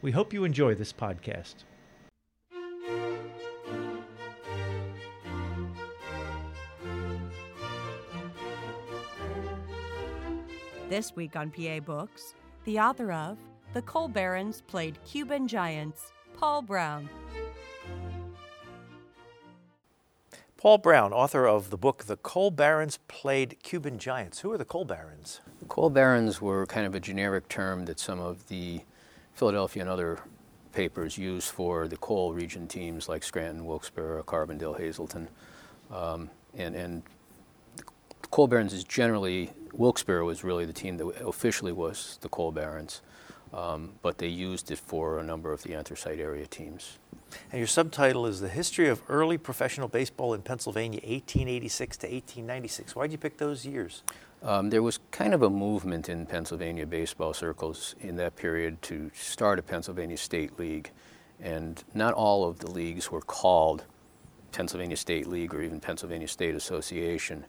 We 0.00 0.12
hope 0.12 0.32
you 0.32 0.44
enjoy 0.44 0.76
this 0.76 0.92
podcast. 0.92 1.56
This 10.88 11.16
week 11.16 11.34
on 11.34 11.50
PA 11.50 11.80
Books, 11.80 12.34
the 12.64 12.78
author 12.78 13.10
of 13.10 13.38
The 13.74 13.82
Coal 13.82 14.06
Barons 14.06 14.62
Played 14.68 14.98
Cuban 15.04 15.48
Giants, 15.48 16.12
Paul 16.32 16.62
Browne. 16.62 17.08
Paul 20.56 20.78
Browne, 20.78 21.12
author 21.12 21.44
of 21.48 21.70
the 21.70 21.76
book 21.76 22.04
The 22.04 22.16
Coal 22.16 22.52
Barons 22.52 23.00
Played 23.08 23.56
Cuban 23.64 23.98
Giants. 23.98 24.40
Who 24.40 24.52
are 24.52 24.58
the 24.58 24.64
Coal 24.64 24.84
Barons? 24.84 25.40
The 25.58 25.66
Coal 25.66 25.90
Barons 25.90 26.40
were 26.40 26.66
kind 26.66 26.86
of 26.86 26.94
a 26.94 27.00
generic 27.00 27.48
term 27.48 27.86
that 27.86 27.98
some 27.98 28.20
of 28.20 28.46
the 28.46 28.82
Philadelphia 29.38 29.82
and 29.82 29.88
other 29.88 30.18
papers 30.72 31.16
used 31.16 31.50
for 31.50 31.86
the 31.86 31.96
coal 31.98 32.32
region 32.32 32.66
teams 32.66 33.08
like 33.08 33.22
Scranton, 33.22 33.64
Wilkes-Barre, 33.64 34.24
Carbondale, 34.24 34.78
Hazleton. 34.78 35.28
Um, 35.92 36.28
and, 36.56 36.74
and 36.74 37.02
the 37.76 37.84
Coal 38.32 38.48
Barons 38.48 38.72
is 38.72 38.82
generally, 38.82 39.52
Wilkes-Barre 39.72 40.24
was 40.24 40.42
really 40.42 40.64
the 40.64 40.72
team 40.72 40.96
that 40.96 41.06
officially 41.24 41.70
was 41.70 42.18
the 42.20 42.28
Coal 42.28 42.50
Barons, 42.50 43.00
um, 43.54 43.92
but 44.02 44.18
they 44.18 44.26
used 44.26 44.72
it 44.72 44.78
for 44.78 45.20
a 45.20 45.22
number 45.22 45.52
of 45.52 45.62
the 45.62 45.72
anthracite 45.72 46.18
area 46.18 46.46
teams. 46.46 46.98
And 47.52 47.60
your 47.60 47.68
subtitle 47.68 48.26
is 48.26 48.40
The 48.40 48.48
History 48.48 48.88
of 48.88 49.02
Early 49.08 49.38
Professional 49.38 49.86
Baseball 49.86 50.34
in 50.34 50.42
Pennsylvania, 50.42 51.00
1886 51.04 51.96
to 51.98 52.06
1896. 52.08 52.96
Why 52.96 53.06
did 53.06 53.12
you 53.12 53.18
pick 53.18 53.38
those 53.38 53.64
years? 53.64 54.02
Um, 54.42 54.70
there 54.70 54.82
was 54.82 55.00
kind 55.10 55.34
of 55.34 55.42
a 55.42 55.50
movement 55.50 56.08
in 56.08 56.26
Pennsylvania 56.26 56.86
baseball 56.86 57.34
circles 57.34 57.94
in 58.00 58.16
that 58.16 58.36
period 58.36 58.80
to 58.82 59.10
start 59.14 59.58
a 59.58 59.62
Pennsylvania 59.62 60.16
State 60.16 60.58
League, 60.58 60.90
and 61.40 61.82
not 61.94 62.14
all 62.14 62.48
of 62.48 62.60
the 62.60 62.70
leagues 62.70 63.10
were 63.10 63.20
called 63.20 63.84
Pennsylvania 64.52 64.96
State 64.96 65.26
League 65.26 65.52
or 65.54 65.62
even 65.62 65.80
Pennsylvania 65.80 66.28
State 66.28 66.54
Association 66.54 67.44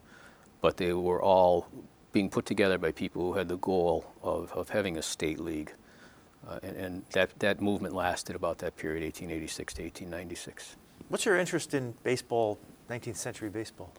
but 0.61 0.77
they 0.77 0.93
were 0.93 1.21
all 1.21 1.67
being 2.11 2.29
put 2.29 2.45
together 2.45 2.77
by 2.77 2.91
people 2.91 3.21
who 3.21 3.37
had 3.37 3.47
the 3.47 3.57
goal 3.57 4.11
of, 4.23 4.51
of 4.53 4.69
having 4.69 4.97
a 4.97 5.01
state 5.01 5.39
league. 5.39 5.73
Uh, 6.47 6.59
and, 6.63 6.77
and 6.77 7.05
that, 7.11 7.37
that 7.39 7.61
movement 7.61 7.93
lasted 7.93 8.35
about 8.35 8.57
that 8.59 8.75
period, 8.75 9.03
1886 9.03 9.73
to 9.75 9.83
1896. 9.83 10.75
What's 11.09 11.25
your 11.25 11.37
interest 11.37 11.73
in 11.73 11.93
baseball, 12.03 12.57
19th 12.89 13.17
century 13.17 13.49
baseball? 13.49 13.93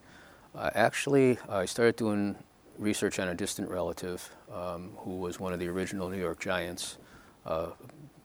Uh, 0.53 0.69
actually, 0.73 1.37
I 1.47 1.65
started 1.65 1.95
doing 1.95 2.35
research 2.81 3.19
on 3.19 3.29
a 3.29 3.35
distant 3.35 3.69
relative 3.69 4.35
um, 4.51 4.91
who 4.97 5.17
was 5.17 5.39
one 5.39 5.53
of 5.53 5.59
the 5.59 5.67
original 5.67 6.09
New 6.09 6.17
York 6.17 6.39
Giants, 6.39 6.97
uh, 7.45 7.67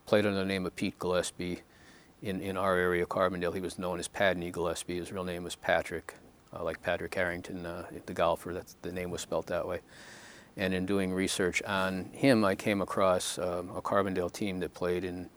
played 0.05 0.25
under 0.25 0.39
the 0.39 0.45
name 0.45 0.65
of 0.65 0.75
Pete 0.75 0.99
Gillespie. 0.99 1.61
In, 2.23 2.41
in 2.41 2.57
our 2.57 2.75
area, 2.75 3.05
Carbondale, 3.05 3.53
he 3.53 3.61
was 3.61 3.77
known 3.77 3.99
as 3.99 4.07
Padney 4.07 4.51
Gillespie. 4.51 4.97
His 4.97 5.11
real 5.11 5.23
name 5.23 5.43
was 5.43 5.55
Padraig 5.55 6.13
uh, 6.53 6.63
like 6.63 6.81
Padraig 6.81 7.13
Harrington, 7.13 7.65
uh, 7.65 7.85
the 8.05 8.13
golfer. 8.13 8.53
That's 8.53 8.75
the 8.81 8.91
name 8.91 9.11
was 9.11 9.21
spelt 9.21 9.47
that 9.47 9.67
way. 9.67 9.81
And 10.55 10.73
in 10.73 10.87
doing 10.87 11.13
research 11.13 11.61
on 11.63 12.05
him, 12.13 12.43
I 12.43 12.55
came 12.55 12.81
across 12.81 13.37
um, 13.37 13.69
a 13.75 13.81
Carbondale 13.81 14.31
team 14.31 14.59
that 14.61 14.73
played 14.73 15.03
in 15.03 15.29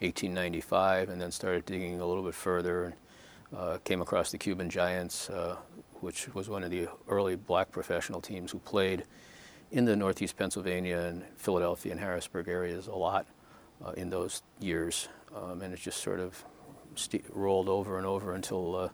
1895, 0.00 1.08
and 1.08 1.20
then 1.20 1.32
started 1.32 1.66
digging 1.66 2.00
a 2.00 2.06
little 2.06 2.22
bit 2.22 2.34
further, 2.34 2.84
and 2.84 2.94
uh, 3.56 3.78
came 3.82 4.00
across 4.00 4.30
the 4.30 4.38
Cuban 4.38 4.70
Giants, 4.70 5.28
uh, 5.30 5.56
which 6.00 6.32
was 6.34 6.48
one 6.48 6.62
of 6.62 6.70
the 6.70 6.88
early 7.08 7.36
black 7.36 7.70
professional 7.70 8.20
teams 8.20 8.52
who 8.52 8.58
played 8.58 9.04
in 9.70 9.84
the 9.84 9.96
Northeast 9.96 10.36
Pennsylvania 10.36 10.98
and 10.98 11.24
Philadelphia 11.36 11.92
and 11.92 12.00
Harrisburg 12.00 12.48
areas 12.48 12.86
a 12.86 12.94
lot 12.94 13.26
uh, 13.84 13.90
in 13.92 14.10
those 14.10 14.42
years, 14.60 15.08
um, 15.34 15.62
and 15.62 15.74
it 15.74 15.80
just 15.80 16.02
sort 16.02 16.20
of 16.20 16.44
st- 16.94 17.24
rolled 17.32 17.68
over 17.68 17.98
and 17.98 18.06
over 18.06 18.34
until 18.34 18.76
uh, 18.76 18.88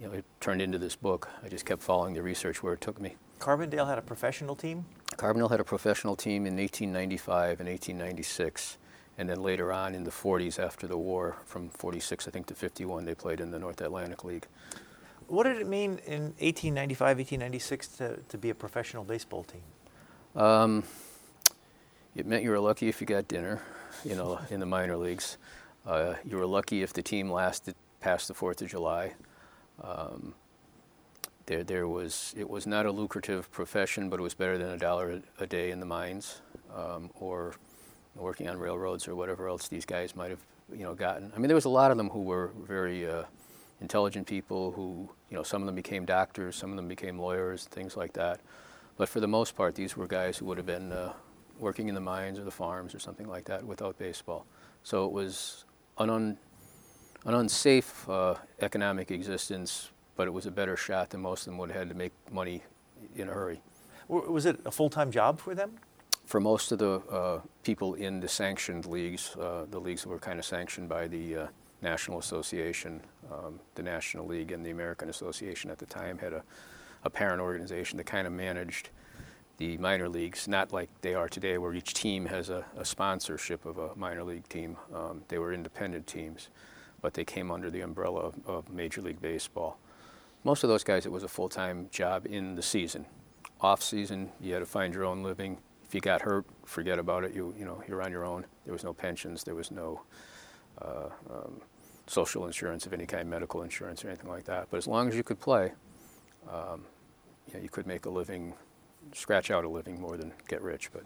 you 0.00 0.06
know, 0.06 0.12
it 0.12 0.24
turned 0.40 0.60
into 0.60 0.78
this 0.78 0.96
book. 0.96 1.28
I 1.42 1.48
just 1.48 1.64
kept 1.64 1.82
following 1.82 2.14
the 2.14 2.22
research 2.22 2.62
where 2.62 2.74
it 2.74 2.80
took 2.80 3.00
me. 3.00 3.16
Carbondale 3.38 3.86
had 3.86 3.98
a 3.98 4.02
professional 4.02 4.54
team? 4.54 4.84
Carbondale 5.16 5.50
had 5.50 5.60
a 5.60 5.64
professional 5.64 6.16
team 6.16 6.46
in 6.46 6.56
1895 6.56 7.60
and 7.60 7.68
1896. 7.68 8.78
And 9.18 9.30
then 9.30 9.42
later 9.42 9.72
on 9.72 9.94
in 9.94 10.04
the 10.04 10.10
40s 10.10 10.58
after 10.62 10.86
the 10.86 10.98
war, 10.98 11.36
from 11.46 11.70
46, 11.70 12.28
I 12.28 12.30
think, 12.30 12.46
to 12.46 12.54
51, 12.54 13.06
they 13.06 13.14
played 13.14 13.40
in 13.40 13.50
the 13.50 13.58
North 13.58 13.80
Atlantic 13.80 14.24
League. 14.24 14.46
What 15.28 15.44
did 15.44 15.58
it 15.58 15.66
mean 15.66 15.98
in 16.06 16.34
1895, 16.38 17.18
1896 17.18 17.88
to, 17.88 18.16
to 18.28 18.38
be 18.38 18.50
a 18.50 18.54
professional 18.54 19.02
baseball 19.02 19.44
team? 19.44 20.40
Um, 20.40 20.84
it 22.14 22.26
meant 22.26 22.44
you 22.44 22.50
were 22.50 22.60
lucky 22.60 22.88
if 22.88 23.00
you 23.00 23.06
got 23.06 23.26
dinner, 23.26 23.60
you 24.04 24.14
know, 24.14 24.38
in 24.50 24.60
the 24.60 24.66
minor 24.66 24.96
leagues. 24.96 25.36
Uh, 25.84 26.14
you 26.24 26.36
were 26.36 26.46
lucky 26.46 26.82
if 26.82 26.92
the 26.92 27.02
team 27.02 27.30
lasted 27.30 27.74
past 28.00 28.28
the 28.28 28.34
4th 28.34 28.62
of 28.62 28.68
July. 28.68 29.14
Um, 29.82 30.34
there, 31.46 31.62
there 31.62 31.88
was 31.88 32.34
it 32.36 32.48
was 32.48 32.66
not 32.66 32.86
a 32.86 32.90
lucrative 32.90 33.50
profession, 33.52 34.08
but 34.08 34.18
it 34.18 34.22
was 34.22 34.34
better 34.34 34.58
than 34.58 34.70
a 34.70 34.78
dollar 34.78 35.20
a 35.38 35.46
day 35.46 35.70
in 35.70 35.80
the 35.80 35.86
mines 35.86 36.40
um, 36.74 37.10
or 37.20 37.54
working 38.16 38.48
on 38.48 38.58
railroads 38.58 39.06
or 39.06 39.14
whatever 39.14 39.48
else 39.48 39.68
these 39.68 39.84
guys 39.84 40.16
might 40.16 40.30
have 40.30 40.40
you 40.72 40.82
know 40.82 40.94
gotten. 40.94 41.32
I 41.34 41.38
mean, 41.38 41.48
there 41.48 41.54
was 41.54 41.66
a 41.66 41.70
lot 41.70 41.90
of 41.90 41.96
them 41.96 42.10
who 42.10 42.22
were 42.22 42.50
very 42.66 43.08
uh, 43.08 43.24
intelligent 43.80 44.26
people 44.26 44.72
who 44.72 45.08
you 45.30 45.36
know 45.36 45.42
some 45.42 45.62
of 45.62 45.66
them 45.66 45.74
became 45.74 46.04
doctors, 46.04 46.56
some 46.56 46.70
of 46.70 46.76
them 46.76 46.88
became 46.88 47.18
lawyers, 47.18 47.64
things 47.64 47.96
like 47.96 48.12
that. 48.14 48.40
But 48.96 49.08
for 49.08 49.20
the 49.20 49.28
most 49.28 49.56
part, 49.56 49.74
these 49.74 49.96
were 49.96 50.06
guys 50.06 50.38
who 50.38 50.46
would 50.46 50.56
have 50.56 50.66
been 50.66 50.92
uh, 50.92 51.12
working 51.58 51.88
in 51.88 51.94
the 51.94 52.00
mines 52.00 52.38
or 52.38 52.44
the 52.44 52.50
farms 52.50 52.94
or 52.94 52.98
something 52.98 53.28
like 53.28 53.44
that 53.46 53.64
without 53.64 53.98
baseball. 53.98 54.46
So 54.82 55.04
it 55.04 55.12
was 55.12 55.64
an 55.98 56.10
un, 56.10 56.38
an 57.24 57.34
unsafe 57.34 58.08
uh, 58.08 58.36
economic 58.60 59.10
existence, 59.10 59.90
but 60.16 60.26
it 60.26 60.30
was 60.30 60.46
a 60.46 60.50
better 60.50 60.76
shot 60.76 61.10
than 61.10 61.20
most 61.20 61.40
of 61.40 61.46
them 61.46 61.58
would 61.58 61.70
have 61.70 61.80
had 61.80 61.88
to 61.90 61.94
make 61.94 62.12
money 62.30 62.62
in 63.14 63.28
a 63.28 63.32
hurry. 63.32 63.60
Was 64.08 64.46
it 64.46 64.60
a 64.64 64.70
full 64.70 64.88
time 64.88 65.10
job 65.10 65.40
for 65.40 65.54
them? 65.54 65.72
For 66.24 66.40
most 66.40 66.72
of 66.72 66.78
the 66.78 67.00
uh, 67.10 67.40
people 67.62 67.94
in 67.94 68.20
the 68.20 68.28
sanctioned 68.28 68.86
leagues, 68.86 69.36
uh, 69.36 69.66
the 69.70 69.78
leagues 69.78 70.02
that 70.02 70.08
were 70.08 70.18
kind 70.18 70.38
of 70.38 70.44
sanctioned 70.44 70.88
by 70.88 71.06
the 71.06 71.36
uh, 71.36 71.46
National 71.88 72.18
Association, 72.18 73.00
um, 73.32 73.60
the 73.74 73.82
National 73.82 74.26
League 74.26 74.52
and 74.52 74.64
the 74.64 74.70
American 74.70 75.08
Association 75.08 75.70
at 75.70 75.78
the 75.78 75.86
time 75.86 76.18
had 76.18 76.32
a, 76.32 76.42
a 77.04 77.10
parent 77.10 77.40
organization 77.40 77.96
that 77.98 78.04
kind 78.04 78.26
of 78.26 78.32
managed 78.32 78.90
the 79.58 79.78
minor 79.78 80.08
leagues, 80.08 80.48
not 80.48 80.72
like 80.72 80.90
they 81.00 81.14
are 81.14 81.28
today, 81.28 81.56
where 81.58 81.72
each 81.72 81.94
team 81.94 82.26
has 82.26 82.50
a, 82.50 82.64
a 82.76 82.84
sponsorship 82.84 83.64
of 83.64 83.78
a 83.78 83.94
minor 83.96 84.22
league 84.22 84.48
team. 84.48 84.76
Um, 84.94 85.22
they 85.28 85.38
were 85.38 85.52
independent 85.52 86.06
teams 86.06 86.48
but 87.00 87.14
they 87.14 87.24
came 87.24 87.50
under 87.50 87.70
the 87.70 87.80
umbrella 87.80 88.20
of, 88.20 88.34
of 88.46 88.70
Major 88.70 89.00
League 89.00 89.20
Baseball. 89.20 89.78
Most 90.44 90.64
of 90.64 90.68
those 90.68 90.84
guys, 90.84 91.06
it 91.06 91.12
was 91.12 91.22
a 91.22 91.28
full 91.28 91.48
time 91.48 91.88
job 91.90 92.26
in 92.26 92.54
the 92.54 92.62
season. 92.62 93.06
Off 93.60 93.82
season, 93.82 94.30
you 94.40 94.52
had 94.52 94.58
to 94.60 94.66
find 94.66 94.94
your 94.94 95.04
own 95.04 95.22
living. 95.22 95.58
If 95.84 95.94
you 95.94 96.00
got 96.00 96.22
hurt, 96.22 96.46
forget 96.64 96.98
about 96.98 97.24
it. 97.24 97.32
You, 97.32 97.54
you 97.58 97.64
know, 97.64 97.82
you're 97.88 98.02
on 98.02 98.10
your 98.10 98.24
own. 98.24 98.44
There 98.64 98.72
was 98.72 98.84
no 98.84 98.92
pensions. 98.92 99.44
There 99.44 99.54
was 99.54 99.70
no 99.70 100.02
uh, 100.82 101.08
um, 101.30 101.60
social 102.06 102.46
insurance 102.46 102.86
of 102.86 102.92
any 102.92 103.06
kind, 103.06 103.28
medical 103.28 103.62
insurance 103.62 104.04
or 104.04 104.08
anything 104.08 104.30
like 104.30 104.44
that. 104.44 104.68
But 104.70 104.78
as 104.78 104.86
long 104.86 105.08
as 105.08 105.16
you 105.16 105.22
could 105.22 105.40
play, 105.40 105.72
um, 106.50 106.84
you, 107.48 107.54
know, 107.54 107.60
you 107.60 107.68
could 107.68 107.86
make 107.86 108.06
a 108.06 108.10
living, 108.10 108.54
scratch 109.12 109.50
out 109.50 109.64
a 109.64 109.68
living 109.68 110.00
more 110.00 110.16
than 110.16 110.32
get 110.48 110.62
rich. 110.62 110.90
But 110.92 111.04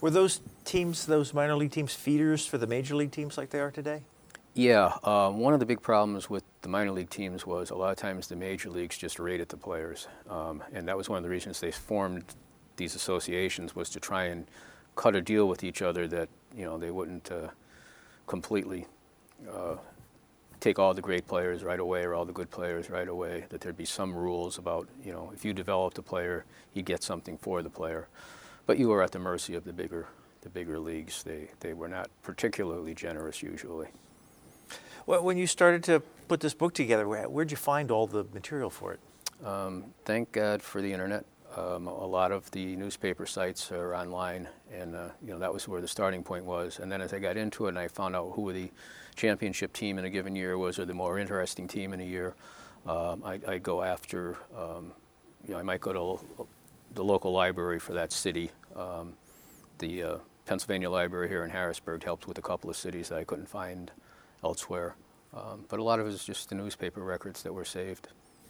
were 0.00 0.10
those 0.10 0.40
teams, 0.64 1.06
those 1.06 1.32
minor 1.32 1.54
league 1.54 1.70
teams, 1.70 1.94
feeders 1.94 2.44
for 2.46 2.58
the 2.58 2.66
major 2.66 2.94
league 2.96 3.12
teams 3.12 3.38
like 3.38 3.50
they 3.50 3.60
are 3.60 3.70
today? 3.70 4.02
Yeah, 4.54 4.98
uh, 5.02 5.30
one 5.30 5.54
of 5.54 5.60
the 5.60 5.66
big 5.66 5.80
problems 5.80 6.28
with 6.28 6.44
the 6.60 6.68
minor 6.68 6.90
league 6.90 7.08
teams 7.08 7.46
was 7.46 7.70
a 7.70 7.74
lot 7.74 7.90
of 7.90 7.96
times 7.96 8.26
the 8.26 8.36
major 8.36 8.68
leagues 8.68 8.98
just 8.98 9.18
raided 9.18 9.48
the 9.48 9.56
players, 9.56 10.08
um, 10.28 10.62
and 10.74 10.86
that 10.88 10.96
was 10.96 11.08
one 11.08 11.16
of 11.16 11.22
the 11.22 11.30
reasons 11.30 11.58
they 11.58 11.70
formed 11.70 12.24
these 12.76 12.94
associations 12.94 13.74
was 13.74 13.88
to 13.90 14.00
try 14.00 14.24
and 14.24 14.46
cut 14.94 15.16
a 15.16 15.22
deal 15.22 15.48
with 15.48 15.64
each 15.64 15.80
other 15.80 16.06
that 16.06 16.28
you 16.54 16.64
know 16.66 16.76
they 16.76 16.90
wouldn't 16.90 17.32
uh, 17.32 17.48
completely 18.26 18.86
uh, 19.50 19.76
take 20.62 20.78
all 20.78 20.94
the 20.94 21.02
great 21.02 21.26
players 21.26 21.64
right 21.64 21.80
away 21.80 22.04
or 22.04 22.14
all 22.14 22.24
the 22.24 22.32
good 22.32 22.50
players 22.50 22.88
right 22.88 23.08
away. 23.08 23.44
That 23.50 23.60
there'd 23.60 23.76
be 23.76 23.84
some 23.84 24.14
rules 24.14 24.58
about 24.58 24.88
you 25.04 25.12
know 25.12 25.30
if 25.34 25.44
you 25.44 25.52
developed 25.52 25.98
a 25.98 26.02
player, 26.02 26.44
you 26.72 26.82
get 26.82 27.02
something 27.02 27.36
for 27.36 27.62
the 27.62 27.70
player, 27.70 28.08
but 28.66 28.78
you 28.78 28.88
were 28.88 29.02
at 29.02 29.10
the 29.10 29.18
mercy 29.18 29.54
of 29.54 29.64
the 29.64 29.72
bigger 29.72 30.06
the 30.42 30.48
bigger 30.48 30.78
leagues. 30.78 31.22
They, 31.22 31.48
they 31.60 31.72
were 31.72 31.88
not 31.88 32.10
particularly 32.22 32.94
generous 32.94 33.42
usually. 33.42 33.88
Well, 35.06 35.22
when 35.24 35.36
you 35.36 35.46
started 35.46 35.82
to 35.84 36.00
put 36.28 36.40
this 36.40 36.54
book 36.54 36.74
together, 36.74 37.08
where'd 37.08 37.50
you 37.50 37.56
find 37.56 37.90
all 37.90 38.06
the 38.06 38.24
material 38.34 38.70
for 38.70 38.92
it? 38.92 39.00
Um, 39.46 39.86
thank 40.04 40.32
God 40.32 40.62
for 40.62 40.80
the 40.80 40.92
internet. 40.92 41.24
Um, 41.56 41.86
a 41.86 42.06
lot 42.06 42.32
of 42.32 42.50
the 42.52 42.76
newspaper 42.76 43.26
sites 43.26 43.70
are 43.72 43.94
online, 43.94 44.48
and 44.72 44.94
uh, 44.94 45.08
you 45.22 45.32
know 45.32 45.38
that 45.38 45.52
was 45.52 45.68
where 45.68 45.80
the 45.80 45.88
starting 45.88 46.22
point 46.22 46.44
was. 46.44 46.78
And 46.78 46.90
then 46.90 47.00
as 47.02 47.12
I 47.12 47.18
got 47.18 47.36
into 47.36 47.66
it, 47.66 47.70
and 47.70 47.78
I 47.78 47.88
found 47.88 48.16
out 48.16 48.32
who 48.34 48.52
the 48.52 48.70
championship 49.14 49.72
team 49.72 49.98
in 49.98 50.04
a 50.04 50.10
given 50.10 50.34
year 50.36 50.58
was, 50.58 50.78
or 50.78 50.84
the 50.84 50.94
more 50.94 51.18
interesting 51.18 51.68
team 51.68 51.92
in 51.92 52.00
a 52.00 52.04
year, 52.04 52.34
um, 52.86 53.22
I, 53.24 53.40
I, 53.46 53.58
go 53.58 53.82
after. 53.82 54.36
Um, 54.56 54.92
you 55.46 55.54
know, 55.54 55.58
I 55.58 55.62
might 55.62 55.80
go 55.80 55.92
to 55.92 56.46
the 56.94 57.04
local 57.04 57.32
library 57.32 57.78
for 57.78 57.92
that 57.94 58.12
city. 58.12 58.50
Um, 58.76 59.14
the 59.78 60.02
uh, 60.02 60.16
Pennsylvania 60.46 60.90
Library 60.90 61.28
here 61.28 61.44
in 61.44 61.50
Harrisburg 61.50 62.04
helped 62.04 62.26
with 62.26 62.38
a 62.38 62.42
couple 62.42 62.70
of 62.70 62.76
cities 62.76 63.08
that 63.08 63.18
I 63.18 63.24
couldn't 63.24 63.48
find 63.48 63.90
elsewhere. 64.44 64.96
Um, 65.34 65.64
but 65.68 65.78
a 65.78 65.82
lot 65.82 66.00
of 66.00 66.06
it 66.06 66.10
is 66.10 66.24
just 66.24 66.48
the 66.48 66.54
newspaper 66.54 67.00
records 67.00 67.42
that 67.42 67.52
were 67.52 67.64
saved. 67.64 68.08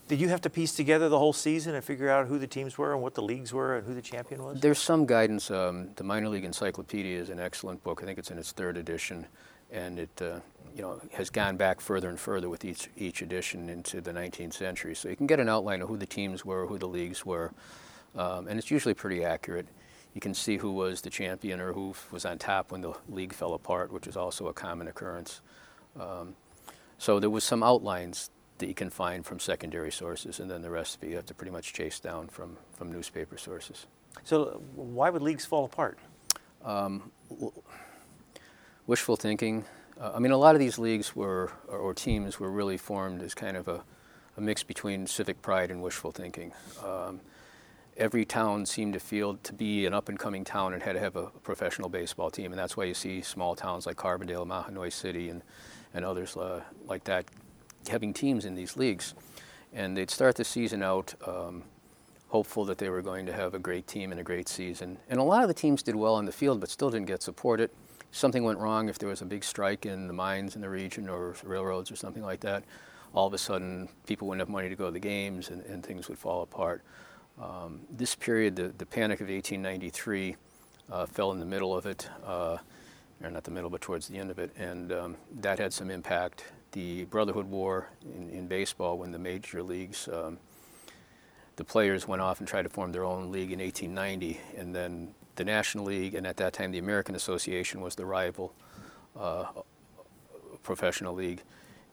Did 0.09 0.20
you 0.20 0.29
have 0.29 0.41
to 0.43 0.50
piece 0.50 0.75
together 0.75 1.09
the 1.09 1.19
whole 1.19 1.32
season 1.32 1.75
and 1.75 1.85
figure 1.85 2.11
out 2.11 2.26
who 2.26 2.38
the 2.38 2.47
teams 2.47 2.76
were 2.76 2.93
and 2.93 3.03
what 3.03 3.14
the 3.14 3.23
leagues 3.23 3.53
were 3.53 3.76
and 3.76 3.87
who 3.87 3.94
the 3.94 4.03
champion 4.03 4.43
was? 4.43 4.61
There's 4.61 4.81
some 4.81 5.06
guidance. 5.06 5.50
Um, 5.50 5.91
the 5.97 6.05
Minor 6.05 6.29
League 6.29 6.44
Encyclopedia 6.44 7.19
is 7.19 7.31
an 7.31 7.38
excellent 7.38 7.82
book. 7.85 8.03
I 8.03 8.06
think 8.06 8.19
it's 8.19 8.31
in 8.31 8.38
its 8.38 8.53
third 8.53 8.76
edition, 8.76 9.26
and 9.72 9.98
it 9.98 10.22
uh, 10.22 10.40
you 10.76 10.82
know 10.82 11.00
has 11.12 11.30
gone 11.30 11.56
back 11.56 11.80
further 11.80 12.08
and 12.08 12.20
further 12.20 12.48
with 12.48 12.64
each 12.64 12.88
each 12.96 13.22
edition 13.22 13.69
into 13.69 14.00
the 14.00 14.12
19th 14.12 14.54
century. 14.54 14.94
So 14.94 15.08
you 15.08 15.16
can 15.16 15.26
get 15.26 15.40
an 15.40 15.48
outline 15.48 15.82
of 15.82 15.88
who 15.88 15.96
the 15.96 16.06
teams 16.06 16.44
were, 16.44 16.66
who 16.66 16.78
the 16.78 16.86
leagues 16.86 17.26
were, 17.26 17.52
um, 18.16 18.46
and 18.48 18.58
it's 18.58 18.70
usually 18.70 18.94
pretty 18.94 19.24
accurate. 19.24 19.66
You 20.14 20.20
can 20.20 20.34
see 20.34 20.58
who 20.58 20.72
was 20.72 21.00
the 21.00 21.10
champion 21.10 21.58
or 21.58 21.72
who 21.72 21.94
was 22.10 22.26
on 22.26 22.38
top 22.38 22.70
when 22.70 22.82
the 22.82 22.92
league 23.08 23.32
fell 23.32 23.54
apart, 23.54 23.90
which 23.92 24.06
is 24.06 24.16
also 24.16 24.46
a 24.48 24.52
common 24.52 24.86
occurrence. 24.86 25.40
Um, 25.98 26.36
so 26.98 27.18
there 27.18 27.30
was 27.30 27.44
some 27.44 27.62
outlines 27.62 28.30
that 28.58 28.68
you 28.68 28.75
can 28.75 28.90
find 28.90 29.25
from 29.25 29.40
secondary 29.40 29.90
sources, 29.90 30.38
and 30.38 30.50
then 30.50 30.62
the 30.62 30.70
rest 30.70 30.96
of 30.96 31.02
it 31.02 31.10
you 31.10 31.16
have 31.16 31.26
to 31.26 31.34
pretty 31.34 31.50
much 31.50 31.72
chase 31.72 31.98
down 31.98 32.28
from, 32.28 32.56
from 32.76 32.92
newspaper 32.92 33.36
sources. 33.36 33.86
So, 34.22 34.62
why 34.76 35.10
would 35.10 35.22
leagues 35.22 35.44
fall 35.44 35.64
apart? 35.64 35.98
Um, 36.64 37.10
wishful 38.92 39.16
thinking. 39.16 39.64
Uh, 39.98 40.12
I 40.16 40.18
mean, 40.18 40.32
a 40.32 40.36
lot 40.36 40.54
of 40.54 40.58
these 40.58 40.78
leagues 40.78 41.16
were, 41.16 41.50
or, 41.66 41.78
or, 41.78 41.94
teams 41.94 42.38
were 42.38 42.50
really 42.50 42.76
formed 42.76 43.22
as 43.22 43.32
kind 43.32 43.56
of 43.56 43.66
a, 43.66 43.82
a 44.36 44.40
mix 44.42 44.62
between 44.62 45.06
civic 45.06 45.40
pride 45.40 45.70
and 45.70 45.80
wishful 45.80 46.12
thinking. 46.12 46.52
Um, 46.84 47.22
every 47.96 48.26
town 48.26 48.66
seemed 48.66 48.92
to 48.92 49.00
feel 49.00 49.38
to 49.44 49.54
be 49.54 49.86
an 49.86 49.94
up 49.94 50.10
and 50.10 50.18
coming 50.18 50.44
town 50.44 50.74
and 50.74 50.82
had 50.82 50.92
to 50.92 51.00
have 51.00 51.16
a 51.16 51.28
professional 51.42 51.88
baseball 51.88 52.30
team, 52.30 52.52
and 52.52 52.58
that's 52.58 52.76
why 52.76 52.84
you 52.84 52.92
see 52.92 53.22
small 53.22 53.56
towns 53.56 53.86
like 53.86 53.96
Carbondale, 53.96 54.46
Mahanoy 54.46 54.92
City, 54.92 55.30
and, 55.30 55.40
and 55.94 56.04
others 56.04 56.36
uh, 56.36 56.60
like 56.86 57.04
that 57.04 57.24
having 57.88 58.12
teams 58.12 58.44
in 58.44 58.54
these 58.54 58.76
leagues. 58.76 59.14
And 59.72 59.96
they'd 59.96 60.10
start 60.10 60.36
the 60.36 60.44
season 60.44 60.82
out 60.82 61.14
um, 61.26 61.62
hopeful 62.28 62.66
that 62.66 62.76
they 62.76 62.90
were 62.90 63.00
going 63.00 63.24
to 63.24 63.32
have 63.32 63.54
a 63.54 63.58
great 63.58 63.86
team 63.86 64.10
and 64.10 64.20
a 64.20 64.24
great 64.24 64.50
season. 64.50 64.98
And 65.08 65.18
a 65.18 65.22
lot 65.22 65.40
of 65.40 65.48
the 65.48 65.54
teams 65.54 65.82
did 65.82 65.94
well 65.94 66.14
on 66.14 66.26
the 66.26 66.32
field, 66.32 66.60
but 66.60 66.68
still 66.68 66.90
didn't 66.90 67.06
get 67.06 67.22
supported. 67.22 67.70
Something 68.12 68.44
went 68.44 68.59
wrong 68.59 68.88
if 68.88 68.99
there 68.99 69.09
was 69.09 69.23
a 69.23 69.25
big 69.25 69.43
strike 69.43 69.87
in 69.87 70.06
the 70.06 70.12
mines 70.12 70.55
in 70.55 70.61
the 70.61 70.69
region 70.69 71.09
or 71.09 71.35
railroads 71.43 71.91
or 71.91 71.97
something 71.97 72.23
like 72.23 72.41
that. 72.41 72.62
All 73.14 73.26
of 73.26 73.35
a 73.35 73.38
sudden, 73.38 73.88
people 74.06 74.29
wouldn't 74.29 74.41
have 74.41 74.49
money 74.49 74.69
to 74.69 74.76
go 74.76 74.87
to 74.87 74.91
the 74.91 75.00
games 75.00 75.49
and, 75.49 75.62
and 75.62 75.85
things 75.85 76.09
would 76.09 76.19
fall 76.19 76.43
apart. 76.43 76.82
Um, 77.41 77.81
this 77.91 78.14
period, 78.14 78.55
the, 78.55 78.69
the 78.76 78.87
panic 78.87 79.20
of 79.20 79.29
1893, 79.29 80.37
uh, 80.91 81.06
fell 81.06 81.32
in 81.32 81.41
the 81.41 81.47
middle 81.47 81.75
of 81.76 81.87
it, 81.87 82.09
uh, 82.25 82.59
or 83.23 83.31
not 83.31 83.44
the 83.44 83.50
middle, 83.50 83.70
but 83.70 83.81
towards 83.81 84.09
the 84.09 84.19
end 84.19 84.31
of 84.31 84.38
it, 84.38 84.50
and 84.56 84.93
um, 84.93 85.17
that 85.41 85.59
had 85.59 85.73
some 85.73 85.91
impact 85.91 86.44
the 86.73 87.05
Brotherhood 87.05 87.47
War 87.47 87.88
in, 88.14 88.29
in 88.31 88.47
baseball 88.47 88.99
when 88.99 89.12
the 89.12 89.19
major 89.19 89.62
leagues, 89.62 90.09
um, 90.12 90.38
the 91.56 91.64
players 91.64 92.09
went 92.09 92.20
off 92.23 92.41
and 92.41 92.49
tried 92.49 92.62
to 92.62 92.69
form 92.69 92.93
their 92.93 93.05
own 93.05 93.31
league 93.31 93.53
in 93.53 93.61
1890, 93.61 94.41
and 94.56 94.75
then 94.75 95.14
the 95.37 95.44
National 95.44 95.84
League, 95.84 96.14
and 96.14 96.26
at 96.26 96.37
that 96.38 96.52
time 96.52 96.73
the 96.73 96.79
American 96.79 97.14
Association 97.14 97.81
was 97.81 97.94
the 97.94 98.05
rival 98.05 98.55
uh, 99.19 99.46
professional 100.62 101.14
league. 101.14 101.43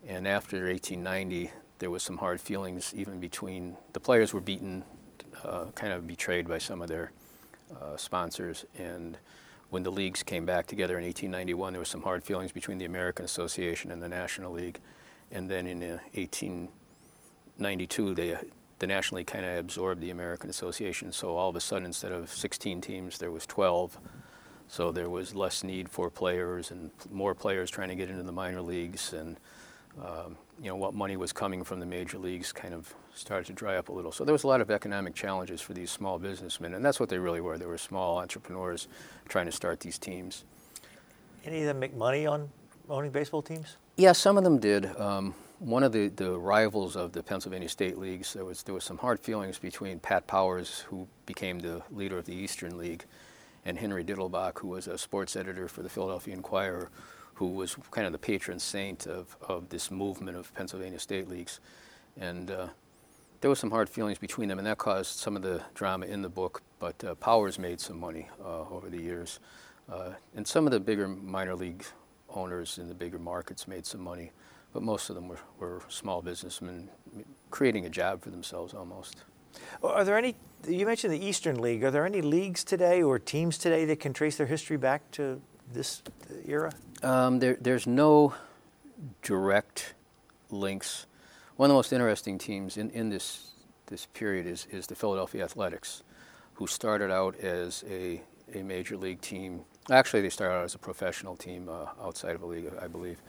And 0.08 0.28
after 0.28 0.68
1890, 0.68 1.52
there 1.80 1.90
was 1.90 2.04
some 2.04 2.18
hard 2.18 2.42
feelings 2.42 2.94
even 2.96 3.20
between 3.20 3.78
the 3.94 4.00
players 4.00 4.34
were 4.34 4.42
beaten, 4.42 4.84
uh, 5.44 5.66
kind 5.76 5.94
of 5.94 6.08
betrayed 6.08 6.48
by 6.48 6.58
some 6.58 6.82
of 6.82 6.88
their 6.88 7.12
uh, 7.82 7.98
sponsors, 7.98 8.66
and 8.78 9.18
when 9.70 9.84
the 9.84 9.92
leagues 9.92 10.24
came 10.24 10.46
back 10.46 10.66
together 10.66 10.98
in 10.98 11.04
1891, 11.04 11.74
there 11.74 11.80
was 11.80 11.90
some 11.90 12.02
hard 12.02 12.24
feelings 12.24 12.52
between 12.52 12.80
the 12.80 12.86
American 12.86 13.24
Association 13.24 13.92
and 13.92 14.02
the 14.02 14.10
National 14.10 14.52
League. 14.52 14.80
And 15.32 15.50
then 15.50 15.68
in 15.68 15.84
uh, 15.84 16.00
1892, 16.14 18.16
they, 18.16 18.36
the 18.80 18.88
National 18.88 19.18
League 19.18 19.28
kind 19.28 19.46
of 19.46 19.58
absorbed 19.58 20.02
the 20.02 20.10
American 20.10 20.50
Association. 20.50 21.12
So 21.12 21.36
all 21.36 21.50
of 21.50 21.56
a 21.56 21.60
sudden, 21.60 21.86
instead 21.86 22.12
of 22.12 22.30
16 22.30 22.82
teams, 22.82 23.18
there 23.18 23.32
was 23.32 23.46
12. 23.46 23.98
So 24.68 24.92
there 24.92 25.10
was 25.10 25.36
less 25.36 25.64
need 25.64 25.90
for 25.90 26.10
players 26.10 26.72
and 26.72 26.92
more 27.12 27.36
players 27.36 27.70
trying 27.70 27.90
to 27.90 27.96
get 27.96 28.10
into 28.10 28.24
the 28.24 28.32
minor 28.32 28.62
leagues. 28.62 29.14
And 29.14 29.38
um, 30.02 30.38
you 30.62 30.68
know, 30.68 30.76
what 30.76 30.94
money 30.94 31.18
was 31.18 31.34
coming 31.34 31.64
from 31.64 31.80
the 31.80 31.86
major 31.86 32.18
leagues 32.18 32.52
kind 32.52 32.74
of 32.74 32.94
started 33.14 33.46
to 33.48 33.54
dry 33.54 33.78
up 33.78 33.90
a 33.90 33.92
little. 33.92 34.12
So 34.12 34.24
there 34.24 34.34
was 34.34 34.44
a 34.44 34.48
lot 34.48 34.62
of 34.62 34.70
economic 34.70 35.16
challenges 35.16 35.62
for 35.62 35.74
these 35.74 35.92
small 35.92 36.20
businessmen, 36.20 36.74
and 36.74 36.84
that's 36.84 37.00
what 37.00 37.10
they 37.10 37.18
really 37.18 37.42
were. 37.42 37.58
They 37.58 37.66
were 37.66 37.78
small 37.78 38.20
entrepreneurs 38.20 38.88
trying 39.28 39.46
to 39.46 39.52
start 39.52 39.80
these 39.80 39.98
teams. 39.98 40.46
Any 41.46 41.62
of 41.62 41.66
them 41.66 41.80
make 41.80 41.96
money 41.96 42.26
on 42.26 42.50
owning 42.90 43.12
baseball 43.12 43.42
teams? 43.42 43.78
Yeah, 43.96 44.12
some 44.12 44.38
of 44.38 44.44
them 44.44 44.60
did. 44.60 44.86
Um, 44.98 45.34
one 45.60 45.84
of 45.84 45.92
the, 45.92 46.08
the 46.08 46.38
rivals 46.38 46.96
of 46.96 47.12
the 47.12 47.22
Pennsylvania 47.22 47.70
State 47.70 47.98
Leagues, 47.98 48.34
there 48.34 48.46
was, 48.46 48.64
there 48.64 48.74
was 48.74 48.84
some 48.84 48.98
hard 48.98 49.20
feelings 49.20 49.60
between 49.60 50.00
Pat 50.00 50.26
Powers, 50.26 50.80
who 50.88 51.08
became 51.26 51.60
the 51.60 51.82
leader 51.92 52.18
of 52.18 52.26
the 52.26 52.34
Eastern 52.34 52.78
League, 52.78 53.04
and 53.66 53.78
Henry 53.78 54.04
Diddlebock, 54.04 54.60
who 54.60 54.70
was 54.70 54.88
a 54.88 54.98
sports 54.98 55.36
editor 55.36 55.68
for 55.68 55.84
the 55.84 55.90
Philadelphia 55.90 56.34
Inquirer, 56.34 56.90
who 57.36 57.48
was 57.48 57.76
kind 57.92 58.08
of 58.08 58.14
the 58.14 58.20
patron 58.20 58.60
saint 58.60 59.06
of, 59.06 59.36
of 59.48 59.70
this 59.70 59.92
movement 59.92 60.38
of 60.38 60.54
Pennsylvania 60.56 61.00
state 61.00 61.30
leagues. 61.30 61.60
And 62.20 62.52
uh, 62.52 62.68
there 63.42 63.50
was 63.50 63.60
some 63.60 63.72
hard 63.72 63.90
feelings 63.90 64.18
between 64.18 64.50
them, 64.50 64.60
and 64.60 64.68
that 64.68 64.78
caused 64.78 65.18
some 65.18 65.36
of 65.36 65.42
the 65.42 65.62
drama 65.74 66.06
in 66.06 66.22
the 66.22 66.30
book. 66.30 66.62
But 66.80 67.04
uh, 67.04 67.16
Powers 67.16 67.60
made 67.60 67.80
some 67.80 68.00
money 68.00 68.30
uh, 68.44 68.62
over 68.70 68.90
the 68.90 69.02
years. 69.02 69.40
Uh, 69.92 70.12
and 70.36 70.48
some 70.48 70.66
of 70.68 70.72
the 70.72 70.80
bigger 70.80 71.08
minor 71.08 71.56
league 71.56 71.84
owners 72.30 72.78
in 72.78 72.88
the 72.88 72.94
bigger 72.94 73.20
markets 73.20 73.68
made 73.68 73.86
some 73.86 74.02
money, 74.02 74.32
but 74.74 74.84
most 74.84 75.10
of 75.10 75.16
them 75.16 75.28
were, 75.28 75.40
were 75.60 75.82
small 75.88 76.22
businessmen 76.22 76.90
creating 77.50 77.86
a 77.86 77.90
job 77.90 78.22
for 78.22 78.30
themselves 78.30 78.74
almost. 78.74 79.24
Are 79.84 80.04
there 80.04 80.18
any, 80.18 80.36
you 80.68 80.86
mentioned 80.86 81.14
the 81.14 81.26
Eastern 81.26 81.60
League, 81.60 81.84
are 81.84 81.92
there 81.92 82.06
any 82.06 82.22
leagues 82.22 82.64
today 82.64 83.02
or 83.02 83.18
teams 83.20 83.58
today 83.58 83.86
that 83.86 84.00
can 84.00 84.14
trace 84.14 84.38
their 84.38 84.48
history 84.48 84.78
back 84.78 85.10
to 85.12 85.42
this 85.74 86.04
era? 86.46 86.72
Um, 87.02 87.40
there, 87.40 87.58
there's 87.60 87.88
no 87.88 88.36
direct 89.22 89.94
links. 90.50 91.08
One 91.56 91.70
of 91.70 91.74
the 91.74 91.76
most 91.76 91.94
interesting 91.94 92.38
teams 92.38 92.78
in, 92.78 92.90
in 92.92 93.10
this, 93.10 93.52
this 93.88 94.06
period 94.08 94.46
is, 94.46 94.68
is 94.72 94.88
the 94.88 94.96
Philadelphia 94.96 95.44
Athletics, 95.44 96.04
who 96.54 96.68
started 96.68 97.12
out 97.12 97.38
as 97.40 97.84
a, 97.90 98.22
a 98.54 98.64
major 98.64 98.98
league 98.98 99.22
team. 99.22 99.62
Actually, 99.90 100.22
they 100.22 100.30
started 100.30 100.56
out 100.56 100.66
as 100.66 100.76
a 100.76 100.80
professional 100.80 101.36
team 101.36 101.70
uh, 101.70 101.88
outside 102.02 102.36
of 102.36 102.44
a 102.44 102.46
league, 102.46 102.72
I 102.80 102.88
believe. 102.88 103.22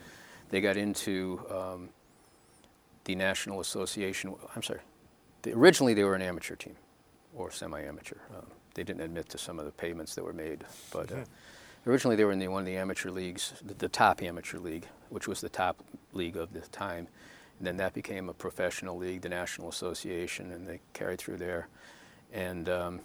They 0.51 0.61
got 0.61 0.77
into 0.77 1.43
um, 1.49 1.89
the 3.05 3.15
National 3.15 3.59
Association. 3.59 4.35
I'm 4.55 4.61
sorry. 4.61 4.81
They, 5.41 5.53
originally, 5.53 5.95
they 5.95 6.03
were 6.03 6.15
an 6.15 6.21
amateur 6.21 6.55
team 6.55 6.75
or 7.33 7.49
semi 7.49 7.81
amateur. 7.81 8.17
Um, 8.35 8.45
they 8.75 8.83
didn't 8.83 9.01
admit 9.01 9.27
to 9.29 9.37
some 9.37 9.57
of 9.57 9.65
the 9.65 9.71
payments 9.71 10.13
that 10.15 10.23
were 10.23 10.33
made, 10.33 10.63
but. 10.91 11.11
Uh, 11.11 11.23
originally 11.87 12.15
they 12.15 12.25
were 12.25 12.31
in 12.31 12.39
the, 12.39 12.47
one 12.47 12.61
of 12.61 12.65
the 12.65 12.77
amateur 12.77 13.09
leagues, 13.09 13.53
the, 13.65 13.73
the, 13.73 13.89
top 13.89 14.21
amateur 14.21 14.59
league, 14.59 14.85
which 15.09 15.27
was 15.27 15.41
the 15.41 15.49
top 15.49 15.83
league 16.13 16.37
of 16.37 16.53
the 16.53 16.61
time. 16.61 17.07
And 17.57 17.67
then 17.67 17.77
that 17.77 17.93
became 17.93 18.29
a 18.29 18.33
professional 18.33 18.97
league, 18.97 19.21
the 19.21 19.29
National 19.29 19.69
Association, 19.69 20.51
and 20.51 20.67
they 20.67 20.79
carried 20.93 21.19
through 21.19 21.37
there. 21.37 21.67
And 22.33 22.67
um, 22.69 23.01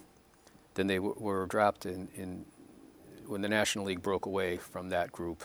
then 0.73 0.87
they 0.87 0.95
w- 0.95 1.15
were 1.17 1.45
dropped 1.45 1.85
in, 1.85 2.07
in, 2.15 2.45
when 3.27 3.41
the 3.41 3.49
National 3.49 3.85
League 3.85 4.01
broke 4.01 4.25
away 4.25 4.57
from 4.57 4.89
that 4.89 5.11
group. 5.11 5.43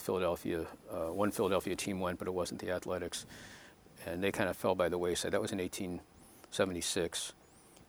Philadelphia, 0.00 0.66
uh, 0.90 1.12
one 1.12 1.30
Philadelphia 1.30 1.76
team 1.76 2.00
went, 2.00 2.18
but 2.18 2.28
it 2.28 2.34
wasn't 2.34 2.60
the 2.60 2.70
Athletics, 2.70 3.26
and 4.06 4.22
they 4.22 4.32
kind 4.32 4.48
of 4.48 4.56
fell 4.56 4.74
by 4.74 4.88
the 4.88 4.98
wayside. 4.98 5.32
That 5.32 5.40
was 5.40 5.52
in 5.52 5.58
1876 5.58 7.32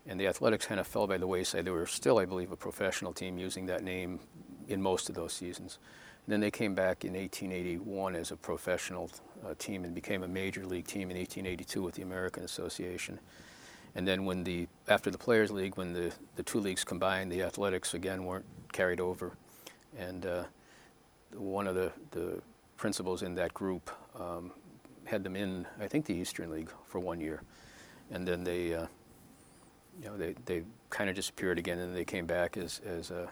and 0.07 0.19
the 0.19 0.27
athletics 0.27 0.65
kind 0.65 0.79
of 0.79 0.87
fell 0.87 1.07
by 1.07 1.17
the 1.17 1.27
wayside. 1.27 1.65
They 1.65 1.71
were 1.71 1.85
still, 1.85 2.17
I 2.17 2.25
believe, 2.25 2.51
a 2.51 2.55
professional 2.55 3.13
team 3.13 3.37
using 3.37 3.67
that 3.67 3.83
name 3.83 4.19
in 4.67 4.81
most 4.81 5.09
of 5.09 5.15
those 5.15 5.33
seasons. 5.33 5.77
And 6.25 6.33
then 6.33 6.39
they 6.39 6.51
came 6.51 6.73
back 6.73 7.05
in 7.05 7.13
1881 7.13 8.15
as 8.15 8.31
a 8.31 8.35
professional 8.35 9.11
uh, 9.45 9.53
team 9.57 9.83
and 9.83 9.93
became 9.93 10.23
a 10.23 10.27
major 10.27 10.65
league 10.65 10.87
team 10.87 11.11
in 11.11 11.17
1882 11.17 11.81
with 11.81 11.95
the 11.95 12.01
American 12.01 12.43
Association. 12.43 13.19
And 13.93 14.07
then 14.07 14.25
when 14.25 14.43
the 14.43 14.67
after 14.87 15.11
the 15.11 15.17
Players 15.17 15.51
League, 15.51 15.75
when 15.75 15.93
the, 15.93 16.11
the 16.35 16.43
two 16.43 16.59
leagues 16.59 16.83
combined, 16.83 17.31
the 17.31 17.41
athletics 17.41 17.93
again 17.93 18.23
weren't 18.23 18.45
carried 18.71 19.01
over. 19.01 19.33
And 19.97 20.25
uh, 20.25 20.43
one 21.35 21.67
of 21.67 21.75
the, 21.75 21.91
the 22.11 22.41
principals 22.77 23.21
in 23.21 23.35
that 23.35 23.53
group 23.53 23.91
um, 24.19 24.51
had 25.05 25.23
them 25.23 25.35
in, 25.35 25.65
I 25.79 25.87
think, 25.87 26.05
the 26.05 26.15
Eastern 26.15 26.49
League 26.49 26.71
for 26.87 26.99
one 26.99 27.19
year. 27.19 27.41
And 28.11 28.27
then 28.27 28.43
they, 28.43 28.73
uh, 28.73 28.87
you 30.01 30.09
know, 30.09 30.17
they, 30.17 30.35
they 30.45 30.63
kind 30.89 31.09
of 31.09 31.15
disappeared 31.15 31.59
again, 31.59 31.79
and 31.79 31.95
they 31.95 32.05
came 32.05 32.25
back 32.25 32.57
as, 32.57 32.81
as 32.85 33.11
a, 33.11 33.29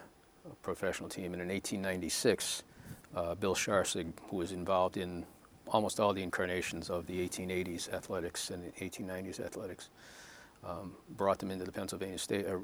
a 0.50 0.54
professional 0.62 1.08
team. 1.08 1.32
And 1.32 1.42
in 1.42 1.48
1896, 1.48 2.62
uh, 3.14 3.34
Bill 3.34 3.54
Sharsig, 3.54 4.12
who 4.28 4.36
was 4.36 4.52
involved 4.52 4.96
in 4.96 5.24
almost 5.68 6.00
all 6.00 6.12
the 6.12 6.22
incarnations 6.22 6.90
of 6.90 7.06
the 7.06 7.28
1880s 7.28 7.92
athletics 7.92 8.50
and 8.50 8.64
the 8.64 8.84
1890s 8.84 9.40
athletics, 9.40 9.90
um, 10.64 10.94
brought 11.16 11.38
them 11.38 11.50
into 11.50 11.64
the 11.64 11.72
Pennsylvania 11.72 12.18
State, 12.18 12.46
uh, 12.46 12.58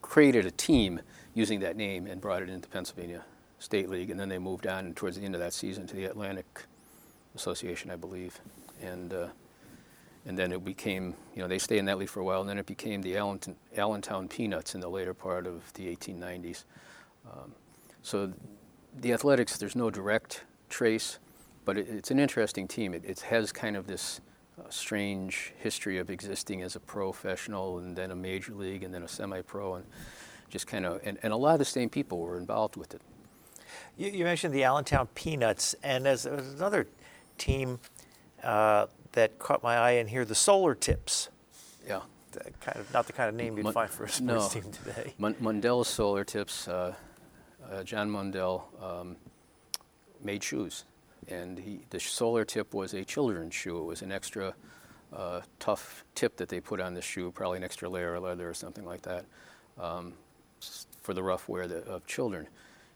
created 0.00 0.46
a 0.46 0.50
team 0.50 1.00
using 1.34 1.60
that 1.60 1.76
name 1.76 2.06
and 2.06 2.20
brought 2.20 2.42
it 2.42 2.48
into 2.48 2.68
Pennsylvania 2.68 3.24
State 3.62 3.88
League, 3.88 4.10
and 4.10 4.18
then 4.18 4.28
they 4.28 4.38
moved 4.38 4.66
on 4.66 4.92
towards 4.94 5.16
the 5.16 5.24
end 5.24 5.34
of 5.34 5.40
that 5.40 5.52
season 5.52 5.86
to 5.86 5.94
the 5.94 6.04
Atlantic 6.04 6.64
Association, 7.36 7.90
I 7.90 7.96
believe, 7.96 8.40
and 8.82 9.14
uh, 9.14 9.28
and 10.26 10.38
then 10.38 10.52
it 10.52 10.64
became, 10.64 11.14
you 11.34 11.42
know, 11.42 11.48
they 11.48 11.58
stayed 11.58 11.78
in 11.78 11.84
that 11.86 11.98
league 11.98 12.08
for 12.08 12.20
a 12.20 12.24
while, 12.24 12.40
and 12.40 12.48
then 12.48 12.58
it 12.58 12.66
became 12.66 13.02
the 13.02 13.16
Allentown, 13.16 13.56
Allentown 13.76 14.28
Peanuts 14.28 14.74
in 14.74 14.80
the 14.80 14.88
later 14.88 15.14
part 15.14 15.46
of 15.46 15.72
the 15.74 15.94
1890s. 15.94 16.64
Um, 17.26 17.52
so 18.02 18.32
the 18.94 19.12
athletics, 19.12 19.56
there's 19.56 19.74
no 19.74 19.90
direct 19.90 20.44
trace, 20.68 21.18
but 21.64 21.76
it, 21.76 21.88
it's 21.88 22.12
an 22.12 22.20
interesting 22.20 22.68
team. 22.68 22.94
It, 22.94 23.04
it 23.04 23.20
has 23.20 23.50
kind 23.50 23.76
of 23.76 23.88
this 23.88 24.20
uh, 24.60 24.68
strange 24.70 25.54
history 25.58 25.98
of 25.98 26.08
existing 26.08 26.62
as 26.62 26.76
a 26.76 26.80
professional 26.80 27.78
and 27.78 27.96
then 27.96 28.12
a 28.12 28.16
major 28.16 28.54
league 28.54 28.84
and 28.84 28.94
then 28.94 29.02
a 29.02 29.08
semi-pro 29.08 29.74
and 29.74 29.86
just 30.50 30.68
kind 30.68 30.86
of, 30.86 31.00
and, 31.02 31.18
and 31.24 31.32
a 31.32 31.36
lot 31.36 31.54
of 31.54 31.58
the 31.58 31.64
same 31.64 31.88
people 31.88 32.20
were 32.20 32.38
involved 32.38 32.76
with 32.76 32.94
it. 32.94 33.00
You, 33.96 34.10
you 34.10 34.24
mentioned 34.24 34.54
the 34.54 34.64
Allentown 34.64 35.08
Peanuts, 35.14 35.74
and 35.82 36.06
as, 36.06 36.26
another 36.26 36.86
team 37.38 37.78
uh, 38.42 38.86
that 39.12 39.38
caught 39.38 39.62
my 39.62 39.76
eye 39.76 39.92
in 39.92 40.08
here, 40.08 40.24
the 40.24 40.34
Solar 40.34 40.74
Tips. 40.74 41.28
Yeah. 41.86 42.00
The 42.32 42.50
kind 42.60 42.78
of 42.78 42.92
not 42.94 43.06
the 43.06 43.12
kind 43.12 43.28
of 43.28 43.34
name 43.34 43.58
you'd 43.58 43.72
find 43.74 43.90
for 43.90 44.04
a 44.04 44.08
sports 44.08 44.54
no. 44.54 44.60
team 44.60 44.72
today. 44.72 45.14
Mundell 45.20 45.84
Solar 45.84 46.24
Tips. 46.24 46.66
Uh, 46.66 46.94
uh, 47.70 47.82
John 47.82 48.10
Mundell 48.10 48.62
um, 48.82 49.16
made 50.22 50.42
shoes, 50.42 50.84
and 51.28 51.58
he, 51.58 51.80
the 51.90 52.00
Solar 52.00 52.44
Tip 52.44 52.74
was 52.74 52.94
a 52.94 53.04
children's 53.04 53.54
shoe. 53.54 53.78
It 53.78 53.84
was 53.84 54.02
an 54.02 54.12
extra 54.12 54.54
uh, 55.12 55.42
tough 55.58 56.04
tip 56.14 56.36
that 56.38 56.48
they 56.48 56.60
put 56.60 56.80
on 56.80 56.94
the 56.94 57.02
shoe, 57.02 57.30
probably 57.30 57.58
an 57.58 57.64
extra 57.64 57.88
layer 57.88 58.14
of 58.14 58.22
leather 58.22 58.48
or 58.48 58.54
something 58.54 58.84
like 58.84 59.02
that, 59.02 59.26
um, 59.78 60.14
for 61.02 61.12
the 61.12 61.22
rough 61.22 61.48
wear 61.48 61.64
of 61.64 62.06
children. 62.06 62.48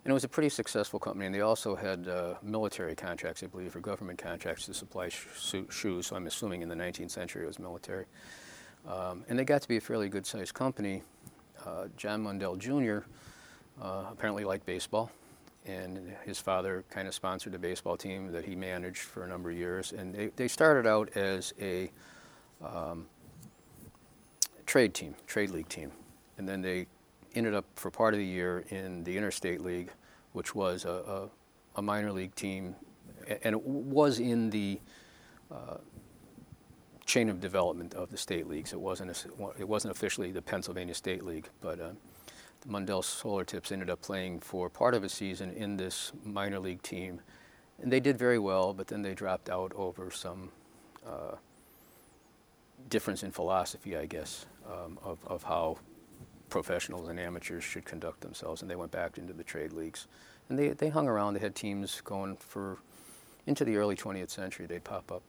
And 0.07 0.13
it 0.13 0.15
was 0.15 0.23
a 0.23 0.29
pretty 0.29 0.51
successful 0.51 1.01
company, 1.01 1.27
and 1.27 1.35
they 1.35 1.41
also 1.41 1.75
had 1.75 2.07
uh, 2.07 2.35
military 2.41 2.95
contracts, 2.95 3.43
I 3.43 3.49
believe, 3.49 3.75
or 3.75 3.81
government 3.81 4.21
contracts 4.21 4.67
to 4.67 4.73
supply 4.73 5.09
sh- 5.09 5.27
shoes. 5.69 6.07
So 6.07 6.15
I'm 6.15 6.29
assuming 6.29 6.63
in 6.63 6.69
the 6.69 6.77
19th 6.77 7.11
century 7.11 7.43
it 7.43 7.49
was 7.49 7.59
military. 7.59 8.05
Um, 8.87 9.25
and 9.29 9.37
they 9.37 9.45
got 9.45 9.63
to 9.63 9.69
be 9.69 9.79
a 9.79 9.81
fairly 9.81 10.09
good 10.09 10.25
sized 10.25 10.55
company. 10.55 11.03
Uh, 11.67 11.89
John 11.97 12.23
Mundell 12.23 12.57
Jr. 12.57 13.05
Uh, 13.83 14.05
apparently 14.13 14.45
liked 14.45 14.65
baseball, 14.65 15.11
and 15.67 16.15
his 16.25 16.39
father 16.39 16.85
kind 16.89 17.09
of 17.09 17.15
sponsored 17.15 17.57
a 17.57 17.59
baseball 17.59 17.97
team 17.97 18.31
that 18.31 18.45
he 18.45 18.55
managed 18.55 19.01
for 19.01 19.25
a 19.25 19.29
number 19.29 19.51
of 19.51 19.57
years. 19.57 19.91
And 19.91 20.15
they, 20.15 20.29
they 20.37 20.47
started 20.47 20.87
out 20.87 21.17
as 21.17 21.53
a 21.61 21.91
um, 22.65 23.07
trade 24.67 24.95
team, 24.95 25.17
trade 25.27 25.51
league 25.51 25.69
team. 25.69 25.91
And 26.39 26.49
then 26.49 26.63
they 26.63 26.87
ended 27.37 27.55
up 27.55 27.66
for 27.76 27.90
part 27.90 28.14
of 28.14 28.19
the 28.19 28.26
year 28.26 28.64
in 28.71 29.05
the 29.05 29.16
Interstate 29.16 29.61
League, 29.61 29.90
which 30.33 30.55
was 30.55 30.85
a, 30.85 30.90
a, 30.90 31.28
a 31.78 31.83
minor 31.83 32.12
league 32.12 32.35
team, 32.35 32.75
and 33.43 33.55
it 33.55 33.62
was 33.62 34.19
in 34.19 34.50
the 34.50 34.81
uh, 35.52 35.76
chain 37.05 37.28
of 37.28 37.40
development 37.40 37.95
of 37.95 38.11
the 38.11 38.16
state 38.16 38.49
leagues. 38.49 38.73
It 38.73 38.81
wasn't 38.81 39.26
it 39.59 39.69
wasn't 39.69 39.93
officially 39.93 40.33
the 40.33 40.43
Pennsylvania 40.43 40.95
State 40.95 41.25
League, 41.25 41.49
but 41.61 41.81
uh, 41.81 41.90
the 42.61 42.69
Mundell 42.69 43.05
Solar 43.05 43.45
Tips 43.45 43.71
ended 43.71 43.90
up 43.90 44.02
playing 44.02 44.40
for 44.40 44.69
part 44.69 44.95
of 44.95 45.05
a 45.05 45.09
season 45.09 45.52
in 45.52 45.76
this 45.76 46.12
minor 46.25 46.59
league 46.59 46.83
team, 46.83 47.21
and 47.81 47.93
they 47.93 48.00
did 48.00 48.19
very 48.19 48.38
well. 48.38 48.75
But 48.75 48.88
then 48.88 49.02
they 49.02 49.14
dropped 49.14 49.49
out 49.49 49.73
over 49.75 50.11
some 50.11 50.50
uh, 51.07 51.37
difference 52.88 53.23
in 53.23 53.31
philosophy, 53.31 53.97
I 53.97 54.07
guess, 54.07 54.47
um, 54.66 54.99
of 55.02 55.19
of 55.26 55.45
how 55.45 55.78
professionals 56.49 57.09
and 57.09 57.19
amateurs 57.19 57.65
should 57.65 57.85
conduct 57.85 58.21
themselves, 58.21 58.62
and 58.62 58.71
they 58.71 58.76
went 58.76 58.93
back 58.93 59.19
into 59.19 59.33
the 59.33 59.45
trade 59.45 59.73
leagues. 59.73 60.07
And 60.49 60.59
they, 60.59 60.69
they 60.69 60.88
hung 60.88 61.09
around. 61.09 61.35
They 61.35 61.41
had 61.41 61.55
teams 61.55 62.00
going 62.03 62.37
for 62.37 62.79
into 63.47 63.65
the 63.65 63.76
early 63.76 63.97
20th 63.97 64.31
century. 64.31 64.67
They'd 64.67 64.85
pop 64.85 65.11
up. 65.11 65.23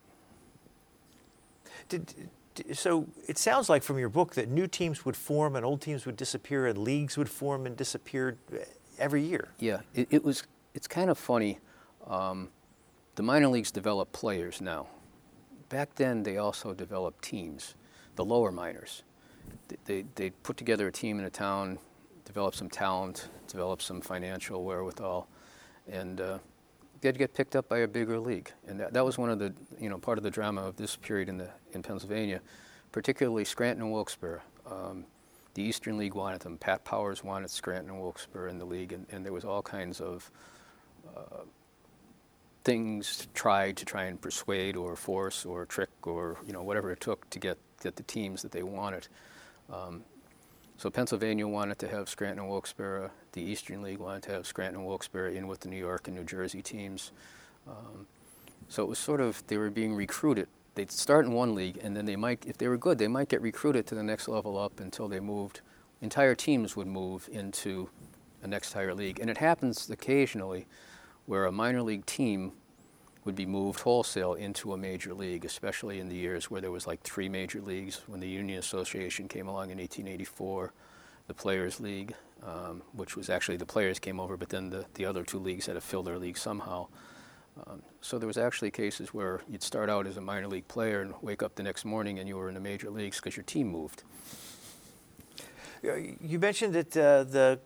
Did, 1.89 2.13
so 2.73 3.07
it 3.27 3.37
sounds 3.37 3.69
like 3.69 3.83
from 3.83 3.99
your 3.99 4.09
book 4.09 4.33
that 4.35 4.49
new 4.49 4.67
teams 4.67 5.05
would 5.05 5.15
form 5.15 5.55
and 5.55 5.65
old 5.65 5.81
teams 5.81 6.05
would 6.05 6.17
disappear 6.17 6.65
and 6.65 6.77
leagues 6.77 7.17
would 7.17 7.29
form 7.29 7.65
and 7.65 7.77
disappear 7.77 8.37
every 8.97 9.21
year. 9.21 9.49
Yeah, 9.59 9.81
it, 9.93 10.07
it 10.09 10.23
was. 10.23 10.43
It's 10.73 10.87
kind 10.87 11.09
of 11.09 11.17
funny. 11.17 11.59
Um, 12.07 12.49
the 13.15 13.23
minor 13.23 13.47
leagues 13.47 13.71
develop 13.71 14.11
players 14.11 14.61
now. 14.61 14.87
Back 15.69 15.95
then, 15.95 16.23
they 16.23 16.37
also 16.37 16.73
developed 16.73 17.23
teams, 17.23 17.75
the 18.15 18.23
lower 18.23 18.51
minors 18.51 19.03
they, 19.85 20.05
they 20.15 20.29
put 20.29 20.57
together 20.57 20.87
a 20.87 20.91
team 20.91 21.19
in 21.19 21.25
a 21.25 21.29
town, 21.29 21.79
develop 22.25 22.55
some 22.55 22.69
talent, 22.69 23.29
develop 23.47 23.81
some 23.81 24.01
financial 24.01 24.63
wherewithal, 24.63 25.27
and 25.89 26.21
uh, 26.21 26.37
they'd 27.01 27.17
get 27.17 27.33
picked 27.33 27.55
up 27.55 27.69
by 27.69 27.79
a 27.79 27.87
bigger 27.87 28.19
league. 28.19 28.51
And 28.67 28.79
that, 28.79 28.93
that 28.93 29.05
was 29.05 29.17
one 29.17 29.29
of 29.29 29.39
the, 29.39 29.53
you 29.79 29.89
know, 29.89 29.97
part 29.97 30.17
of 30.17 30.23
the 30.23 30.31
drama 30.31 30.61
of 30.61 30.75
this 30.77 30.95
period 30.95 31.29
in, 31.29 31.37
the, 31.37 31.49
in 31.73 31.81
Pennsylvania, 31.83 32.41
particularly 32.91 33.45
Scranton 33.45 33.83
and 33.83 33.91
Wilkes-Barre. 33.91 34.41
Um, 34.69 35.05
the 35.53 35.63
Eastern 35.63 35.97
League 35.97 36.13
wanted 36.13 36.41
them. 36.41 36.57
Pat 36.57 36.85
Powers 36.85 37.23
wanted 37.23 37.49
Scranton 37.49 37.89
and 37.89 37.99
Wilkes-Barre 37.99 38.49
in 38.49 38.59
the 38.59 38.65
league, 38.65 38.93
and, 38.93 39.07
and 39.11 39.25
there 39.25 39.33
was 39.33 39.43
all 39.43 39.61
kinds 39.61 40.01
of 40.01 40.29
uh, 41.15 41.43
things 42.67 43.29
tried 43.33 43.77
to 43.77 43.85
try 43.85 44.03
and 44.03 44.21
persuade 44.21 44.75
or 44.75 44.97
force 44.97 45.45
or 45.45 45.65
trick 45.65 45.89
or 46.03 46.37
you 46.45 46.51
know 46.51 46.61
whatever 46.61 46.91
it 46.91 46.99
took 46.99 47.27
to 47.29 47.39
get 47.39 47.57
get 47.81 47.95
the 47.95 48.03
teams 48.03 48.41
that 48.41 48.51
they 48.51 48.61
wanted. 48.61 49.07
Um, 49.71 50.03
so 50.77 50.89
Pennsylvania 50.89 51.47
wanted 51.47 51.79
to 51.79 51.87
have 51.87 52.07
Scranton 52.07 52.39
and 52.39 52.49
Wilkes-Barre. 52.49 53.09
The 53.31 53.41
Eastern 53.41 53.81
League 53.81 53.97
wanted 53.97 54.23
to 54.23 54.31
have 54.31 54.45
Scranton 54.45 54.81
and 54.81 54.87
Wilkes-Barre 54.87 55.35
in 55.35 55.47
with 55.47 55.61
the 55.61 55.69
New 55.69 55.77
York 55.77 56.07
and 56.07 56.15
New 56.15 56.23
Jersey 56.23 56.61
teams. 56.61 57.11
Um, 57.67 58.05
so 58.69 58.83
it 58.83 58.89
was 58.89 58.99
sort 58.99 59.19
of 59.21 59.45
they 59.47 59.57
were 59.57 59.69
being 59.69 59.95
recruited. 59.95 60.47
They'd 60.75 60.91
start 60.91 61.25
in 61.25 61.31
one 61.31 61.55
league, 61.55 61.79
and 61.81 61.97
then 61.97 62.05
they 62.05 62.15
might, 62.15 62.45
if 62.45 62.57
they 62.59 62.67
were 62.67 62.77
good, 62.77 62.99
they 62.99 63.07
might 63.07 63.29
get 63.29 63.41
recruited 63.41 63.87
to 63.87 63.95
the 63.95 64.03
next 64.03 64.27
level 64.27 64.57
up 64.57 64.79
until 64.79 65.07
they 65.07 65.19
moved. 65.19 65.61
Entire 66.01 66.35
teams 66.35 66.75
would 66.75 66.85
move 66.85 67.27
into 67.31 67.89
a 68.43 68.47
next 68.47 68.73
higher 68.73 68.93
league, 68.93 69.19
and 69.19 69.29
it 69.29 69.37
happens 69.37 69.89
occasionally 69.89 70.67
where 71.25 71.45
a 71.45 71.51
minor 71.51 71.81
league 71.81 72.05
team 72.05 72.51
would 73.27 73.35
be 73.35 73.45
moved 73.45 73.81
wholesale 73.81 74.35
into 74.35 74.73
a 74.73 74.77
major 74.77 75.13
league, 75.13 75.43
especially 75.43 75.99
in 75.99 76.07
the 76.07 76.15
years 76.15 76.49
where 76.49 76.61
there 76.61 76.71
was 76.71 76.87
like 76.87 77.01
three 77.01 77.27
major 77.27 77.61
leagues. 77.61 78.01
When 78.07 78.21
the 78.21 78.27
Union 78.27 78.57
Association 78.57 79.27
came 79.27 79.49
along 79.49 79.69
in 79.69 79.77
1884, 79.79 80.71
the 81.27 81.33
Players 81.33 81.81
League, 81.81 82.15
um, 82.41 82.81
which 82.93 83.17
was 83.17 83.29
actually 83.29 83.57
the 83.57 83.65
players 83.65 83.99
came 83.99 84.17
over, 84.17 84.37
but 84.37 84.47
then 84.47 84.69
the, 84.69 84.85
the 84.93 85.05
other 85.05 85.25
two 85.25 85.39
leagues 85.39 85.65
had 85.65 85.73
to 85.73 85.81
fill 85.81 86.03
their 86.03 86.17
league 86.17 86.37
somehow. 86.37 86.87
Um, 87.67 87.81
so 87.99 88.17
there 88.17 88.27
was 88.27 88.37
actually 88.37 88.71
cases 88.71 89.13
where 89.13 89.41
you'd 89.49 89.61
start 89.61 89.89
out 89.89 90.07
as 90.07 90.15
a 90.15 90.21
minor 90.21 90.47
league 90.47 90.69
player 90.69 91.01
and 91.01 91.13
wake 91.21 91.43
up 91.43 91.55
the 91.55 91.63
next 91.63 91.83
morning 91.83 92.19
and 92.19 92.29
you 92.29 92.37
were 92.37 92.47
in 92.47 92.53
the 92.53 92.61
major 92.61 92.89
leagues 92.89 93.17
because 93.17 93.35
your 93.35 93.43
team 93.43 93.67
moved. 93.67 94.03
You 95.83 96.39
mentioned 96.39 96.73
that 96.75 96.95
uh, 96.95 97.23
the 97.23 97.59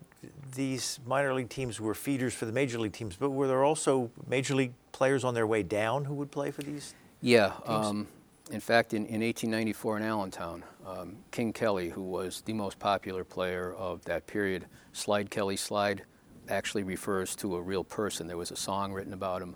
these 0.53 0.99
minor 1.05 1.33
league 1.33 1.49
teams 1.49 1.79
were 1.79 1.95
feeders 1.95 2.33
for 2.33 2.45
the 2.45 2.51
major 2.51 2.79
league 2.79 2.93
teams, 2.93 3.15
but 3.15 3.29
were 3.29 3.47
there 3.47 3.63
also 3.63 4.11
major 4.27 4.53
league 4.53 4.73
players 5.01 5.23
on 5.23 5.33
their 5.33 5.47
way 5.47 5.63
down 5.63 6.05
who 6.05 6.13
would 6.13 6.29
play 6.29 6.51
for 6.51 6.61
these? 6.61 6.93
Yeah. 7.21 7.53
Um, 7.65 8.07
in 8.51 8.59
fact, 8.59 8.93
in, 8.93 9.07
in 9.07 9.21
1894 9.21 9.97
in 9.97 10.03
Allentown, 10.03 10.63
um, 10.85 11.17
King 11.31 11.51
Kelly, 11.53 11.89
who 11.89 12.03
was 12.03 12.41
the 12.41 12.53
most 12.53 12.77
popular 12.77 13.23
player 13.23 13.73
of 13.73 14.05
that 14.05 14.27
period, 14.27 14.67
Slide 14.93 15.31
Kelly 15.31 15.57
Slide, 15.57 16.03
actually 16.49 16.83
refers 16.83 17.35
to 17.37 17.55
a 17.55 17.61
real 17.63 17.83
person. 17.83 18.27
There 18.27 18.37
was 18.37 18.51
a 18.51 18.55
song 18.55 18.93
written 18.93 19.13
about 19.13 19.41
him. 19.41 19.55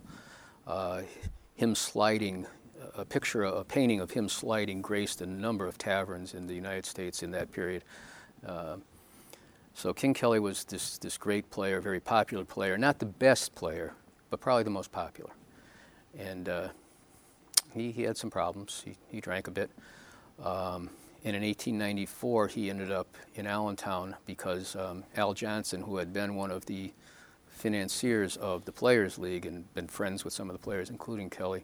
Uh, 0.66 1.04
him 1.54 1.76
sliding, 1.76 2.48
a 2.96 3.06
picture, 3.06 3.44
a 3.44 3.64
painting 3.64 4.00
of 4.00 4.10
him 4.10 4.28
sliding 4.28 4.82
graced 4.82 5.22
a 5.22 5.28
number 5.28 5.68
of 5.68 5.78
taverns 5.78 6.34
in 6.34 6.48
the 6.48 6.56
United 6.56 6.88
States 6.88 7.22
in 7.22 7.30
that 7.30 7.52
period. 7.52 7.84
Uh, 8.44 8.78
so 9.76 9.94
King 9.94 10.16
Kelly 10.16 10.40
was 10.40 10.64
this, 10.64 10.98
this 10.98 11.20
great 11.20 11.52
player, 11.52 11.82
very 11.82 12.00
popular 12.00 12.46
player, 12.46 12.80
not 12.80 12.98
the 12.98 13.06
best 13.06 13.54
player, 13.54 13.94
but 14.36 14.42
probably 14.42 14.64
the 14.64 14.70
most 14.70 14.92
popular. 14.92 15.32
And 16.20 16.50
uh, 16.50 16.68
he, 17.74 17.92
he 17.92 18.02
had 18.02 18.18
some 18.18 18.30
problems. 18.30 18.82
He, 18.84 18.98
he 19.08 19.22
drank 19.22 19.48
a 19.48 19.52
bit. 19.52 19.70
Um, 20.44 20.90
and 21.24 21.38
in 21.38 21.42
1894, 21.42 22.50
he 22.50 22.70
ended 22.70 22.92
up 22.92 23.08
in 23.36 23.48
Allentown 23.48 24.14
because 24.26 24.76
um, 24.76 25.06
Al 25.16 25.34
Johnson, 25.34 25.84
who 25.84 25.96
had 25.96 26.12
been 26.12 26.36
one 26.36 26.52
of 26.52 26.66
the 26.66 26.92
financiers 27.48 28.36
of 28.36 28.66
the 28.66 28.74
Players 28.74 29.18
League 29.18 29.46
and 29.46 29.74
been 29.74 29.88
friends 29.88 30.26
with 30.26 30.34
some 30.34 30.50
of 30.50 30.54
the 30.54 30.62
players, 30.62 30.90
including 30.90 31.30
Kelly, 31.30 31.64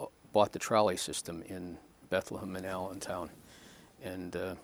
uh, 0.00 0.06
bought 0.32 0.52
the 0.52 0.58
trolley 0.58 0.96
system 0.96 1.42
in 1.48 1.76
Bethlehem 2.08 2.56
and 2.56 2.64
Allentown, 2.64 3.28
and 4.02 4.34
uh, 4.34 4.54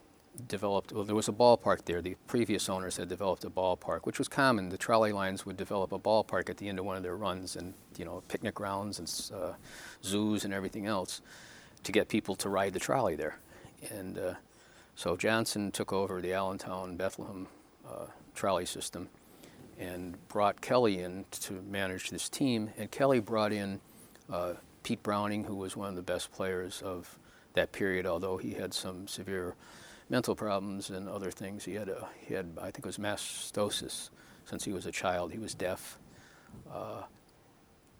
developed. 0.46 0.92
Well, 0.92 1.04
there 1.04 1.14
was 1.14 1.28
a 1.28 1.32
ballpark 1.32 1.84
there. 1.84 2.00
The 2.00 2.16
previous 2.26 2.68
owners 2.68 2.96
had 2.96 3.08
developed 3.08 3.44
a 3.44 3.50
ballpark, 3.50 4.00
which 4.04 4.18
was 4.18 4.28
common. 4.28 4.68
The 4.68 4.78
trolley 4.78 5.12
lines 5.12 5.44
would 5.44 5.56
develop 5.56 5.92
a 5.92 5.98
ballpark 5.98 6.48
at 6.48 6.56
the 6.56 6.68
end 6.68 6.78
of 6.78 6.84
one 6.84 6.96
of 6.96 7.02
their 7.02 7.16
runs, 7.16 7.56
and 7.56 7.74
you 7.96 8.04
know, 8.04 8.22
picnic 8.28 8.54
grounds 8.54 8.98
and 8.98 9.38
uh, 9.38 9.52
zoos 10.02 10.44
and 10.44 10.54
everything 10.54 10.86
else, 10.86 11.20
to 11.82 11.92
get 11.92 12.08
people 12.08 12.34
to 12.36 12.48
ride 12.48 12.72
the 12.72 12.80
trolley 12.80 13.16
there, 13.16 13.38
and. 13.90 14.18
Uh, 14.18 14.34
so 15.00 15.16
Johnson 15.16 15.70
took 15.70 15.94
over 15.94 16.20
the 16.20 16.34
Allentown 16.34 16.96
Bethlehem 16.96 17.46
uh, 17.88 18.04
trolley 18.34 18.66
system 18.66 19.08
and 19.78 20.14
brought 20.28 20.60
Kelly 20.60 20.98
in 20.98 21.24
to 21.30 21.54
manage 21.54 22.10
this 22.10 22.28
team. 22.28 22.68
And 22.76 22.90
Kelly 22.90 23.18
brought 23.18 23.50
in 23.50 23.80
uh, 24.30 24.54
Pete 24.82 25.02
Browning, 25.02 25.44
who 25.44 25.54
was 25.54 25.74
one 25.74 25.88
of 25.88 25.96
the 25.96 26.02
best 26.02 26.30
players 26.32 26.82
of 26.82 27.18
that 27.54 27.72
period, 27.72 28.04
although 28.04 28.36
he 28.36 28.52
had 28.52 28.74
some 28.74 29.08
severe 29.08 29.54
mental 30.10 30.34
problems 30.34 30.90
and 30.90 31.08
other 31.08 31.30
things. 31.30 31.64
He 31.64 31.74
had, 31.74 31.88
a, 31.88 32.08
he 32.26 32.34
had 32.34 32.50
I 32.58 32.64
think 32.64 32.80
it 32.80 32.86
was 32.86 32.98
mastosis 32.98 34.10
since 34.44 34.64
he 34.64 34.72
was 34.72 34.84
a 34.84 34.92
child. 34.92 35.32
He 35.32 35.38
was 35.38 35.54
deaf. 35.54 35.98
Uh, 36.70 37.02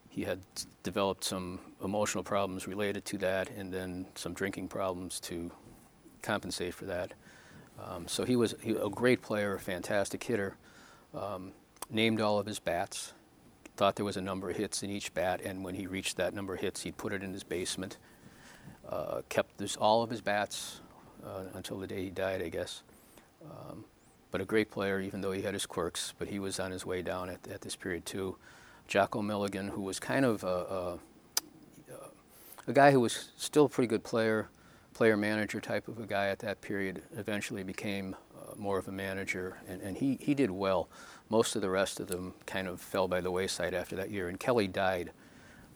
he 0.09 0.25
had 0.25 0.41
developed 0.83 1.23
some 1.23 1.61
emotional 1.83 2.25
problems 2.25 2.67
related 2.67 3.05
to 3.07 3.19
that, 3.19 3.49
and 3.51 3.73
then 3.73 4.07
some 4.17 4.35
drinking 4.35 4.67
problems 4.67 5.21
to 5.21 5.53
compensate 6.21 6.75
for 6.75 6.87
that. 6.87 7.13
Um, 7.83 8.09
so 8.09 8.25
he 8.25 8.35
was 8.35 8.57
he, 8.61 8.73
a 8.73 8.91
great 8.91 9.23
player, 9.23 9.55
a 9.55 9.61
fantastic 9.61 10.23
hitter. 10.23 10.57
Um, 11.15 11.53
named 11.89 12.21
all 12.21 12.39
of 12.39 12.47
his 12.47 12.59
bats. 12.59 13.13
Thought 13.77 13.97
there 13.97 14.05
was 14.05 14.17
a 14.17 14.21
number 14.21 14.51
of 14.51 14.57
hits 14.57 14.83
in 14.83 14.91
each 14.91 15.15
bat, 15.15 15.41
and 15.43 15.65
when 15.65 15.75
he 15.75 15.87
reached 15.87 16.17
that 16.17 16.35
number 16.35 16.55
of 16.55 16.61
hits, 16.61 16.83
he'd 16.83 16.97
put 16.97 17.13
it 17.13 17.23
in 17.23 17.33
his 17.33 17.45
basement. 17.45 17.97
Uh, 18.89 19.23
kept 19.29 19.57
this, 19.59 19.77
all 19.77 20.03
of 20.03 20.11
his 20.11 20.21
bats 20.21 20.81
uh, 21.25 21.45
until 21.55 21.79
the 21.79 21.87
day 21.87 22.05
he 22.05 22.11
died, 22.11 22.43
I 22.43 22.49
guess. 22.49 22.83
Um, 23.45 23.85
but 24.31 24.41
a 24.41 24.45
great 24.45 24.71
player, 24.71 25.01
even 25.01 25.21
though 25.21 25.33
he 25.33 25.43
had 25.43 25.55
his 25.55 25.67
quirks. 25.67 26.15
But 26.19 26.29
he 26.29 26.39
was 26.39 26.61
on 26.61 26.71
his 26.71 26.87
way 26.87 27.03
down 27.03 27.29
at, 27.29 27.47
at 27.49 27.61
this 27.63 27.77
period 27.77 28.07
too. 28.07 28.37
Jocko 28.87 29.23
Milligan, 29.23 29.69
who 29.69 29.83
was 29.83 30.01
kind 30.01 30.25
of 30.25 30.43
a, 30.43 30.47
a, 30.47 30.99
a 32.67 32.73
guy 32.73 32.91
who 32.91 33.01
was 33.01 33.31
still 33.37 33.67
a 33.67 33.69
pretty 33.69 33.87
good 33.87 34.03
player, 34.03 34.49
player 34.95 35.17
manager 35.17 35.61
type 35.61 35.89
of 35.89 35.99
a 35.99 36.07
guy 36.07 36.27
at 36.27 36.41
that 36.41 36.61
period, 36.61 37.03
eventually 37.17 37.63
became 37.63 38.17
uh, 38.37 38.55
more 38.57 38.79
of 38.79 38.89
a 38.89 38.93
manager, 38.93 39.59
and, 39.69 39.81
and 39.81 39.97
he, 39.97 40.19
he 40.21 40.35
did 40.35 40.51
well. 40.51 40.89
Most 41.29 41.55
of 41.55 41.63
the 41.63 41.71
rest 41.71 42.01
of 42.01 42.09
them 42.09 42.35
kind 42.47 42.67
of 42.67 42.81
fell 42.81 43.07
by 43.07 43.21
the 43.21 43.31
wayside 43.31 43.75
after 43.75 43.95
that 43.97 44.11
year, 44.11 44.29
and 44.29 44.39
Kelly 44.39 44.67
died 44.67 45.13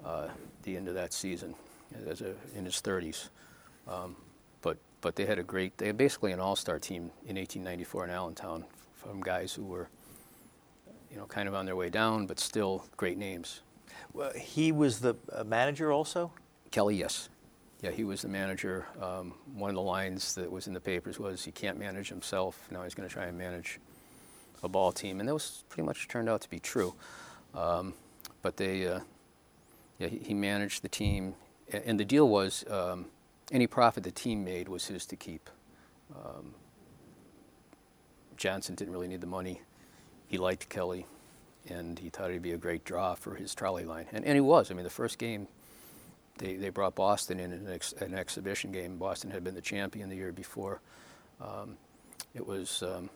uh, 0.05 0.29
the 0.65 0.77
end 0.77 0.89
of 0.89 0.95
that 0.95 1.13
season 1.13 1.55
as 2.07 2.21
a, 2.21 2.35
in 2.55 2.65
his 2.65 2.83
30s. 2.83 3.29
Um, 3.87 4.17
but 5.05 5.17
they 5.17 5.27
had 5.27 5.39
a 5.39 5.43
great, 5.43 5.77
they 5.77 5.87
had 5.87 5.99
basically 5.99 6.33
an 6.33 6.41
all-star 6.41 6.79
team 6.79 7.11
in 7.27 7.37
1894 7.37 8.05
in 8.07 8.11
Allentown 8.11 8.65
from 8.95 9.21
guys 9.21 9.53
who 9.53 9.63
were, 9.63 9.91
you 11.11 11.19
know, 11.19 11.27
kind 11.27 11.47
of 11.47 11.55
on 11.55 11.67
their 11.67 11.77
way 11.77 11.91
down, 11.91 12.27
but 12.27 12.41
still 12.41 12.87
great 12.97 13.19
names. 13.19 13.61
Well, 14.15 14.33
he 14.33 14.73
was 14.73 15.01
the 15.01 15.15
uh, 15.31 15.45
manager 15.45 15.93
also. 15.93 16.33
Kelly, 16.71 16.97
yes. 16.97 17.29
Yeah, 17.83 17.91
he 17.91 18.03
was 18.03 18.23
the 18.23 18.29
manager. 18.29 18.87
Um, 18.99 19.35
one 19.55 19.69
of 19.69 19.77
the 19.77 19.83
lines 19.83 20.35
that 20.37 20.51
was 20.51 20.69
in 20.69 20.73
the 20.73 20.81
papers 20.81 21.19
was 21.19 21.45
he 21.45 21.53
can't 21.53 21.79
manage 21.79 22.09
himself. 22.09 22.67
Now 22.71 22.83
he's 22.83 22.95
going 22.95 23.07
to 23.07 23.13
try 23.13 23.27
and 23.27 23.37
manage 23.37 23.81
a 24.63 24.71
ball 24.71 24.91
team, 24.91 25.21
and 25.21 25.29
that 25.29 25.35
was 25.35 25.65
pretty 25.69 25.85
much 25.85 26.09
turned 26.09 26.31
out 26.31 26.41
to 26.41 26.49
be 26.49 26.61
true. 26.61 26.95
Um, 27.55 27.93
but 28.41 28.57
they, 28.57 28.87
uh, 28.87 29.01
yeah, 29.99 30.09
he, 30.09 30.17
he, 30.17 30.33
managed 30.33 30.81
the 30.81 30.89
team, 30.89 31.35
and 31.71 32.01
the 32.01 32.07
deal 32.07 32.27
was 32.27 32.65
um, 32.71 33.05
any 33.53 33.67
profit 33.67 34.05
the 34.05 34.11
team 34.11 34.45
made 34.45 34.69
was 34.69 34.87
his 34.87 35.07
to 35.07 35.17
keep. 35.17 35.51
Um, 36.15 36.55
Johnson 38.37 38.75
didn't 38.75 38.93
really 38.93 39.09
need 39.09 39.21
the 39.21 39.27
money. 39.27 39.61
He 40.27 40.39
liked 40.39 40.69
Kelly, 40.69 41.07
and 41.69 41.99
he 41.99 42.09
thought 42.09 42.31
he'd 42.31 42.43
be 42.43 42.53
a 42.53 42.59
great 42.59 42.85
draw 42.85 43.15
for 43.15 43.35
his 43.35 43.55
trolley 43.55 43.85
line, 43.85 44.07
and, 44.13 44.25
and 44.25 44.35
he 44.35 44.41
was. 44.41 44.71
I 44.71 44.75
mean, 44.75 44.85
the 44.85 44.91
first 44.91 45.19
game 45.19 45.49
they, 46.39 46.57
they 46.57 46.71
brought 46.71 46.95
Boston 46.95 47.39
in 47.39 47.53
an, 47.53 47.69
ex, 47.71 47.93
an 47.95 48.15
exhibition 48.15 48.73
game. 48.73 48.97
Boston 48.97 49.31
had 49.31 49.45
been 49.45 49.55
the 49.55 49.61
champion 49.61 50.09
the 50.09 50.17
year 50.17 50.33
before. 50.33 50.81
Um, 51.41 51.77
it 52.35 52.45
was 52.45 52.83
um, 52.83 53.09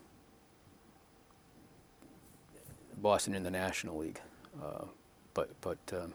Boston 2.98 3.34
in 3.34 3.42
the 3.42 3.50
National 3.50 3.98
League, 3.98 4.20
uh, 4.62 4.84
but 5.34 5.50
but 5.60 5.78
um, 5.92 6.12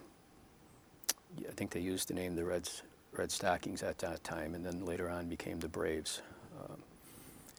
I 1.47 1.52
think 1.52 1.71
they 1.71 1.80
used 1.80 2.08
the 2.08 2.13
name 2.13 2.36
the 2.36 2.45
Reds 2.45 2.84
Red 3.17 3.32
Stockings 3.32 3.84
at 3.84 3.97
that 3.99 4.23
time, 4.23 4.56
and 4.56 4.65
then 4.65 4.86
later 4.86 5.10
on 5.10 5.28
became 5.28 5.60
the 5.60 5.67
Braves. 5.67 6.21
Um, 6.60 6.78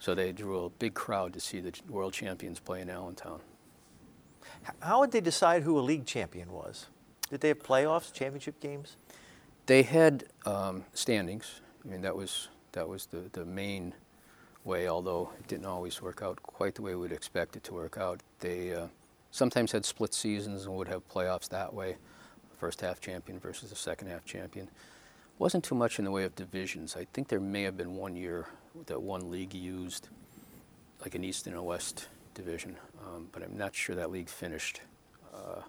so 0.00 0.14
they 0.14 0.32
drew 0.32 0.64
a 0.64 0.70
big 0.70 0.94
crowd 0.94 1.32
to 1.34 1.40
see 1.40 1.60
the 1.60 1.72
world 1.88 2.12
champions 2.12 2.60
play 2.60 2.80
in 2.80 2.90
Allentown. 2.90 3.40
How 4.80 5.00
would 5.00 5.12
they 5.12 5.20
decide 5.20 5.62
who 5.62 5.78
a 5.78 5.80
league 5.80 6.06
champion 6.06 6.52
was? 6.52 6.86
Did 7.30 7.40
they 7.40 7.48
have 7.48 7.62
playoffs, 7.62 8.12
championship 8.12 8.60
games? 8.60 8.96
They 9.66 9.82
had 9.82 10.24
um, 10.44 10.84
standings. 10.92 11.60
I 11.84 11.88
mean, 11.88 12.02
that 12.02 12.14
was 12.14 12.48
that 12.72 12.86
was 12.86 13.06
the, 13.06 13.22
the 13.32 13.44
main 13.44 13.94
way. 14.64 14.88
Although 14.88 15.30
it 15.38 15.48
didn't 15.48 15.66
always 15.66 16.02
work 16.02 16.22
out 16.22 16.42
quite 16.42 16.74
the 16.74 16.82
way 16.82 16.94
we'd 16.94 17.12
expect 17.12 17.56
it 17.56 17.64
to 17.64 17.74
work 17.74 17.96
out. 17.98 18.20
They 18.40 18.74
uh, 18.74 18.88
sometimes 19.30 19.72
had 19.72 19.84
split 19.84 20.12
seasons 20.12 20.66
and 20.66 20.74
would 20.76 20.88
have 20.88 21.08
playoffs 21.08 21.48
that 21.48 21.72
way. 21.72 21.96
First 22.58 22.80
half 22.80 23.00
champion 23.00 23.38
versus 23.38 23.70
the 23.70 23.76
second 23.76 24.08
half 24.08 24.24
champion. 24.24 24.68
Wasn't 25.38 25.64
too 25.64 25.74
much 25.74 25.98
in 25.98 26.04
the 26.04 26.10
way 26.10 26.24
of 26.24 26.34
divisions. 26.36 26.96
I 26.96 27.06
think 27.12 27.28
there 27.28 27.40
may 27.40 27.62
have 27.62 27.76
been 27.76 27.96
one 27.96 28.14
year 28.14 28.46
that 28.86 29.02
one 29.02 29.30
league 29.30 29.52
used 29.52 30.08
like 31.00 31.14
an 31.14 31.24
East 31.24 31.46
and 31.46 31.56
a 31.56 31.62
West 31.62 32.08
division, 32.34 32.76
um, 33.04 33.28
but 33.32 33.42
I'm 33.42 33.56
not 33.56 33.74
sure 33.74 33.96
that 33.96 34.10
league 34.10 34.28
finished. 34.28 34.80
Uh, 35.34 35.62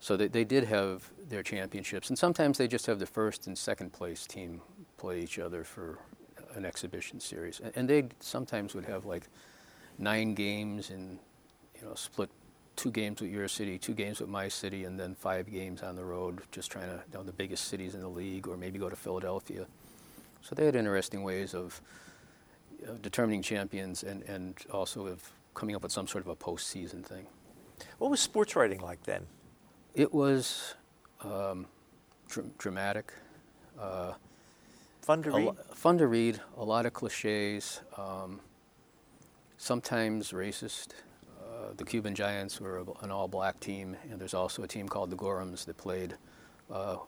so 0.00 0.16
they, 0.16 0.28
they 0.28 0.44
did 0.44 0.64
have 0.64 1.10
their 1.28 1.42
championships, 1.42 2.08
and 2.08 2.18
sometimes 2.18 2.56
they 2.56 2.68
just 2.68 2.86
have 2.86 2.98
the 2.98 3.06
first 3.06 3.46
and 3.48 3.58
second 3.58 3.92
place 3.92 4.26
team 4.26 4.60
play 4.96 5.20
each 5.20 5.38
other 5.38 5.64
for 5.64 5.98
an 6.54 6.64
exhibition 6.64 7.20
series. 7.20 7.60
And, 7.60 7.72
and 7.74 7.88
they 7.88 8.04
sometimes 8.20 8.74
would 8.74 8.84
have 8.84 9.04
like 9.04 9.24
nine 9.98 10.34
games 10.34 10.90
and 10.90 11.18
you 11.74 11.86
know 11.86 11.94
split 11.94 12.30
two 12.78 12.90
games 12.92 13.20
with 13.20 13.30
your 13.30 13.48
city, 13.48 13.76
two 13.76 13.92
games 13.92 14.20
with 14.20 14.30
my 14.30 14.48
city, 14.48 14.84
and 14.84 14.98
then 14.98 15.14
five 15.14 15.50
games 15.50 15.82
on 15.82 15.96
the 15.96 16.04
road, 16.04 16.40
just 16.52 16.70
trying 16.70 16.86
to 16.86 17.02
you 17.12 17.18
know 17.18 17.24
the 17.24 17.32
biggest 17.32 17.64
cities 17.64 17.94
in 17.94 18.00
the 18.00 18.08
league, 18.08 18.46
or 18.46 18.56
maybe 18.56 18.78
go 18.78 18.88
to 18.88 18.96
Philadelphia. 18.96 19.66
So 20.40 20.54
they 20.54 20.64
had 20.64 20.76
interesting 20.76 21.24
ways 21.24 21.54
of 21.54 21.80
uh, 22.88 22.92
determining 23.02 23.42
champions 23.42 24.04
and, 24.04 24.22
and 24.22 24.56
also 24.70 25.06
of 25.08 25.28
coming 25.54 25.74
up 25.74 25.82
with 25.82 25.90
some 25.92 26.06
sort 26.06 26.24
of 26.24 26.28
a 26.28 26.36
postseason 26.36 27.04
thing. 27.04 27.26
What 27.98 28.10
was 28.10 28.20
sports 28.20 28.54
writing 28.54 28.80
like 28.80 29.02
then? 29.02 29.26
It 29.94 30.14
was 30.14 30.74
um, 31.24 31.66
dr- 32.28 32.56
dramatic. 32.58 33.12
Uh, 33.78 34.12
fun 35.02 35.24
to 35.24 35.32
read. 35.32 35.46
Lo- 35.46 35.56
fun 35.74 35.98
to 35.98 36.06
read. 36.06 36.40
A 36.56 36.64
lot 36.64 36.86
of 36.86 36.92
cliches. 36.92 37.80
Um, 37.96 38.40
sometimes 39.56 40.30
racist. 40.30 40.90
Uh, 41.58 41.72
the 41.76 41.84
Cuban 41.84 42.14
Giants 42.14 42.60
were 42.60 42.84
an 43.02 43.10
all-black 43.10 43.58
team, 43.58 43.96
and 44.10 44.20
there's 44.20 44.34
also 44.34 44.62
a 44.62 44.68
team 44.68 44.88
called 44.88 45.10
the 45.10 45.16
Gorhams 45.16 45.64
that 45.64 45.76
played. 45.76 46.14
Uh, 46.70 46.98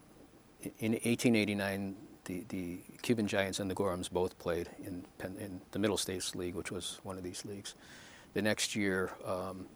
in 0.78 0.92
1889, 0.92 1.94
the, 2.24 2.44
the 2.48 2.78
Cuban 3.02 3.28
Giants 3.28 3.60
and 3.60 3.70
the 3.70 3.74
Gorhams 3.74 4.10
both 4.10 4.38
played 4.38 4.68
in, 4.84 5.04
in 5.38 5.60
the 5.70 5.78
Middle 5.78 5.96
States 5.96 6.34
League, 6.34 6.54
which 6.54 6.72
was 6.72 7.00
one 7.04 7.16
of 7.16 7.22
these 7.22 7.44
leagues. 7.44 7.74
The 8.34 8.42
next 8.42 8.74
year, 8.74 9.12
um, 9.24 9.66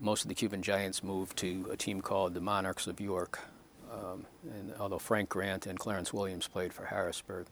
most 0.00 0.22
of 0.22 0.28
the 0.28 0.34
Cuban 0.34 0.62
Giants 0.62 1.02
moved 1.02 1.36
to 1.38 1.68
a 1.70 1.76
team 1.76 2.00
called 2.00 2.34
the 2.34 2.40
Monarchs 2.40 2.86
of 2.86 2.98
York. 3.00 3.40
Um, 3.92 4.26
and 4.54 4.72
although 4.80 4.98
Frank 4.98 5.28
Grant 5.28 5.66
and 5.66 5.78
Clarence 5.78 6.12
Williams 6.12 6.48
played 6.48 6.72
for 6.72 6.86
Harrisburg, 6.86 7.46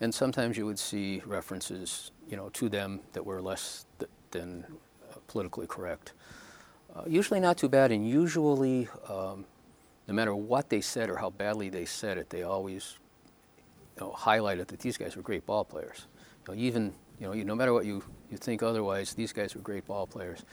and 0.00 0.14
sometimes 0.14 0.56
you 0.56 0.64
would 0.64 0.78
see 0.78 1.22
references, 1.26 2.10
you 2.28 2.36
know, 2.36 2.48
to 2.50 2.68
them 2.68 3.00
that 3.12 3.24
were 3.24 3.42
less 3.42 3.86
th- 3.98 4.10
than 4.30 4.64
politically 5.28 5.66
correct. 5.66 6.12
Uh, 6.94 7.02
usually 7.06 7.38
not 7.38 7.56
too 7.56 7.68
bad, 7.68 7.92
and 7.92 8.08
usually, 8.08 8.88
um, 9.08 9.44
no 10.08 10.14
matter 10.14 10.34
what 10.34 10.68
they 10.68 10.80
said 10.80 11.08
or 11.08 11.16
how 11.16 11.30
badly 11.30 11.68
they 11.68 11.84
said 11.84 12.18
it, 12.18 12.30
they 12.30 12.42
always 12.42 12.98
you 13.96 14.06
know, 14.06 14.12
highlighted 14.12 14.66
that 14.68 14.80
these 14.80 14.96
guys 14.96 15.14
were 15.14 15.22
great 15.22 15.46
ball 15.46 15.64
players. 15.64 16.06
You 16.46 16.54
know, 16.54 16.60
even 16.60 16.94
you 17.20 17.26
know, 17.26 17.32
no 17.34 17.54
matter 17.54 17.72
what 17.72 17.84
you, 17.84 18.02
you 18.30 18.36
think 18.36 18.62
otherwise, 18.62 19.14
these 19.14 19.32
guys 19.32 19.54
were 19.54 19.60
great 19.60 19.86
ball 19.86 20.06
players. 20.06 20.44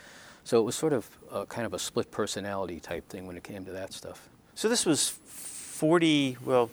So 0.44 0.60
it 0.60 0.64
was 0.64 0.76
sort 0.76 0.94
of 0.94 1.10
a, 1.32 1.46
kind 1.46 1.66
of 1.66 1.74
a 1.74 1.80
split 1.80 2.12
personality 2.12 2.80
type 2.80 3.08
thing 3.10 3.28
when 3.28 3.38
it 3.38 3.44
came 3.44 3.66
to 3.66 3.72
that 3.72 3.94
stuff. 3.94 4.30
So 4.56 4.70
this 4.70 4.86
was 4.86 5.10
40, 5.10 6.38
well, 6.46 6.70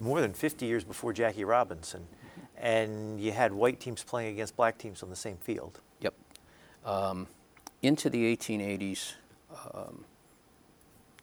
more 0.00 0.20
than 0.20 0.32
50 0.32 0.66
years 0.66 0.84
before 0.84 1.12
Jackie 1.12 1.44
Robinson, 1.44 2.06
and 2.56 3.20
you 3.20 3.32
had 3.32 3.52
white 3.52 3.80
teams 3.80 4.02
playing 4.02 4.32
against 4.32 4.56
black 4.56 4.78
teams 4.78 5.02
on 5.02 5.10
the 5.10 5.16
same 5.16 5.36
field. 5.38 5.80
Yep. 6.00 6.14
Um, 6.84 7.26
into 7.84 8.08
the 8.08 8.36
1880s, 8.36 9.12
um, 9.74 10.04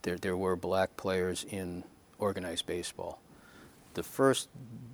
there, 0.02 0.16
there 0.16 0.36
were 0.36 0.56
black 0.56 0.96
players 0.96 1.44
in 1.44 1.84
organized 2.18 2.66
baseball. 2.66 3.20
The 3.94 4.02
first 4.02 4.48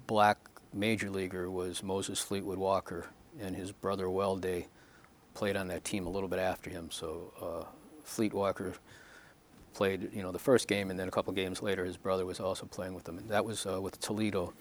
black 0.06 0.38
major 0.72 1.10
leaguer 1.10 1.50
was 1.50 1.82
Moses 1.82 2.20
Fleetwood 2.20 2.58
Walker, 2.58 3.06
and 3.40 3.54
his 3.54 3.70
brother 3.70 4.08
Welday 4.08 4.66
played 5.34 5.56
on 5.56 5.68
that 5.68 5.84
team 5.84 6.06
a 6.06 6.10
little 6.10 6.28
bit 6.28 6.38
after 6.38 6.70
him. 6.70 6.90
So 6.90 7.32
uh, 7.40 7.64
Fleet 8.02 8.32
Walker 8.32 8.74
played, 9.74 10.10
you 10.12 10.22
know, 10.22 10.32
the 10.32 10.38
first 10.38 10.66
game, 10.66 10.90
and 10.90 10.98
then 10.98 11.06
a 11.06 11.10
couple 11.10 11.32
games 11.32 11.62
later, 11.62 11.84
his 11.84 11.96
brother 11.96 12.26
was 12.26 12.40
also 12.40 12.66
playing 12.66 12.94
with 12.94 13.04
them. 13.04 13.18
And 13.18 13.28
that 13.28 13.44
was 13.44 13.66
uh, 13.66 13.80
with 13.80 14.00
Toledo 14.00 14.52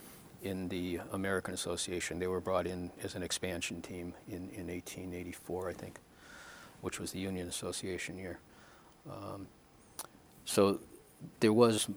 in 0.44 0.68
the 0.68 1.00
American 1.14 1.54
Association. 1.54 2.20
They 2.20 2.28
were 2.28 2.42
brought 2.42 2.68
in 2.68 2.92
as 3.04 3.16
an 3.16 3.24
expansion 3.24 3.82
team 3.82 4.14
in, 4.28 4.50
in 4.50 4.68
1884, 4.68 5.70
I 5.70 5.74
think, 5.74 6.00
which 6.82 7.00
was 7.00 7.12
the 7.12 7.20
Union 7.20 7.48
Association 7.48 8.18
year. 8.18 8.40
Um, 9.10 9.48
so 10.46 10.80
there 11.40 11.54
was 11.54 11.88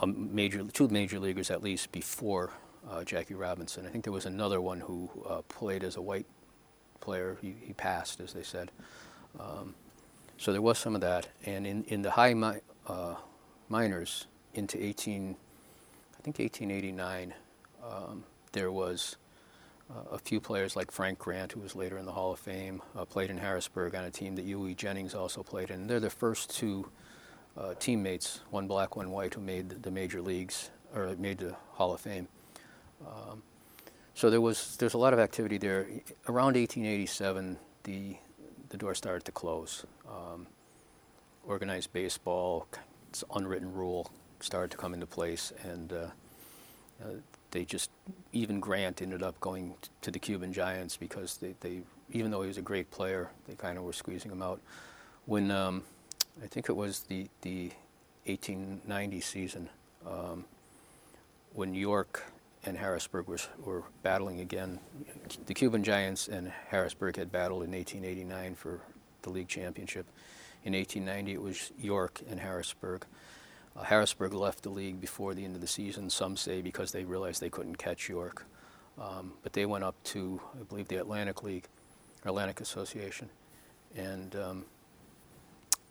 a 0.00 0.06
major, 0.06 0.64
two 0.64 0.88
major 0.88 1.18
leaguers 1.18 1.50
at 1.50 1.62
least 1.62 1.92
before 1.92 2.52
uh, 2.88 3.04
Jackie 3.04 3.34
Robinson. 3.34 3.86
I 3.86 3.90
think 3.90 4.04
there 4.04 4.12
was 4.12 4.26
another 4.26 4.60
one 4.60 4.80
who 4.80 5.10
uh, 5.28 5.42
played 5.48 5.84
as 5.84 5.96
a 5.96 6.02
white 6.02 6.26
player. 7.00 7.36
He, 7.40 7.54
he 7.60 7.72
passed, 7.72 8.20
as 8.20 8.32
they 8.32 8.42
said. 8.42 8.70
Um, 9.38 9.74
so 10.36 10.52
there 10.52 10.62
was 10.62 10.78
some 10.78 10.94
of 10.94 11.00
that. 11.00 11.28
And 11.44 11.66
in, 11.66 11.84
in 11.84 12.02
the 12.02 12.10
high 12.10 12.34
mi- 12.34 12.60
uh, 12.86 13.16
minors 13.68 14.26
into 14.54 14.82
18, 14.82 15.36
I 16.18 16.22
think 16.22 16.38
1889, 16.38 17.34
um, 17.84 18.24
there 18.52 18.70
was 18.70 19.16
a 20.10 20.18
few 20.18 20.40
players 20.40 20.76
like 20.76 20.90
Frank 20.90 21.18
Grant, 21.18 21.52
who 21.52 21.60
was 21.60 21.74
later 21.74 21.98
in 21.98 22.04
the 22.04 22.12
Hall 22.12 22.32
of 22.32 22.38
Fame, 22.38 22.82
uh, 22.96 23.04
played 23.04 23.30
in 23.30 23.38
Harrisburg 23.38 23.94
on 23.94 24.04
a 24.04 24.10
team 24.10 24.36
that 24.36 24.44
Hughie 24.44 24.74
Jennings 24.74 25.14
also 25.14 25.42
played 25.42 25.70
in. 25.70 25.86
They're 25.86 26.00
the 26.00 26.10
first 26.10 26.50
two 26.50 26.90
uh, 27.56 27.74
teammates, 27.78 28.40
one 28.50 28.66
black, 28.66 28.96
one 28.96 29.10
white, 29.10 29.34
who 29.34 29.40
made 29.40 29.82
the 29.82 29.90
major 29.90 30.20
leagues 30.20 30.70
or 30.94 31.14
made 31.18 31.38
the 31.38 31.56
Hall 31.72 31.92
of 31.92 32.00
Fame. 32.00 32.28
Um, 33.06 33.42
so 34.14 34.30
there 34.30 34.40
was 34.40 34.76
there's 34.76 34.94
a 34.94 34.98
lot 34.98 35.12
of 35.12 35.18
activity 35.18 35.58
there. 35.58 35.86
Around 36.28 36.56
1887, 36.56 37.56
the 37.84 38.16
the 38.68 38.76
door 38.76 38.94
started 38.94 39.24
to 39.24 39.32
close. 39.32 39.86
Um, 40.08 40.46
organized 41.44 41.92
baseball, 41.92 42.66
it's 43.08 43.24
unwritten 43.34 43.72
rule, 43.72 44.10
started 44.40 44.70
to 44.72 44.76
come 44.76 44.92
into 44.92 45.06
place, 45.06 45.52
and 45.62 45.92
uh, 45.92 46.06
uh, 47.02 47.06
they 47.50 47.64
just 47.64 47.90
even 48.32 48.60
Grant 48.60 49.02
ended 49.02 49.22
up 49.22 49.38
going 49.40 49.74
t- 49.80 49.90
to 50.02 50.10
the 50.10 50.18
Cuban 50.18 50.52
Giants 50.52 50.96
because 50.96 51.36
they, 51.38 51.54
they 51.60 51.80
even 52.12 52.30
though 52.30 52.42
he 52.42 52.48
was 52.48 52.58
a 52.58 52.62
great 52.62 52.90
player, 52.90 53.30
they 53.46 53.54
kind 53.54 53.78
of 53.78 53.84
were 53.84 53.92
squeezing 53.92 54.30
him 54.30 54.42
out. 54.42 54.60
When 55.26 55.50
um, 55.50 55.82
I 56.42 56.46
think 56.46 56.68
it 56.68 56.76
was 56.76 57.00
the 57.00 57.28
the 57.42 57.70
1890 58.26 59.20
season, 59.20 59.68
um, 60.06 60.44
when 61.54 61.74
York 61.74 62.24
and 62.64 62.76
Harrisburg 62.76 63.26
were, 63.28 63.38
were 63.64 63.82
battling 64.02 64.40
again. 64.40 64.78
The 65.46 65.54
Cuban 65.54 65.84
Giants 65.84 66.28
and 66.28 66.52
Harrisburg 66.68 67.16
had 67.16 67.30
battled 67.30 67.62
in 67.62 67.72
1889 67.72 68.54
for 68.54 68.80
the 69.22 69.30
league 69.30 69.48
championship. 69.48 70.06
In 70.64 70.74
1890, 70.74 71.32
it 71.32 71.42
was 71.42 71.72
York 71.78 72.20
and 72.28 72.40
Harrisburg. 72.40 73.06
Uh, 73.78 73.84
Harrisburg 73.84 74.34
left 74.34 74.62
the 74.62 74.70
league 74.70 75.00
before 75.00 75.34
the 75.34 75.44
end 75.44 75.54
of 75.54 75.60
the 75.60 75.66
season, 75.66 76.10
some 76.10 76.36
say 76.36 76.60
because 76.60 76.90
they 76.90 77.04
realized 77.04 77.40
they 77.40 77.50
couldn't 77.50 77.76
catch 77.76 78.08
York. 78.08 78.44
Um, 78.98 79.34
but 79.42 79.52
they 79.52 79.64
went 79.66 79.84
up 79.84 79.94
to, 80.04 80.40
I 80.58 80.64
believe, 80.64 80.88
the 80.88 80.96
Atlantic 80.96 81.42
League, 81.42 81.66
Atlantic 82.24 82.60
Association. 82.60 83.28
And 83.96 84.34
um, 84.34 84.64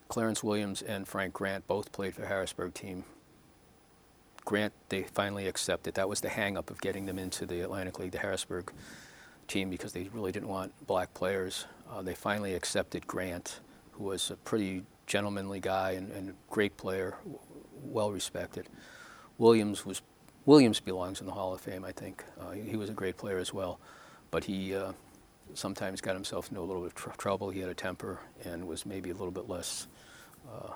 Clarence 0.10 0.44
Williams 0.44 0.82
and 0.82 1.08
Frank 1.08 1.34
Grant 1.34 1.66
both 1.68 1.92
played 1.92 2.16
for 2.16 2.26
Harrisburg 2.26 2.74
team 2.74 3.06
Grant, 4.48 4.72
they 4.88 5.04
finally 5.04 5.46
accepted. 5.46 5.96
That 5.96 6.08
was 6.08 6.22
the 6.22 6.30
hangup 6.30 6.70
of 6.70 6.80
getting 6.80 7.06
them 7.06 7.20
into 7.20 7.46
the 7.46 7.60
Atlantic 7.60 8.00
League, 8.00 8.12
the 8.12 8.20
Harrisburg 8.20 8.72
team, 9.50 9.70
because 9.70 9.92
they 9.92 10.08
really 10.14 10.32
didn't 10.32 10.48
want 10.48 10.72
black 10.88 11.14
players. 11.14 11.66
Uh, 11.92 12.02
they 12.02 12.14
finally 12.14 12.54
accepted 12.54 13.06
Grant, 13.06 13.60
who 13.92 14.06
was 14.06 14.32
a 14.32 14.38
pretty 14.38 14.84
gentlemanly 15.06 15.60
guy 15.60 15.92
and, 15.92 16.14
and 16.14 16.34
great 16.50 16.78
player, 16.78 17.18
well 17.84 18.12
respected. 18.12 18.68
Williams 19.38 19.86
was 19.86 20.02
Williams 20.46 20.80
belongs 20.80 21.20
in 21.20 21.26
the 21.28 21.34
Hall 21.34 21.54
of 21.54 21.62
Fame, 21.62 21.84
I 21.84 21.92
think. 21.92 22.24
Uh, 22.40 22.52
he, 22.52 22.62
he 22.62 22.76
was 22.78 22.90
a 22.90 22.94
great 22.94 23.18
player 23.18 23.38
as 23.38 23.54
well, 23.54 23.80
but 24.32 24.46
he 24.46 24.74
uh, 24.76 24.94
sometimes 25.54 26.00
got 26.02 26.14
himself 26.16 26.50
into 26.50 26.62
a 26.62 26.64
little 26.64 26.82
bit 26.84 26.92
of 26.92 26.96
tr- 26.96 27.10
trouble. 27.18 27.50
He 27.50 27.60
had 27.60 27.70
a 27.70 27.74
temper 27.74 28.20
and 28.46 28.66
was 28.68 28.86
maybe 28.86 29.10
a 29.10 29.14
little 29.14 29.32
bit 29.32 29.50
less 29.50 29.88
uh, 30.50 30.72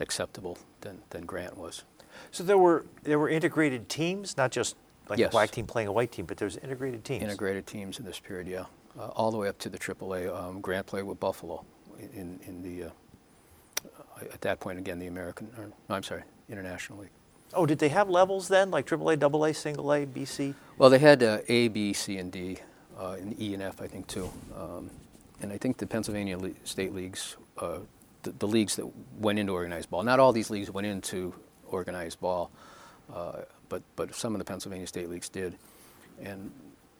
acceptable 0.00 0.58
than, 0.82 1.02
than 1.10 1.24
Grant 1.26 1.56
was. 1.56 1.82
So 2.30 2.44
there 2.44 2.56
were 2.58 2.86
there 3.02 3.18
were 3.18 3.28
integrated 3.28 3.88
teams, 3.88 4.36
not 4.36 4.50
just 4.52 4.76
like 5.08 5.18
Yes. 5.18 5.28
a 5.28 5.30
black 5.32 5.50
team 5.50 5.66
playing 5.66 5.88
a 5.88 5.92
white 5.92 6.12
team, 6.12 6.24
but 6.24 6.36
there 6.38 6.46
was 6.46 6.56
integrated 6.58 7.04
teams. 7.04 7.22
integrated 7.22 7.66
teams 7.66 7.98
in 7.98 8.04
this 8.04 8.18
period, 8.18 8.48
yeah, 8.48 8.64
uh, 8.98 9.08
all 9.08 9.30
the 9.30 9.36
way 9.36 9.48
up 9.48 9.58
to 9.58 9.68
the 9.68 9.78
AAA. 9.78 10.34
Um, 10.34 10.60
Grant 10.60 10.86
played 10.86 11.04
with 11.04 11.20
Buffalo 11.20 11.64
in 12.14 12.40
in 12.46 12.62
the 12.62 12.84
uh, 12.84 12.90
at 14.20 14.40
that 14.42 14.60
point 14.60 14.78
again 14.78 14.98
the 14.98 15.06
American. 15.06 15.48
Or, 15.58 15.66
no, 15.88 15.94
I'm 15.94 16.02
sorry, 16.02 16.22
International 16.48 17.00
League. 17.00 17.10
Oh, 17.54 17.64
did 17.64 17.78
they 17.78 17.88
have 17.88 18.10
levels 18.10 18.48
then, 18.48 18.70
like 18.70 18.86
AAA, 18.86 19.22
AA, 19.22 19.52
Single 19.52 19.92
A, 19.92 20.04
BC? 20.04 20.54
Well, 20.78 20.90
they 20.90 20.98
had 20.98 21.22
uh, 21.22 21.38
A, 21.48 21.68
B, 21.68 21.92
C, 21.92 22.18
and 22.18 22.30
D, 22.30 22.58
uh, 22.98 23.16
and 23.20 23.40
E 23.40 23.54
and 23.54 23.62
F, 23.62 23.80
I 23.80 23.86
think 23.86 24.06
too. 24.06 24.30
Um, 24.58 24.90
and 25.40 25.52
I 25.52 25.58
think 25.58 25.76
the 25.76 25.86
Pennsylvania 25.86 26.38
le- 26.38 26.50
state 26.64 26.94
leagues, 26.94 27.36
uh, 27.58 27.78
the, 28.22 28.32
the 28.32 28.46
leagues 28.46 28.76
that 28.76 28.86
went 29.18 29.38
into 29.38 29.52
organized 29.52 29.90
ball. 29.90 30.02
Not 30.02 30.18
all 30.18 30.32
these 30.32 30.50
leagues 30.50 30.70
went 30.70 30.86
into 30.86 31.34
organized 31.68 32.20
ball, 32.20 32.50
uh, 33.14 33.42
but 33.68 33.82
but 33.94 34.14
some 34.14 34.34
of 34.34 34.38
the 34.38 34.44
Pennsylvania 34.44 34.86
state 34.86 35.08
leagues 35.08 35.28
did, 35.28 35.56
and 36.22 36.50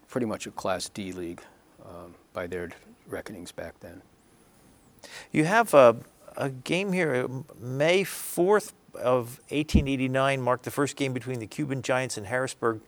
pretty 0.08 0.26
much 0.26 0.46
a 0.46 0.50
Class 0.50 0.88
D 0.88 1.12
league 1.12 1.42
um, 1.84 2.14
by 2.32 2.46
their 2.46 2.70
reckonings 3.08 3.52
back 3.52 3.78
then. 3.80 4.02
You 5.32 5.44
have 5.44 5.72
a, 5.74 5.96
a 6.36 6.50
game 6.50 6.92
here, 6.92 7.14
uh, 7.14 7.42
May 7.58 8.02
4th 8.04 8.72
of 8.94 9.40
1889 9.50 10.40
marked 10.40 10.64
the 10.64 10.70
first 10.70 10.96
game 10.96 11.12
between 11.12 11.38
the 11.38 11.46
Cuban 11.46 11.82
Giants 11.82 12.16
and 12.16 12.26
Harrisburg, 12.26 12.80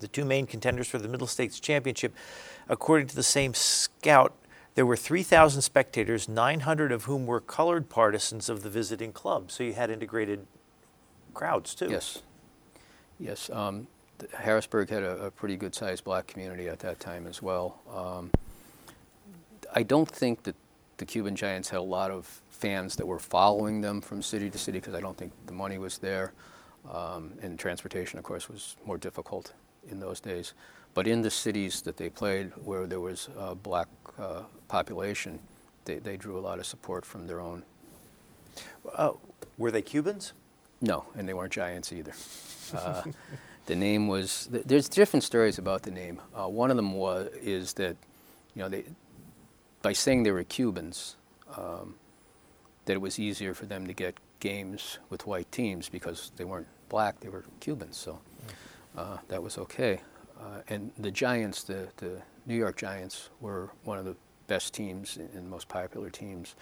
the 0.00 0.08
two 0.08 0.24
main 0.24 0.46
contenders 0.46 0.88
for 0.88 0.98
the 0.98 1.08
Middle 1.08 1.26
States 1.26 1.60
Championship. 1.60 2.14
According 2.68 3.08
to 3.08 3.16
the 3.16 3.22
same 3.22 3.54
scout, 3.54 4.34
there 4.74 4.84
were 4.84 4.96
3,000 4.96 5.62
spectators, 5.62 6.28
900 6.28 6.92
of 6.92 7.04
whom 7.04 7.26
were 7.26 7.40
colored 7.40 7.88
partisans 7.88 8.48
of 8.48 8.62
the 8.62 8.70
visiting 8.70 9.12
club. 9.12 9.50
So 9.50 9.64
you 9.64 9.72
had 9.72 9.90
integrated 9.90 10.46
crowds 11.32 11.74
too. 11.74 11.88
Yes, 11.90 12.22
yes. 13.18 13.48
Um, 13.50 13.86
Harrisburg 14.34 14.90
had 14.90 15.02
a, 15.02 15.26
a 15.26 15.30
pretty 15.30 15.56
good-sized 15.56 16.04
black 16.04 16.26
community 16.26 16.68
at 16.68 16.78
that 16.80 17.00
time 17.00 17.26
as 17.26 17.42
well. 17.42 17.80
Um, 17.94 18.30
I 19.74 19.82
don't 19.82 20.10
think 20.10 20.42
that 20.44 20.56
the 20.98 21.04
Cuban 21.04 21.36
Giants 21.36 21.68
had 21.68 21.78
a 21.78 21.82
lot 21.82 22.10
of 22.10 22.40
fans 22.60 22.96
that 22.96 23.06
were 23.06 23.18
following 23.18 23.80
them 23.82 24.00
from 24.00 24.22
city 24.22 24.50
to 24.50 24.58
city 24.58 24.78
because 24.78 24.94
I 24.94 25.00
don't 25.00 25.16
think 25.16 25.32
the 25.46 25.52
money 25.52 25.78
was 25.78 25.98
there, 25.98 26.32
um, 26.90 27.32
and 27.42 27.58
transportation, 27.58 28.18
of 28.18 28.24
course, 28.24 28.48
was 28.48 28.76
more 28.86 28.98
difficult 28.98 29.52
in 29.90 30.00
those 30.00 30.20
days. 30.20 30.54
But 30.94 31.06
in 31.06 31.22
the 31.22 31.30
cities 31.30 31.82
that 31.82 31.96
they 31.96 32.08
played, 32.08 32.52
where 32.64 32.86
there 32.86 33.00
was 33.00 33.28
a 33.38 33.54
black 33.54 33.88
uh, 34.18 34.42
population, 34.68 35.38
they, 35.84 35.98
they 35.98 36.16
drew 36.16 36.38
a 36.38 36.40
lot 36.48 36.58
of 36.58 36.66
support 36.66 37.04
from 37.04 37.26
their 37.26 37.40
own 37.40 37.62
Uh, 38.96 39.12
were 39.58 39.70
they 39.70 39.82
Cubans? 39.82 40.32
No, 40.80 41.04
and 41.16 41.28
they 41.28 41.34
weren't 41.34 41.52
giants 41.52 41.92
either. 41.92 42.12
Uh, 42.74 43.02
the 43.66 43.76
name 43.76 44.08
was. 44.08 44.48
th- 44.50 44.64
There's 44.66 44.88
different 44.88 45.24
stories 45.24 45.58
about 45.58 45.82
the 45.82 45.90
name. 45.90 46.20
Uh, 46.34 46.48
one 46.48 46.70
of 46.70 46.76
them 46.76 46.92
was 46.92 47.28
is 47.42 47.72
that, 47.74 47.96
you 48.54 48.62
know, 48.62 48.68
they, 48.70 48.84
by 49.82 49.92
saying 49.94 50.24
they 50.24 50.32
were 50.32 50.44
Cubans, 50.44 51.16
um, 51.56 51.94
that 52.86 52.94
it 52.94 53.00
was 53.00 53.18
easier 53.18 53.54
for 53.54 53.66
them 53.66 53.86
to 53.86 53.92
get 53.92 54.18
games 54.40 54.98
with 55.10 55.26
white 55.26 55.50
teams 55.52 55.88
because 55.88 56.32
they 56.36 56.44
weren't 56.44 56.68
black; 56.88 57.20
they 57.20 57.28
were 57.28 57.44
Cubans. 57.60 57.96
So 57.96 58.18
uh, 58.96 59.18
that 59.28 59.42
was 59.42 59.58
okay. 59.58 60.00
Uh, 60.40 60.62
and 60.68 60.90
the 60.98 61.10
Giants, 61.10 61.62
the 61.62 61.88
the 61.98 62.22
New 62.46 62.56
York 62.56 62.76
Giants, 62.76 63.30
were 63.40 63.70
one 63.84 63.98
of 63.98 64.04
the 64.04 64.16
best 64.46 64.74
teams 64.74 65.16
and 65.16 65.28
and 65.34 65.48
most 65.48 65.68
popular 65.68 66.10
teams. 66.10 66.54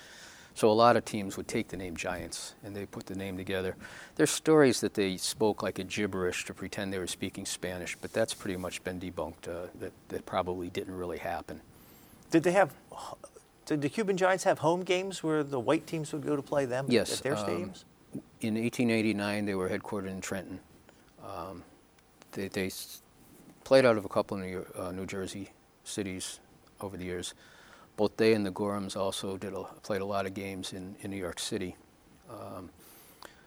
So 0.57 0.71
a 0.71 0.73
lot 0.73 0.97
of 0.97 1.05
teams 1.05 1.37
would 1.37 1.49
take 1.49 1.67
the 1.67 1.77
name 1.77 1.97
Giants 1.97 2.55
and 2.63 2.77
they 2.77 2.87
put 2.87 3.07
the 3.07 3.17
name 3.17 3.37
together. 3.37 3.75
There's 4.15 4.31
stories 4.31 4.81
that 4.83 4.95
they 4.95 5.17
spoke 5.17 5.65
like 5.65 5.81
a 5.81 5.85
gibberish 5.85 6.45
to 6.45 6.55
pretend 6.55 6.93
they 6.93 7.01
were 7.01 7.09
speaking 7.09 7.45
Spanish, 7.45 7.97
but 8.01 8.13
that's 8.13 8.33
pretty 8.33 8.57
much 8.57 8.83
been 8.85 9.01
debunked. 9.01 9.49
Uh, 9.49 9.67
that 9.81 9.93
that 10.09 10.25
probably 10.27 10.71
didn't 10.71 10.97
really 10.97 11.19
happen. 11.19 11.61
Did 12.31 12.45
they 12.45 12.53
have? 12.53 12.73
Did 13.67 13.81
the 13.81 13.89
Cuban 13.89 14.17
Giants 14.17 14.45
have 14.45 14.59
home 14.59 14.83
games 14.83 15.23
where 15.23 15.43
the 15.43 15.59
white 15.59 15.87
teams 15.87 16.13
would 16.13 16.25
go 16.25 16.37
to 16.37 16.43
play 16.43 16.67
them 16.67 16.87
Yes, 16.89 17.19
at 17.19 17.23
their 17.23 17.37
um, 17.37 17.45
stadiums? 17.45 17.85
In 18.41 18.55
1889, 18.55 19.47
they 19.47 19.55
were 19.55 19.69
headquartered 19.69 20.09
in 20.09 20.21
Trenton. 20.21 20.61
Um, 21.27 21.63
they, 22.33 22.49
they 22.49 22.71
played 23.65 23.87
out 23.87 23.97
of 23.97 24.05
a 24.05 24.09
couple 24.09 24.37
of 24.37 24.45
New, 24.45 24.67
uh, 24.79 24.93
New 24.93 25.07
Jersey 25.07 25.51
cities 25.85 26.41
over 26.81 26.97
the 26.97 27.05
years. 27.05 27.35
Both 27.97 28.17
they 28.17 28.35
and 28.35 28.45
the 28.45 28.53
Gorhams 28.53 28.97
also 28.97 29.37
did 29.39 29.55
a, 29.55 29.63
played 29.83 30.03
a 30.03 30.05
lot 30.05 30.27
of 30.27 30.35
games 30.35 30.73
in, 30.73 30.97
in 31.01 31.11
New 31.11 31.17
York 31.17 31.39
City. 31.39 31.77
Um, 32.29 32.71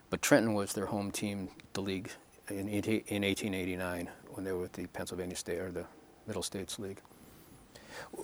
but 0.09 0.21
Trenton 0.21 0.53
was 0.53 0.73
their 0.73 0.85
home 0.85 1.11
team, 1.11 1.49
the 1.73 1.81
league, 1.81 2.09
in, 2.49 2.67
in 2.69 3.23
1889 3.23 4.09
when 4.29 4.43
they 4.43 4.51
were 4.51 4.59
with 4.59 4.73
the 4.73 4.87
Pennsylvania 4.87 5.35
State 5.35 5.59
or 5.59 5.71
the 5.71 5.85
Middle 6.25 6.43
States 6.43 6.79
League. 6.79 7.01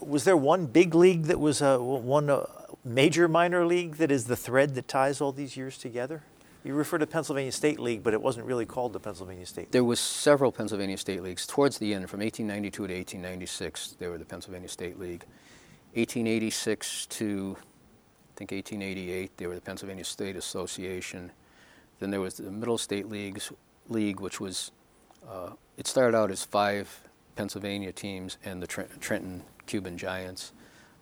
Was 0.02 0.24
there 0.24 0.38
one 0.38 0.66
big 0.66 0.96
league 0.96 1.24
that 1.24 1.40
was 1.40 1.62
a, 1.62 1.82
one 1.82 2.30
uh, 2.30 2.46
major 2.84 3.28
minor 3.28 3.66
league 3.66 3.96
that 3.96 4.12
is 4.12 4.26
the 4.26 4.36
thread 4.36 4.76
that 4.76 4.88
ties 4.88 5.22
all 5.22 5.32
these 5.32 5.56
years 5.58 5.78
together? 5.78 6.24
You 6.64 6.74
refer 6.76 6.98
to 6.98 7.08
Pennsylvania 7.08 7.52
State 7.52 7.80
League, 7.80 8.04
but 8.04 8.14
it 8.14 8.22
wasn't 8.22 8.46
really 8.46 8.66
called 8.66 8.94
the 8.94 9.00
Pennsylvania 9.00 9.46
State. 9.46 9.64
League. 9.64 9.72
There 9.72 9.84
was 9.84 10.00
several 10.00 10.52
Pennsylvania 10.52 10.98
State 10.98 11.22
Leagues 11.22 11.46
towards 11.46 11.78
the 11.78 11.94
end, 11.94 12.10
from 12.10 12.22
1892 12.22 12.76
to 12.76 12.82
1896. 12.94 13.98
They 14.00 14.08
were 14.08 14.18
the 14.18 14.26
Pennsylvania 14.26 14.70
State 14.70 14.98
League. 14.98 15.26
1886 15.96 17.06
to 17.08 17.58
I 17.60 18.36
think 18.36 18.52
1888, 18.52 19.38
they 19.38 19.46
were 19.46 19.54
the 19.56 19.62
Pennsylvania 19.62 20.04
State 20.04 20.36
Association. 20.36 21.32
Then 22.00 22.10
there 22.10 22.22
was 22.22 22.36
the 22.36 22.50
Middle 22.50 22.80
State 22.80 23.08
Leagues 23.08 23.52
League, 23.90 24.20
which 24.20 24.40
was 24.40 24.72
uh, 25.30 25.52
it 25.78 25.86
started 25.86 26.18
out 26.18 26.32
as 26.32 26.44
five 26.44 27.04
Pennsylvania 27.36 27.92
teams 27.92 28.38
and 28.44 28.62
the 28.62 28.68
Trent- 28.68 29.00
Trenton 29.02 29.44
Cuban 29.66 29.98
Giants. 29.98 30.52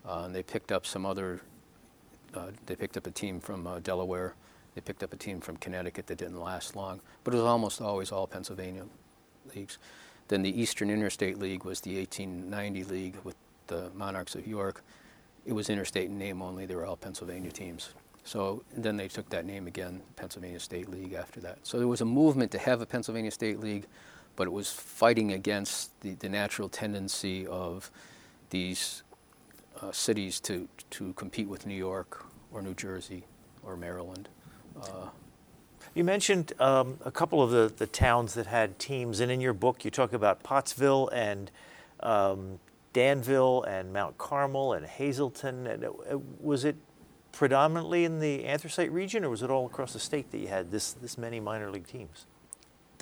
Uh, 0.08 0.24
and 0.26 0.36
they 0.36 0.44
picked 0.44 0.72
up 0.72 0.86
some 0.86 1.06
other. 1.06 1.42
Uh, 2.34 2.48
they 2.66 2.76
picked 2.76 2.98
up 2.98 3.08
a 3.08 3.12
team 3.12 3.40
from 3.40 3.68
uh, 3.68 3.80
Delaware 3.80 4.36
they 4.76 4.82
picked 4.82 5.04
up 5.04 5.14
a 5.14 5.18
team 5.18 5.42
from 5.42 5.58
Connecticut 5.58 6.08
that 6.08 6.18
didn't 6.18 6.40
last 6.40 6.76
long, 6.76 7.02
but 7.24 7.34
it 7.34 7.38
was 7.38 7.46
almost 7.46 7.82
always 7.82 8.12
all 8.12 8.26
Pennsylvania 8.26 8.86
leagues. 9.56 9.78
Then 10.30 10.44
the 10.44 10.62
Eastern 10.62 10.90
Interstate 10.90 11.38
League 11.38 11.66
was 11.66 11.82
the 11.82 11.98
1890 11.98 12.84
league 12.86 13.16
with 13.24 13.36
the 13.68 13.90
Monarchs 13.94 14.36
of 14.36 14.48
York. 14.48 14.82
It 15.46 15.54
was 15.54 15.70
interstate 15.70 16.10
in 16.10 16.18
name 16.18 16.42
only. 16.42 16.66
They 16.66 16.76
were 16.76 16.86
all 16.86 16.96
Pennsylvania 16.96 17.52
teams. 17.52 17.90
So 18.24 18.64
then 18.78 18.96
they 18.96 19.08
took 19.08 19.30
that 19.32 19.46
name 19.46 19.68
again, 19.68 20.02
Pennsylvania 20.16 20.60
State 20.60 20.90
League, 20.90 21.14
after 21.14 21.42
that. 21.42 21.58
So 21.64 21.80
there 21.80 21.88
was 21.88 22.02
a 22.02 22.06
movement 22.06 22.52
to 22.52 22.60
have 22.60 22.80
a 22.80 22.86
Pennsylvania 22.86 23.32
State 23.32 23.60
League, 23.60 23.88
but 24.36 24.48
it 24.48 24.52
was 24.52 24.72
fighting 24.72 25.34
against 25.34 26.00
the, 26.02 26.14
the 26.14 26.30
natural 26.30 26.70
tendency 26.70 27.48
of 27.48 27.90
these 28.52 29.04
uh, 29.82 29.92
cities 29.92 30.40
to, 30.42 30.68
to 30.92 31.14
compete 31.14 31.48
with 31.48 31.66
New 31.66 31.76
York 31.76 32.26
or 32.52 32.62
New 32.62 32.76
Jersey 32.76 33.26
or 33.64 33.76
Maryland. 33.76 34.30
Uh, 34.80 35.08
you 35.94 36.04
mentioned 36.04 36.54
um, 36.60 36.98
a 37.04 37.12
couple 37.12 37.42
of 37.42 37.52
the, 37.52 37.74
the 37.76 37.88
towns 37.88 38.34
that 38.36 38.46
had 38.46 38.80
teams, 38.80 39.20
and 39.20 39.32
in 39.32 39.42
your 39.42 39.54
book 39.54 39.84
you 39.84 39.92
talk 39.92 40.14
about 40.14 40.44
Pottsville 40.44 41.10
and 41.10 41.52
um, 42.02 42.60
Danville 42.94 43.64
and 43.64 43.92
Mount 43.92 44.18
Carmel 44.18 44.74
and 44.74 44.86
Hazleton. 44.86 45.68
And 45.68 45.86
uh, 45.86 46.20
was 46.40 46.64
it 46.64 46.76
predominantly 47.32 48.06
in 48.06 48.20
the 48.20 48.46
anthracite 48.46 48.92
region, 48.92 49.24
or 49.26 49.30
was 49.30 49.42
it 49.42 49.50
all 49.50 49.66
across 49.66 49.94
the 49.94 50.00
state 50.00 50.32
that 50.32 50.38
you 50.38 50.48
had 50.48 50.72
this, 50.72 50.94
this 50.94 51.18
many 51.18 51.40
minor 51.40 51.72
league 51.72 51.88
teams? 51.88 52.26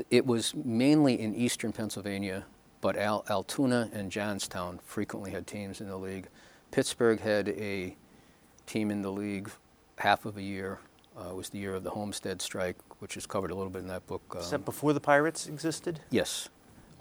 It 0.10 0.26
was 0.26 0.56
mainly 0.56 1.20
in 1.20 1.36
eastern 1.36 1.74
Pennsylvania, 1.74 2.46
but 2.82 2.98
Al- 2.98 3.26
Altoona 3.30 3.90
and 3.94 4.12
Johnstown 4.12 4.80
frequently 4.84 5.32
had 5.32 5.48
teams 5.48 5.82
in 5.82 5.88
the 5.88 5.98
league. 5.98 6.28
Pittsburgh 6.72 7.20
had 7.20 7.50
a 7.50 7.96
team 8.66 8.92
in 8.92 9.02
the 9.02 9.12
league 9.12 9.50
half 9.98 10.26
of 10.26 10.38
a 10.38 10.42
year. 10.42 10.80
Uh, 11.18 11.36
was 11.36 11.50
the 11.50 11.58
year 11.58 11.76
of 11.76 11.84
the 11.84 11.90
Homestead 11.90 12.42
Strike, 12.42 12.78
which 13.00 13.18
is 13.18 13.26
covered 13.26 13.52
a 13.52 13.56
little 13.56 13.72
bit 13.72 13.82
in 13.82 13.88
that 13.90 14.08
book. 14.08 14.22
Um, 14.36 14.42
is 14.42 14.52
that 14.52 14.64
before 14.64 14.94
the 14.94 15.02
Pirates 15.02 15.48
existed? 15.48 16.00
Yes. 16.12 16.48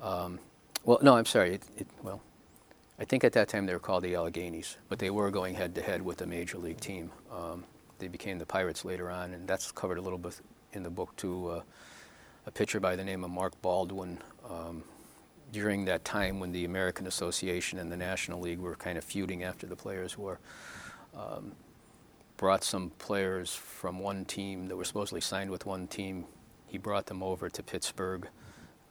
Um, 0.02 0.40
well, 0.84 0.98
no, 1.02 1.16
I'm 1.16 1.26
sorry. 1.26 1.54
It, 1.54 1.62
it, 1.76 1.86
well, 2.02 2.20
I 2.98 3.04
think 3.04 3.22
at 3.22 3.32
that 3.34 3.48
time 3.48 3.66
they 3.66 3.72
were 3.72 3.78
called 3.78 4.02
the 4.02 4.14
Alleghenies, 4.14 4.76
but 4.88 4.98
they 4.98 5.10
were 5.10 5.30
going 5.30 5.54
head 5.54 5.74
to 5.76 5.82
head 5.82 6.02
with 6.02 6.20
a 6.22 6.26
major 6.26 6.58
league 6.58 6.80
team. 6.80 7.12
Um, 7.30 7.64
they 8.00 8.08
became 8.08 8.38
the 8.38 8.46
Pirates 8.46 8.84
later 8.84 9.08
on, 9.08 9.34
and 9.34 9.46
that's 9.46 9.70
covered 9.70 9.98
a 9.98 10.00
little 10.00 10.18
bit 10.18 10.40
in 10.72 10.82
the 10.82 10.90
book 10.90 11.14
too. 11.16 11.48
Uh, 11.48 11.62
a 12.46 12.50
pitcher 12.50 12.80
by 12.80 12.96
the 12.96 13.04
name 13.04 13.22
of 13.22 13.30
Mark 13.30 13.60
Baldwin. 13.62 14.18
Um, 14.48 14.82
during 15.52 15.84
that 15.86 16.04
time 16.04 16.40
when 16.40 16.52
the 16.52 16.64
American 16.64 17.06
Association 17.06 17.78
and 17.78 17.90
the 17.90 17.96
National 17.96 18.40
League 18.40 18.58
were 18.58 18.76
kind 18.76 18.98
of 18.98 19.04
feuding 19.04 19.42
after 19.42 19.66
the 19.66 19.76
Players' 19.76 20.18
War, 20.18 20.38
um, 21.16 21.52
brought 22.36 22.62
some 22.62 22.90
players 22.98 23.54
from 23.54 23.98
one 23.98 24.24
team 24.24 24.68
that 24.68 24.76
were 24.76 24.84
supposedly 24.84 25.20
signed 25.20 25.50
with 25.50 25.66
one 25.66 25.86
team. 25.86 26.24
He 26.66 26.78
brought 26.78 27.06
them 27.06 27.22
over 27.22 27.48
to 27.48 27.62
Pittsburgh, 27.62 28.28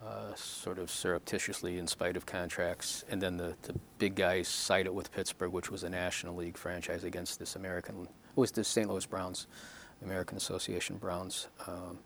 uh, 0.03 0.33
sort 0.35 0.79
of 0.79 0.89
surreptitiously 0.89 1.77
in 1.77 1.87
spite 1.87 2.17
of 2.17 2.25
contracts. 2.25 3.05
And 3.09 3.21
then 3.21 3.37
the, 3.37 3.55
the 3.63 3.73
big 3.99 4.15
guys 4.15 4.47
sided 4.47 4.91
with 4.91 5.11
Pittsburgh, 5.11 5.51
which 5.51 5.71
was 5.71 5.83
a 5.83 5.89
National 5.89 6.35
League 6.35 6.57
franchise 6.57 7.03
against 7.03 7.39
this 7.39 7.55
American, 7.55 8.03
it 8.03 8.09
was 8.35 8.51
the 8.51 8.63
St. 8.63 8.89
Louis 8.89 9.05
Browns, 9.05 9.47
American 10.03 10.37
Association 10.37 10.97
Browns. 10.97 11.47
Um, 11.67 11.99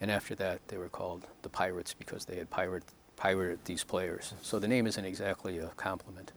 and 0.00 0.10
after 0.10 0.34
that, 0.36 0.66
they 0.68 0.78
were 0.78 0.88
called 0.88 1.26
the 1.42 1.48
Pirates 1.48 1.92
because 1.92 2.24
they 2.24 2.36
had 2.36 2.48
pirate, 2.48 2.84
pirated 3.20 3.62
these 3.66 3.84
players. 3.84 4.32
So 4.40 4.58
the 4.58 4.66
name 4.66 4.86
isn't 4.86 5.04
exactly 5.04 5.58
a 5.58 5.68
compliment. 5.76 6.32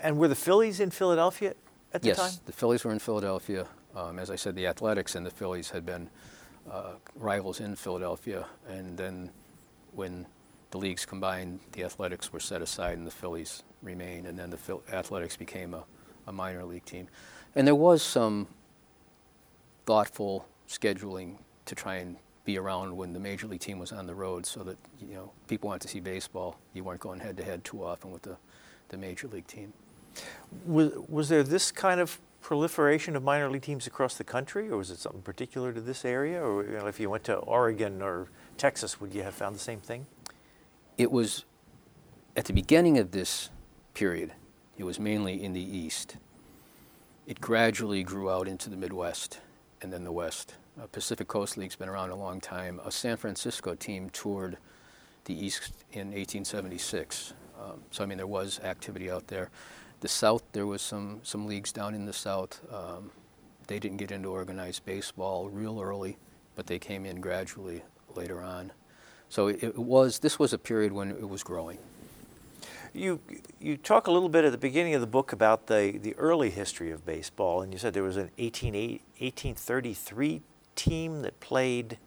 And 0.00 0.16
were 0.16 0.28
the 0.28 0.36
Phillies 0.36 0.78
in 0.78 0.90
Philadelphia 0.90 1.54
at 1.92 2.02
the 2.02 2.08
yes, 2.08 2.18
time? 2.18 2.32
the 2.46 2.52
Phillies 2.52 2.84
were 2.84 2.92
in 2.92 3.00
Philadelphia. 3.00 3.66
Um, 3.96 4.20
as 4.20 4.30
I 4.30 4.36
said, 4.36 4.54
the 4.54 4.68
Athletics 4.68 5.16
and 5.16 5.26
the 5.26 5.30
Phillies 5.30 5.70
had 5.70 5.84
been 5.84 6.08
uh, 6.70 6.92
rivals 7.16 7.58
in 7.58 7.74
Philadelphia, 7.74 8.46
and 8.68 8.96
then 8.96 9.30
when 9.92 10.24
the 10.70 10.78
leagues 10.78 11.04
combined, 11.04 11.58
the 11.72 11.82
Athletics 11.82 12.32
were 12.32 12.38
set 12.38 12.62
aside 12.62 12.96
and 12.96 13.04
the 13.04 13.10
Phillies 13.10 13.64
remained, 13.82 14.28
and 14.28 14.38
then 14.38 14.50
the 14.50 14.56
Phil- 14.56 14.84
Athletics 14.92 15.36
became 15.36 15.74
a, 15.74 15.82
a 16.28 16.32
minor 16.32 16.64
league 16.64 16.84
team. 16.84 17.08
And 17.56 17.66
there 17.66 17.74
was 17.74 18.02
some 18.02 18.46
thoughtful 19.84 20.46
scheduling 20.68 21.38
to 21.64 21.74
try 21.74 21.96
and 21.96 22.18
be 22.44 22.58
around 22.58 22.96
when 22.96 23.12
the 23.12 23.20
major 23.20 23.46
league 23.46 23.60
team 23.60 23.78
was 23.78 23.92
on 23.92 24.06
the 24.06 24.14
road 24.14 24.46
so 24.46 24.62
that 24.62 24.78
you 25.00 25.14
know 25.14 25.30
people 25.46 25.68
wanted 25.68 25.82
to 25.82 25.88
see 25.88 26.00
baseball. 26.00 26.58
You 26.74 26.84
weren't 26.84 27.00
going 27.00 27.20
head 27.20 27.36
to 27.36 27.44
head 27.44 27.64
too 27.64 27.84
often 27.84 28.10
with 28.10 28.22
the, 28.22 28.36
the 28.88 28.96
major 28.96 29.28
league 29.28 29.46
team. 29.46 29.72
Was, 30.66 30.92
was 31.08 31.28
there 31.28 31.42
this 31.42 31.70
kind 31.70 32.00
of 32.00 32.18
proliferation 32.40 33.14
of 33.16 33.22
minor 33.22 33.50
league 33.50 33.62
teams 33.62 33.86
across 33.86 34.14
the 34.14 34.24
country, 34.24 34.68
or 34.68 34.76
was 34.76 34.90
it 34.90 34.98
something 34.98 35.22
particular 35.22 35.72
to 35.72 35.80
this 35.80 36.04
area? 36.04 36.42
Or 36.42 36.64
you 36.64 36.78
know, 36.78 36.86
if 36.86 36.98
you 36.98 37.10
went 37.10 37.24
to 37.24 37.36
Oregon 37.36 38.02
or 38.02 38.28
Texas, 38.56 39.00
would 39.00 39.14
you 39.14 39.22
have 39.22 39.34
found 39.34 39.54
the 39.54 39.60
same 39.60 39.80
thing? 39.80 40.06
It 40.96 41.12
was 41.12 41.44
at 42.36 42.46
the 42.46 42.52
beginning 42.52 42.98
of 42.98 43.10
this 43.10 43.50
period, 43.94 44.32
it 44.78 44.84
was 44.84 44.98
mainly 44.98 45.42
in 45.42 45.52
the 45.52 45.60
East. 45.60 46.16
It 47.26 47.40
gradually 47.40 48.02
grew 48.02 48.30
out 48.30 48.48
into 48.48 48.70
the 48.70 48.76
Midwest 48.76 49.40
and 49.82 49.92
then 49.92 50.04
the 50.04 50.12
West. 50.12 50.54
Uh, 50.80 50.86
Pacific 50.86 51.28
Coast 51.28 51.56
League's 51.56 51.76
been 51.76 51.88
around 51.88 52.10
a 52.10 52.16
long 52.16 52.40
time. 52.40 52.80
A 52.84 52.90
San 52.90 53.16
Francisco 53.16 53.74
team 53.74 54.08
toured 54.10 54.56
the 55.24 55.34
East 55.34 55.72
in 55.92 56.08
1876. 56.08 57.34
Um, 57.60 57.82
so, 57.90 58.02
I 58.02 58.06
mean, 58.06 58.16
there 58.16 58.26
was 58.26 58.60
activity 58.60 59.10
out 59.10 59.26
there 59.26 59.50
the 60.00 60.08
South, 60.08 60.42
there 60.52 60.66
was 60.66 60.82
some, 60.82 61.20
some 61.22 61.46
leagues 61.46 61.72
down 61.72 61.94
in 61.94 62.06
the 62.06 62.12
South. 62.12 62.60
Um, 62.72 63.10
they 63.66 63.78
didn't 63.78 63.98
get 63.98 64.10
into 64.10 64.28
organized 64.28 64.84
baseball 64.84 65.48
real 65.48 65.80
early, 65.80 66.16
but 66.56 66.66
they 66.66 66.78
came 66.78 67.06
in 67.06 67.20
gradually 67.20 67.82
later 68.16 68.40
on. 68.40 68.72
So 69.28 69.48
it, 69.48 69.62
it 69.62 69.78
was 69.78 70.18
this 70.18 70.38
was 70.38 70.52
a 70.52 70.58
period 70.58 70.92
when 70.92 71.10
it 71.10 71.28
was 71.28 71.42
growing. 71.42 71.78
You 72.92 73.20
you 73.60 73.76
talk 73.76 74.08
a 74.08 74.10
little 74.10 74.28
bit 74.28 74.44
at 74.44 74.50
the 74.50 74.58
beginning 74.58 74.94
of 74.94 75.00
the 75.00 75.06
book 75.06 75.32
about 75.32 75.68
the, 75.68 75.96
the 76.02 76.16
early 76.16 76.50
history 76.50 76.90
of 76.90 77.06
baseball, 77.06 77.62
and 77.62 77.72
you 77.72 77.78
said 77.78 77.94
there 77.94 78.02
was 78.02 78.16
an 78.16 78.30
18, 78.38 78.72
1833 78.72 80.42
team 80.76 81.22
that 81.22 81.38
played. 81.40 81.98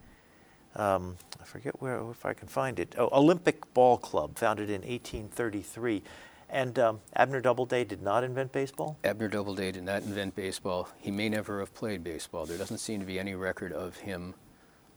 Um, 0.75 1.17
I 1.39 1.45
forget 1.45 1.81
where 1.81 2.01
if 2.09 2.25
I 2.25 2.33
can 2.33 2.47
find 2.47 2.79
it. 2.79 2.95
Oh, 2.97 3.09
Olympic 3.11 3.73
Ball 3.73 3.97
Club, 3.97 4.37
founded 4.37 4.69
in 4.69 4.81
1833. 4.81 6.01
And 6.49 6.77
um, 6.77 7.01
Abner 7.15 7.41
Doubleday 7.41 7.83
did 7.83 8.03
not 8.03 8.23
invent 8.23 8.51
baseball? 8.51 8.97
Abner 9.03 9.27
Doubleday 9.27 9.71
did 9.71 9.83
not 9.83 10.03
invent 10.03 10.35
baseball. 10.35 10.87
He 10.99 11.09
may 11.09 11.27
never 11.27 11.59
have 11.59 11.73
played 11.73 12.03
baseball. 12.03 12.45
There 12.45 12.59
doesn't 12.59 12.77
seem 12.77 12.99
to 12.99 13.07
be 13.07 13.17
any 13.17 13.33
record 13.33 13.73
of 13.73 13.97
him. 13.97 14.35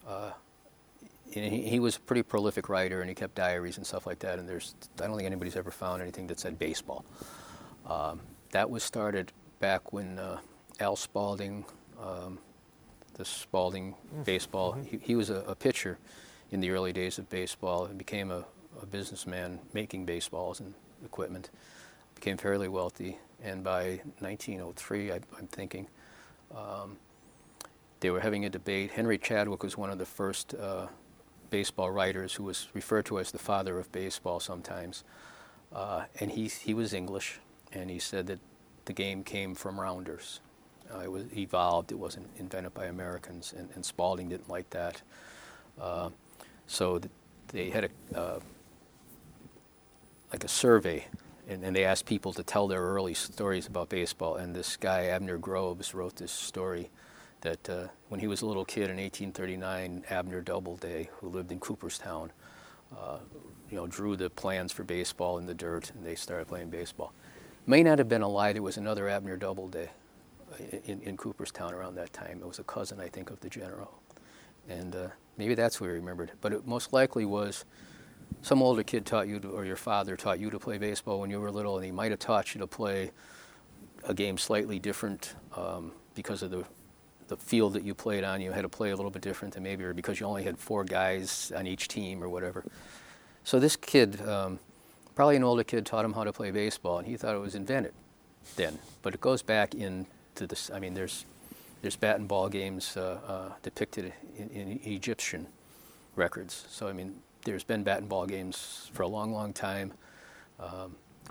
Uh, 0.07 0.33
he, 1.31 1.62
he, 1.62 1.81
was 1.81 1.96
a 1.96 2.00
pretty 2.00 2.22
prolific 2.22 2.68
writer, 2.68 3.00
and 3.00 3.09
he 3.09 3.14
kept 3.14 3.35
diaries 3.35 3.79
and 3.79 3.87
stuff 3.87 4.07
like 4.07 4.18
that. 4.18 4.38
And 4.38 4.46
there's, 4.46 4.74
I 5.02 5.07
don't 5.07 5.16
think 5.16 5.26
anybody's 5.26 5.57
ever 5.57 5.70
found 5.70 6.02
anything 6.02 6.26
that 6.26 6.38
said 6.38 6.59
baseball. 6.59 7.07
Um, 7.87 8.20
that 8.50 8.68
was 8.68 8.83
started 8.83 9.33
back 9.59 9.94
when 9.94 10.18
uh, 10.18 10.40
Al 10.79 10.94
Spalding, 10.94 11.64
um, 12.00 12.38
the 13.16 13.24
Spalding 13.24 13.94
baseball, 14.24 14.72
mm-hmm. 14.72 14.83
he, 14.83 14.98
he, 14.98 15.16
was 15.16 15.31
a, 15.31 15.42
a, 15.46 15.55
pitcher 15.55 15.98
in 16.50 16.61
the 16.61 16.70
early 16.70 16.92
days 16.92 17.18
of 17.18 17.29
baseball 17.31 17.87
and 17.87 17.96
became 17.96 18.31
a, 18.31 18.44
a 18.81 18.87
businessman 18.87 19.59
making 19.72 20.05
baseballs 20.05 20.61
and 20.61 20.74
equipment, 21.05 21.50
became 22.14 22.37
fairly 22.37 22.68
wealthy, 22.68 23.18
and 23.42 23.64
by 23.64 24.00
1903, 24.18 25.12
I, 25.12 25.14
am 25.38 25.46
thinking, 25.48 25.88
um, 26.55 26.98
they 28.00 28.11
were 28.11 28.20
having 28.20 28.44
a 28.44 28.50
debate. 28.50 28.90
Henry 28.90 29.18
Chadwick 29.18 29.62
was 29.62 29.76
one 29.76 29.90
of 29.90 29.98
the 29.98 30.07
first 30.07 30.55
uh, 30.55 30.87
baseball 31.50 31.90
writers 31.90 32.35
who 32.35 32.44
was 32.44 32.68
referred 32.74 33.07
to 33.07 33.18
as 33.18 33.31
the 33.31 33.38
father 33.38 33.79
of 33.79 33.90
baseball 33.92 34.40
sometimes, 34.40 35.05
uh, 35.74 36.05
and 36.20 36.31
he 36.31 36.48
he 36.48 36.74
was 36.74 36.92
English, 36.92 37.40
and 37.72 37.90
he 37.90 37.98
said 37.98 38.26
that 38.26 38.40
the 38.85 38.92
game 38.92 39.24
came 39.24 39.55
from 39.55 39.81
rounders. 39.81 40.40
Uh, 40.94 41.01
it 41.01 41.11
was 41.11 41.25
evolved. 41.37 41.92
It 41.92 41.99
wasn't 41.99 42.29
invented 42.38 42.75
by 42.75 42.87
Americans, 42.87 43.55
and, 43.57 43.68
and 43.75 43.85
Spalding 43.85 44.29
didn't 44.29 44.49
like 44.49 44.70
that. 44.70 45.03
Uh, 45.81 46.11
so 46.66 46.99
th- 46.99 47.11
they 47.49 47.70
had 47.70 47.85
a 47.85 48.18
uh, 48.18 48.40
like 50.33 50.44
a 50.44 50.49
survey, 50.49 51.07
and, 51.49 51.62
and, 51.62 51.75
they 51.75 51.85
asked 51.85 52.05
people 52.05 52.33
to 52.33 52.42
tell 52.42 52.66
their 52.66 52.83
early 52.83 53.14
stories 53.14 53.66
about 53.66 53.88
baseball. 53.88 54.37
And 54.37 54.55
this 54.55 54.77
guy 54.77 55.07
Abner 55.07 55.38
Graves 55.38 55.94
wrote 55.94 56.16
this 56.16 56.33
story 56.33 56.90
that 57.42 57.70
uh, 57.70 57.87
when 58.09 58.18
he 58.20 58.27
was 58.27 58.42
a 58.42 58.46
little 58.46 58.64
kid 58.64 58.90
in 58.90 58.96
1839, 58.96 60.05
Abner 60.11 60.40
Doubleday, 60.40 61.09
who 61.20 61.29
lived 61.29 61.53
in 61.53 61.61
Cooperstown, 61.61 62.33
uh, 62.99 63.18
you 63.70 63.77
know, 63.77 63.87
drew 63.87 64.16
the 64.16 64.31
plans 64.31 64.72
for 64.72 64.83
baseball 64.83 65.38
in 65.38 65.46
the 65.46 65.55
dirt, 65.55 65.92
and 65.94 66.05
they 66.05 66.14
started 66.14 66.49
playing 66.49 66.70
baseball. 66.70 67.12
May 67.66 67.83
not 67.83 67.99
have 67.99 68.09
been 68.09 68.22
a 68.22 68.29
lie. 68.29 68.53
There 68.53 68.62
was 68.62 68.77
another 68.77 69.09
Abner 69.09 69.37
Doubleday 69.37 69.90
in, 70.85 71.00
in 71.02 71.16
Cooperstown 71.16 71.74
around 71.74 71.94
that 71.96 72.12
time. 72.12 72.40
It 72.40 72.46
was 72.46 72.59
a 72.59 72.64
cousin, 72.64 73.00
I 73.00 73.09
think, 73.09 73.30
of 73.30 73.40
the 73.40 73.48
general, 73.48 74.00
and 74.68 74.94
uh, 74.94 75.09
maybe 75.37 75.54
that's 75.54 75.80
where 75.80 75.90
he 75.90 75.96
remembered. 75.96 76.32
But 76.40 76.52
it 76.52 76.66
most 76.66 76.92
likely 76.92 77.24
was 77.24 77.64
some 78.42 78.62
older 78.62 78.82
kid 78.82 79.06
taught 79.06 79.28
you 79.28 79.38
to, 79.40 79.48
or 79.48 79.64
your 79.64 79.76
father 79.76 80.16
taught 80.16 80.38
you 80.38 80.50
to 80.50 80.59
play 80.59 80.78
baseball 80.78 81.20
when 81.20 81.30
you 81.30 81.40
were 81.40 81.50
little, 81.50 81.76
and 81.76 81.85
he 81.85 81.92
might 81.92 82.11
have 82.11 82.20
taught 82.20 82.54
you 82.54 82.61
to 82.61 82.66
play 82.66 83.11
a 84.04 84.14
game 84.14 84.38
slightly 84.38 84.78
different 84.78 85.35
um, 85.56 85.92
because 86.14 86.42
of 86.42 86.50
the 86.50 86.64
the 87.28 87.37
field 87.37 87.72
that 87.72 87.82
you 87.82 87.94
played 87.94 88.24
on. 88.24 88.40
You 88.40 88.52
had 88.52 88.62
to 88.62 88.68
play 88.68 88.90
a 88.90 88.96
little 88.96 89.11
bit 89.11 89.22
different 89.22 89.54
than 89.54 89.62
maybe, 89.62 89.85
or 89.85 89.92
because 89.92 90.20
you 90.20 90.26
only 90.26 90.44
had 90.44 90.59
four 90.59 90.85
guys 90.85 91.52
on 91.56 91.66
each 91.66 91.88
team 91.88 92.22
or 92.22 92.28
whatever. 92.28 92.64
So 93.44 93.59
this 93.59 93.76
kid, 93.76 94.20
um, 94.28 94.59
probably 95.14 95.37
an 95.37 95.44
older 95.44 95.64
kid, 95.64 95.87
taught 95.87 96.04
him 96.04 96.12
how 96.12 96.24
to 96.24 96.32
play 96.32 96.50
baseball, 96.50 96.98
and 96.98 97.06
he 97.06 97.16
thought 97.16 97.35
it 97.35 97.40
was 97.40 97.54
invented 97.54 97.94
then. 98.56 98.78
But 99.02 99.14
it 99.14 99.20
goes 99.20 99.42
back 99.42 99.74
into 100.37 100.46
this. 100.46 100.70
I 100.70 100.79
mean, 100.79 100.94
there's 100.94 101.25
there's 101.83 101.96
bat 101.96 102.18
and 102.18 102.29
ball 102.29 102.49
games 102.49 102.96
uh, 102.96 103.18
uh, 103.27 103.53
depicted 103.62 104.12
in, 104.38 104.49
in 104.51 104.81
Egyptian 104.85 105.46
records. 106.14 106.66
So 106.68 106.88
I 106.88 106.92
mean, 106.92 107.14
there's 107.44 107.64
been 107.64 107.83
bat 107.83 107.99
and 107.99 108.09
ball 108.09 108.27
games 108.27 108.90
for 108.92 109.03
a 109.03 109.09
long, 109.09 109.33
long 109.33 109.53
time. 109.53 109.92
Um, 110.61 110.96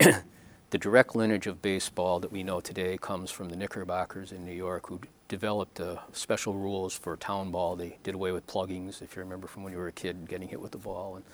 the 0.70 0.78
direct 0.78 1.14
lineage 1.14 1.46
of 1.46 1.62
baseball 1.62 2.20
that 2.20 2.32
we 2.32 2.42
know 2.42 2.60
today 2.60 2.98
comes 3.00 3.30
from 3.30 3.48
the 3.48 3.56
Knickerbockers 3.56 4.32
in 4.32 4.44
New 4.44 4.52
York, 4.54 4.88
who 4.88 5.00
developed 5.28 5.80
uh, 5.80 5.96
special 6.12 6.54
rules 6.54 6.94
for 6.94 7.16
town 7.16 7.50
ball. 7.50 7.76
They 7.76 7.98
did 8.02 8.14
away 8.14 8.32
with 8.32 8.46
pluggings, 8.46 9.02
if 9.02 9.14
you 9.14 9.22
remember 9.22 9.46
from 9.46 9.62
when 9.62 9.72
you 9.72 9.78
were 9.78 9.88
a 9.88 9.92
kid, 9.92 10.28
getting 10.28 10.48
hit 10.48 10.60
with 10.60 10.72
the 10.72 10.78
ball, 10.78 11.16
and 11.16 11.24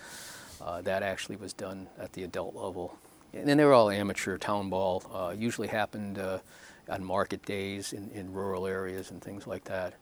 uh, 0.60 0.82
that 0.82 1.02
actually 1.02 1.36
was 1.36 1.52
done 1.52 1.88
at 1.98 2.12
the 2.12 2.22
adult 2.24 2.54
level. 2.54 2.98
And 3.34 3.48
then 3.48 3.56
they 3.56 3.64
were 3.64 3.72
all 3.72 3.88
amateur 3.88 4.36
town 4.36 4.68
ball. 4.68 5.02
Uh, 5.12 5.34
usually 5.36 5.68
happened 5.68 6.18
uh, 6.18 6.38
on 6.88 7.04
market 7.04 7.44
days 7.44 7.92
in, 7.92 8.10
in 8.10 8.32
rural 8.32 8.66
areas 8.66 9.10
and 9.10 9.22
things 9.22 9.46
like 9.46 9.64
that. 9.64 9.94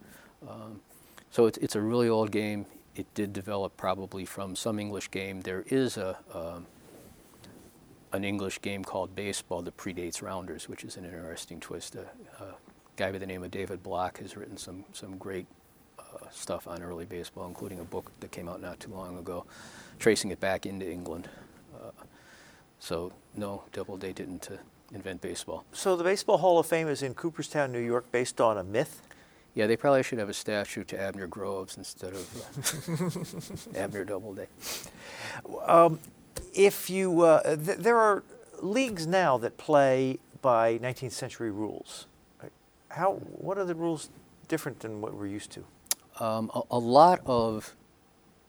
Um, 0.48 0.80
so 1.30 1.46
it's, 1.46 1.58
it's 1.58 1.76
a 1.76 1.80
really 1.80 2.08
old 2.08 2.30
game 2.30 2.66
it 2.96 3.12
did 3.14 3.32
develop 3.32 3.76
probably 3.76 4.24
from 4.24 4.56
some 4.56 4.78
English 4.78 5.10
game. 5.10 5.40
There 5.40 5.64
is 5.68 5.96
a 5.96 6.18
um, 6.34 6.66
an 8.12 8.24
English 8.24 8.60
game 8.60 8.82
called 8.82 9.14
baseball 9.14 9.62
that 9.62 9.76
predates 9.76 10.20
Rounders, 10.20 10.68
which 10.68 10.82
is 10.82 10.96
an 10.96 11.04
interesting 11.04 11.60
twist. 11.60 11.94
A, 11.94 12.00
a 12.42 12.54
guy 12.96 13.12
by 13.12 13.18
the 13.18 13.26
name 13.26 13.44
of 13.44 13.50
David 13.52 13.82
Block 13.82 14.18
has 14.18 14.36
written 14.36 14.56
some 14.56 14.84
some 14.92 15.16
great 15.16 15.46
uh, 15.98 16.28
stuff 16.30 16.66
on 16.66 16.82
early 16.82 17.04
baseball, 17.04 17.46
including 17.46 17.80
a 17.80 17.84
book 17.84 18.10
that 18.20 18.32
came 18.32 18.48
out 18.48 18.60
not 18.60 18.80
too 18.80 18.90
long 18.90 19.16
ago, 19.18 19.46
tracing 19.98 20.30
it 20.30 20.40
back 20.40 20.66
into 20.66 20.90
England. 20.90 21.28
Uh, 21.74 21.92
so 22.80 23.12
no, 23.36 23.62
Doubleday 23.72 24.12
didn't 24.12 24.50
uh, 24.50 24.56
invent 24.92 25.20
baseball. 25.20 25.64
So 25.72 25.96
the 25.96 26.04
Baseball 26.04 26.38
Hall 26.38 26.58
of 26.58 26.66
Fame 26.66 26.88
is 26.88 27.02
in 27.02 27.14
Cooperstown, 27.14 27.72
New 27.72 27.80
York, 27.80 28.10
based 28.12 28.40
on 28.40 28.58
a 28.58 28.64
myth. 28.64 29.02
Yeah, 29.54 29.66
they 29.66 29.76
probably 29.76 30.02
should 30.02 30.18
have 30.18 30.28
a 30.28 30.34
statue 30.34 30.84
to 30.84 31.00
Abner 31.00 31.26
Graves 31.26 31.76
instead 31.76 32.12
of 32.12 33.74
uh, 33.74 33.78
Abner 33.78 34.04
Doubleday. 34.04 34.46
Um, 35.66 35.98
if 36.54 36.88
you, 36.88 37.22
uh, 37.22 37.56
th- 37.56 37.78
there 37.78 37.98
are 37.98 38.22
leagues 38.62 39.06
now 39.06 39.38
that 39.38 39.56
play 39.56 40.18
by 40.40 40.78
19th 40.78 41.12
century 41.12 41.50
rules. 41.50 42.06
How, 42.88 43.14
what 43.14 43.58
are 43.58 43.64
the 43.64 43.74
rules 43.74 44.08
different 44.48 44.80
than 44.80 45.00
what 45.00 45.14
we're 45.14 45.26
used 45.26 45.50
to? 45.52 45.64
Um, 46.24 46.50
a, 46.54 46.62
a, 46.72 46.78
lot 46.78 47.20
of 47.24 47.74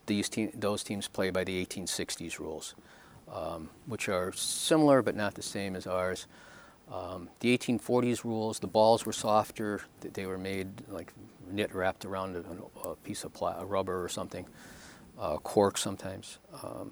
these 0.07 0.29
te- 0.29 0.51
those 0.53 0.83
teams 0.83 1.07
play 1.07 1.29
by 1.29 1.43
the 1.43 1.63
1860s 1.65 2.39
rules, 2.39 2.75
um, 3.31 3.69
which 3.85 4.09
are 4.09 4.31
similar 4.33 5.01
but 5.01 5.15
not 5.15 5.35
the 5.35 5.41
same 5.41 5.75
as 5.75 5.87
ours. 5.87 6.27
Um, 6.91 7.29
the 7.39 7.57
1840s 7.57 8.25
rules, 8.25 8.59
the 8.59 8.67
balls 8.67 9.05
were 9.05 9.13
softer. 9.13 9.81
They 10.01 10.25
were 10.25 10.37
made 10.37 10.67
like 10.89 11.13
knit 11.49 11.73
wrapped 11.73 12.05
around 12.05 12.35
a, 12.35 12.89
a 12.89 12.95
piece 12.97 13.23
of 13.23 13.31
rubber 13.41 14.03
or 14.03 14.09
something, 14.09 14.45
uh, 15.19 15.37
cork 15.37 15.77
sometimes. 15.77 16.39
Um, 16.63 16.91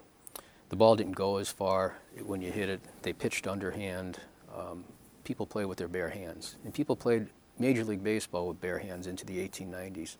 the 0.69 0.75
ball 0.75 0.95
didn't 0.95 1.13
go 1.13 1.37
as 1.37 1.49
far 1.49 1.97
when 2.23 2.41
you 2.41 2.51
hit 2.51 2.69
it. 2.69 2.81
They 3.01 3.11
pitched 3.11 3.47
underhand. 3.47 4.19
Um, 4.55 4.85
people 5.23 5.45
played 5.45 5.65
with 5.65 5.77
their 5.77 5.87
bare 5.87 6.09
hands, 6.09 6.55
and 6.63 6.73
people 6.73 6.95
played 6.95 7.27
Major 7.57 7.83
League 7.83 8.03
Baseball 8.03 8.47
with 8.47 8.61
bare 8.61 8.79
hands 8.79 9.07
into 9.07 9.25
the 9.25 9.37
1890s. 9.47 10.15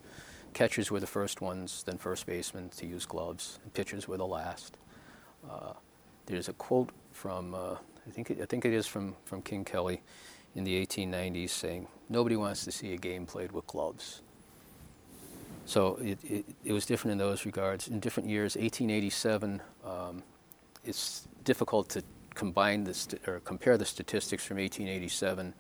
Catchers 0.54 0.92
were 0.92 1.00
the 1.00 1.08
first 1.08 1.42
ones, 1.42 1.84
then 1.84 1.98
first 1.98 2.26
basemen 2.26 2.70
to 2.70 2.86
use 2.86 3.06
gloves, 3.06 3.60
and 3.64 3.74
pitchers 3.74 4.08
were 4.08 4.18
the 4.18 4.26
last. 4.26 4.78
Uh, 5.50 5.74
there's 6.30 6.48
a 6.48 6.54
quote 6.54 6.92
from 7.12 7.54
uh, 7.54 7.76
I 8.10 8.12
think 8.12 8.32
it, 8.32 8.40
I 8.42 8.46
think 8.46 8.66
it 8.66 8.74
is 8.74 8.88
from, 8.88 9.16
from 9.26 9.42
King 9.42 9.64
Kelly 9.64 10.02
in 10.56 10.64
the 10.64 10.86
1890s 10.86 11.52
saying, 11.52 11.88
nobody 12.10 12.36
wants 12.36 12.66
to 12.66 12.72
see 12.72 12.94
a 12.94 12.98
game 12.98 13.26
played 13.26 13.52
with 13.52 13.68
gloves. 13.68 14.22
So 15.66 15.98
it, 15.98 16.18
it, 16.24 16.46
it 16.66 16.74
was 16.74 16.88
different 16.88 17.12
in 17.12 17.18
those 17.20 17.46
regards. 17.46 17.88
In 17.88 18.00
different 18.00 18.28
years, 18.28 18.56
1887, 18.56 19.62
um, 19.86 20.24
it's 20.84 21.28
difficult 21.44 21.90
to 21.90 22.04
combine 22.34 22.84
the 22.84 22.96
st- 22.96 23.28
or 23.28 23.42
compare 23.42 23.78
the 23.78 23.86
statistics 23.86 24.44
from 24.44 24.58
1887 24.58 25.54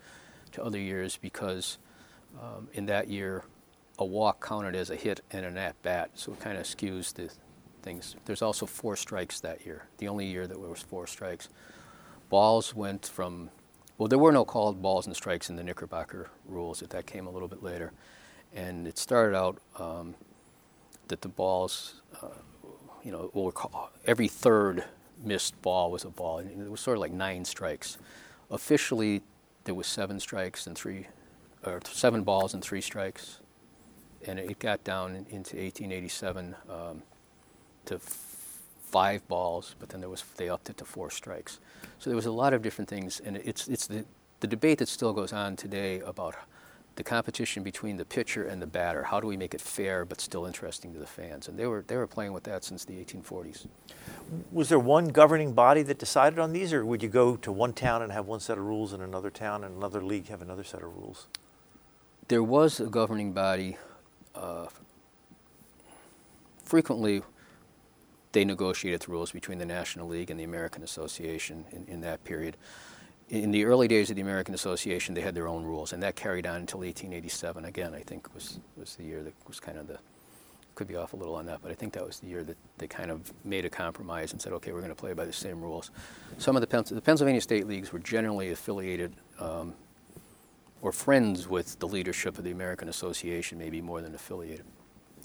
to 0.53 0.63
other 0.63 0.79
years 0.79 1.17
because 1.17 1.77
um, 2.41 2.67
in 2.73 2.87
that 2.87 3.09
year, 3.09 3.43
a 3.99 4.05
walk 4.05 4.43
counted 4.43 4.75
as 4.75 4.89
a 4.89 4.95
hit 4.95 5.21
and 5.29 5.45
an 5.45 5.57
at 5.57 5.79
bat, 5.83 6.09
so 6.15 6.31
it 6.31 6.39
kind 6.39 6.57
of 6.57 6.63
skews 6.63 7.13
the 7.13 7.29
things. 7.81 8.15
There's 8.25 8.41
also 8.41 8.65
four 8.65 8.95
strikes 8.95 9.39
that 9.41 9.65
year, 9.65 9.87
the 9.97 10.07
only 10.07 10.25
year 10.25 10.47
that 10.47 10.59
there 10.59 10.69
was 10.69 10.81
four 10.81 11.07
strikes 11.07 11.49
balls 12.29 12.75
went 12.75 13.07
from, 13.07 13.49
well, 13.97 14.07
there 14.07 14.19
were 14.19 14.31
no 14.31 14.45
called 14.45 14.81
balls 14.81 15.07
and 15.07 15.15
strikes 15.15 15.49
in 15.49 15.55
the 15.55 15.63
Knickerbocker 15.63 16.29
rules, 16.45 16.79
that 16.79 17.05
came 17.05 17.27
a 17.27 17.29
little 17.29 17.47
bit 17.47 17.61
later. 17.61 17.91
And 18.53 18.87
it 18.87 18.97
started 18.97 19.35
out 19.35 19.59
um, 19.77 20.15
that 21.07 21.21
the 21.21 21.27
balls, 21.27 22.01
uh, 22.21 22.27
you 23.03 23.11
know, 23.11 23.91
every 24.05 24.27
third 24.27 24.85
missed 25.23 25.59
ball 25.61 25.91
was 25.91 26.05
a 26.05 26.09
ball. 26.09 26.39
And 26.39 26.61
it 26.61 26.71
was 26.71 26.79
sort 26.79 26.97
of 26.97 27.01
like 27.01 27.11
nine 27.11 27.43
strikes. 27.45 27.97
Officially, 28.49 29.21
there 29.65 29.75
was 29.75 29.87
seven 29.87 30.19
strikes 30.19 30.65
and 30.65 30.77
three, 30.77 31.07
or 31.63 31.79
seven 31.85 32.23
balls 32.23 32.53
and 32.53 32.63
three 32.63 32.81
strikes. 32.81 33.39
And 34.25 34.39
it 34.39 34.59
got 34.59 34.83
down 34.83 35.15
into 35.29 35.57
1887 35.57 36.55
um, 36.69 37.03
to 37.85 37.99
five 37.99 39.27
balls, 39.27 39.75
but 39.79 39.89
then 39.89 40.01
there 40.01 40.09
was 40.09 40.23
they 40.37 40.49
upped 40.49 40.69
it 40.69 40.77
to 40.77 40.85
four 40.85 41.09
strikes. 41.09 41.59
So 41.99 42.09
there 42.09 42.15
was 42.15 42.25
a 42.25 42.31
lot 42.31 42.53
of 42.53 42.61
different 42.61 42.89
things, 42.89 43.19
and 43.19 43.37
it's 43.37 43.67
it's 43.67 43.87
the 43.87 44.05
the 44.39 44.47
debate 44.47 44.79
that 44.79 44.87
still 44.87 45.13
goes 45.13 45.33
on 45.33 45.55
today 45.55 45.99
about 45.99 46.35
the 46.95 47.03
competition 47.03 47.63
between 47.63 47.95
the 47.95 48.03
pitcher 48.03 48.43
and 48.43 48.61
the 48.61 48.67
batter. 48.67 49.03
How 49.03 49.21
do 49.21 49.27
we 49.27 49.37
make 49.37 49.53
it 49.53 49.61
fair 49.61 50.03
but 50.03 50.19
still 50.19 50.45
interesting 50.45 50.91
to 50.93 50.99
the 50.99 51.05
fans? 51.05 51.47
And 51.47 51.57
they 51.57 51.65
were 51.65 51.83
they 51.87 51.95
were 51.95 52.07
playing 52.07 52.33
with 52.33 52.43
that 52.43 52.63
since 52.63 52.83
the 52.83 52.93
1840s. 52.93 53.67
Was 54.51 54.69
there 54.69 54.79
one 54.79 55.07
governing 55.07 55.53
body 55.53 55.81
that 55.83 55.97
decided 55.97 56.39
on 56.39 56.51
these, 56.51 56.73
or 56.73 56.85
would 56.85 57.01
you 57.03 57.09
go 57.09 57.35
to 57.37 57.51
one 57.51 57.73
town 57.73 58.01
and 58.01 58.11
have 58.11 58.25
one 58.25 58.39
set 58.39 58.57
of 58.57 58.65
rules, 58.65 58.93
and 58.93 59.01
another 59.03 59.29
town 59.29 59.63
and 59.63 59.77
another 59.77 60.01
league 60.01 60.27
have 60.27 60.41
another 60.41 60.63
set 60.63 60.83
of 60.83 60.95
rules? 60.95 61.27
There 62.27 62.43
was 62.43 62.79
a 62.79 62.87
governing 62.87 63.33
body. 63.33 63.77
Uh, 64.35 64.67
frequently, 66.63 67.23
they 68.31 68.45
negotiated 68.45 69.01
the 69.01 69.11
rules 69.11 69.31
between 69.31 69.57
the 69.57 69.65
National 69.65 70.07
League 70.07 70.29
and 70.29 70.39
the 70.39 70.43
American 70.43 70.83
Association 70.83 71.65
in, 71.71 71.85
in 71.87 72.01
that 72.01 72.23
period. 72.23 72.57
In 73.29 73.51
the 73.51 73.65
early 73.65 73.87
days 73.87 74.09
of 74.09 74.15
the 74.15 74.21
American 74.21 74.55
Association, 74.55 75.13
they 75.13 75.21
had 75.21 75.35
their 75.35 75.47
own 75.47 75.63
rules, 75.63 75.93
and 75.93 76.01
that 76.01 76.15
carried 76.15 76.47
on 76.47 76.57
until 76.57 76.79
1887. 76.79 77.65
Again, 77.65 77.93
I 77.93 78.01
think 78.01 78.33
was 78.33 78.59
was 78.75 78.95
the 78.95 79.03
year 79.03 79.23
that 79.23 79.33
was 79.47 79.59
kind 79.59 79.77
of 79.77 79.87
the 79.87 79.99
could 80.79 80.87
be 80.87 80.95
off 80.95 81.11
a 81.11 81.17
little 81.17 81.35
on 81.35 81.45
that, 81.45 81.61
but 81.61 81.71
I 81.71 81.73
think 81.73 81.91
that 81.91 82.05
was 82.05 82.21
the 82.21 82.27
year 82.27 82.41
that 82.45 82.55
they 82.77 82.87
kind 82.87 83.11
of 83.11 83.33
made 83.43 83.65
a 83.65 83.69
compromise 83.69 84.31
and 84.31 84.41
said, 84.41 84.53
okay, 84.53 84.71
we're 84.71 84.79
going 84.79 84.87
to 84.87 84.95
play 84.95 85.11
by 85.11 85.25
the 85.25 85.33
same 85.33 85.59
rules. 85.59 85.91
Some 86.37 86.55
of 86.55 86.61
the, 86.61 86.83
the 86.83 87.01
Pennsylvania 87.01 87.41
state 87.41 87.67
leagues 87.67 87.91
were 87.91 87.99
generally 87.99 88.51
affiliated 88.51 89.13
um, 89.39 89.73
or 90.81 90.93
friends 90.93 91.49
with 91.49 91.77
the 91.79 91.87
leadership 91.87 92.37
of 92.37 92.45
the 92.45 92.51
American 92.51 92.87
Association, 92.87 93.57
maybe 93.57 93.81
more 93.81 94.01
than 94.01 94.15
affiliated, 94.15 94.65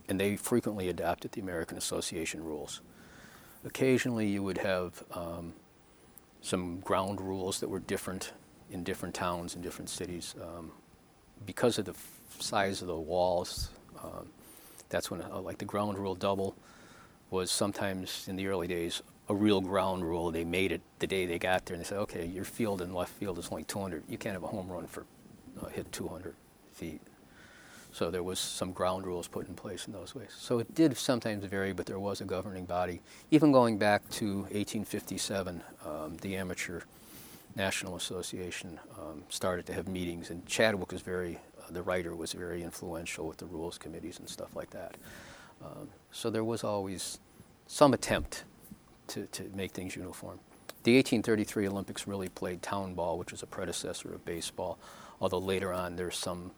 and 0.09 0.19
they 0.19 0.35
frequently 0.35 0.89
adopted 0.89 1.31
the 1.31 1.41
American 1.41 1.79
Association 1.79 2.43
rules. 2.43 2.81
Occasionally, 3.65 4.29
you 4.29 4.43
would 4.43 4.59
have 4.59 5.03
um, 5.12 5.55
some 6.43 6.81
ground 6.81 7.21
rules 7.21 7.61
that 7.61 7.69
were 7.69 7.79
different 7.79 8.33
in 8.71 8.85
different 8.85 9.15
towns 9.15 9.55
and 9.55 9.62
different 9.62 9.89
cities. 9.89 10.35
Um, 10.41 10.71
because 11.47 11.79
of 11.79 11.85
the 11.85 11.93
f- 11.93 12.21
size 12.41 12.83
of 12.83 12.89
the 12.89 12.97
walls, 12.97 13.71
um, 14.03 14.29
that's 14.89 15.11
when 15.11 15.23
uh, 15.23 15.41
like 15.41 15.59
the 15.59 15.65
ground 15.65 15.99
rule 15.99 16.15
double 16.15 16.55
was 17.31 17.51
sometimes 17.51 18.27
in 18.29 18.37
the 18.37 18.47
early 18.47 18.67
days 18.67 19.03
a 19.29 19.35
real 19.35 19.61
ground 19.61 20.05
rule. 20.05 20.31
They 20.31 20.45
made 20.45 20.73
it 20.73 20.83
the 20.99 21.07
day 21.07 21.25
they 21.25 21.39
got 21.39 21.65
there, 21.67 21.75
and 21.75 21.85
they 21.85 21.89
said, 21.89 21.99
okay, 21.99 22.27
your 22.27 22.45
field 22.45 22.83
in 22.83 22.93
left 22.93 23.12
field 23.12 23.39
is 23.39 23.49
only 23.51 23.65
200. 23.65 24.03
You 24.09 24.19
can't 24.19 24.35
have 24.35 24.43
a 24.43 24.49
home 24.49 24.69
run 24.69 24.87
for 24.87 25.05
uh, 25.62 25.67
hit 25.67 25.91
200 25.93 26.35
feet. 26.73 27.01
So 27.95 28.11
there 28.11 28.24
was 28.24 28.40
some 28.40 28.72
ground 28.72 29.07
rules 29.07 29.28
put 29.28 29.47
in 29.47 29.55
place 29.55 29.86
in 29.86 29.92
those 29.92 30.16
ways. 30.16 30.30
So 30.36 30.59
it 30.59 30.74
did 30.74 30.97
sometimes 30.97 31.45
vary, 31.45 31.72
but 31.72 31.86
there 31.86 32.01
was 32.01 32.20
a 32.20 32.24
governing 32.24 32.64
body. 32.64 33.01
Even 33.30 33.53
going 33.53 33.78
back 33.78 34.03
to 34.11 34.38
1857, 34.51 35.62
um, 35.86 36.16
the 36.16 36.34
Amateur 36.34 36.80
National 37.55 37.95
Association 37.95 38.80
um, 38.99 39.22
started 39.28 39.64
to 39.66 39.72
have 39.74 39.86
meetings, 39.86 40.30
and 40.30 40.45
Chadwick 40.45 40.90
was 40.90 41.03
very, 41.03 41.38
uh, 41.57 41.70
the 41.70 41.82
writer 41.82 42.16
was 42.16 42.32
very 42.32 42.64
influential 42.64 43.28
with 43.28 43.36
the 43.36 43.47
rules 43.47 43.78
committees 43.78 44.18
and 44.18 44.28
stuff 44.28 44.57
like 44.57 44.70
that. 44.70 44.97
Um, 45.64 45.88
so 46.11 46.30
there 46.30 46.42
was 46.42 46.64
always 46.64 47.20
some 47.68 47.95
attempt 47.95 48.42
to, 49.07 49.26
to 49.26 49.45
make 49.55 49.70
things 49.70 49.95
uniform. 49.95 50.40
The 50.82 50.97
1833 50.97 51.68
Olympics 51.68 52.09
really 52.09 52.28
played 52.28 52.61
town 52.61 52.95
ball, 52.95 53.18
which 53.18 53.30
was 53.30 53.45
a 53.45 53.47
predecessor 53.47 54.12
of 54.12 54.24
baseball, 54.24 54.80
although 55.20 55.38
later 55.38 55.72
on 55.72 55.95
there's 55.95 56.16
some 56.16 56.51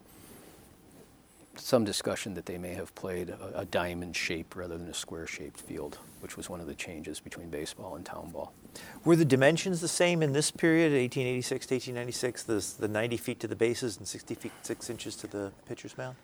some 1.57 1.85
discussion 1.85 2.35
that 2.35 2.47
they 2.47 2.59
may 2.59 2.75
have 2.75 2.95
played 2.95 3.31
a, 3.31 3.61
a 3.61 3.65
diamond 3.65 4.15
shape 4.15 4.57
rather 4.57 4.77
than 4.77 4.89
a 4.89 4.95
square 4.95 5.27
shaped 5.27 5.61
field, 5.61 5.99
which 6.21 6.37
was 6.37 6.49
one 6.49 6.61
of 6.61 6.67
the 6.67 6.75
changes 6.75 7.21
between 7.21 7.49
baseball 7.51 7.97
and 7.97 8.05
town 8.05 8.31
ball. 8.31 8.53
Were 9.05 9.17
the 9.17 9.25
dimensions 9.25 9.81
the 9.81 9.89
same 9.89 10.23
in 10.23 10.33
this 10.33 10.51
period, 10.51 10.93
1886 10.93 11.67
to 11.67 11.75
1896, 11.75 12.43
the, 12.45 12.87
the 12.87 12.89
90 12.89 13.17
feet 13.17 13.41
to 13.41 13.49
the 13.49 13.57
bases 13.57 13.97
and 13.97 14.07
60 14.07 14.35
feet 14.35 14.53
6 14.63 14.91
inches 14.91 15.17
to 15.17 15.27
the 15.27 15.53
pitcher's 15.67 15.97
mound? 15.97 16.17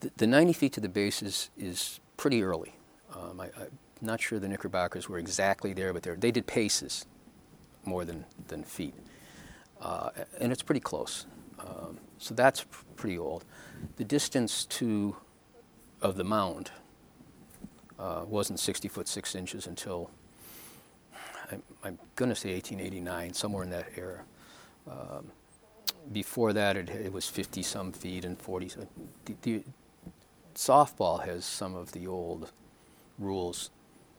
The, 0.00 0.10
the 0.16 0.26
90 0.26 0.52
feet 0.52 0.72
to 0.74 0.80
the 0.80 0.88
bases 0.88 1.50
is 1.56 2.00
pretty 2.16 2.42
early. 2.42 2.74
Um, 3.14 3.40
I, 3.40 3.46
am 3.46 3.70
not 4.00 4.20
sure 4.20 4.38
the 4.38 4.48
Knickerbockers 4.48 5.08
were 5.08 5.18
exactly 5.18 5.72
there, 5.72 5.92
but 5.92 6.02
they 6.20 6.30
did 6.30 6.46
paces 6.46 7.06
more 7.84 8.04
than, 8.04 8.24
than 8.48 8.62
feet. 8.62 8.94
Uh, 9.80 10.10
and 10.40 10.52
it's 10.52 10.62
pretty 10.62 10.80
close. 10.80 11.26
Um, 11.60 11.98
so 12.18 12.34
that's 12.34 12.64
pr- 12.64 12.84
pretty 12.96 13.18
old. 13.18 13.44
The 13.96 14.04
distance 14.04 14.64
to 14.66 15.16
of 16.00 16.16
the 16.16 16.24
mound 16.24 16.70
uh, 17.98 18.24
wasn't 18.26 18.60
60 18.60 18.88
foot 18.88 19.08
6 19.08 19.34
inches 19.34 19.66
until 19.66 20.10
I'm, 21.50 21.62
I'm 21.82 21.98
going 22.14 22.28
to 22.28 22.36
say 22.36 22.52
1889, 22.52 23.34
somewhere 23.34 23.64
in 23.64 23.70
that 23.70 23.88
era. 23.96 24.20
Um, 24.88 25.26
before 26.12 26.52
that, 26.52 26.76
it, 26.76 26.88
it, 26.88 27.12
was 27.12 27.28
50 27.28 27.62
some 27.62 27.92
feet 27.92 28.24
and 28.24 28.38
40. 28.38 28.72
The, 29.24 29.34
the, 29.42 29.62
softball 30.54 31.24
has 31.24 31.44
some 31.44 31.76
of 31.76 31.92
the 31.92 32.06
old 32.06 32.50
rules. 33.18 33.70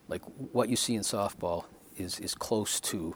Like 0.07 0.21
what 0.53 0.69
you 0.69 0.77
see 0.77 0.95
in 0.95 1.01
softball 1.01 1.65
is, 1.97 2.19
is 2.19 2.33
close 2.33 2.79
to 2.81 3.15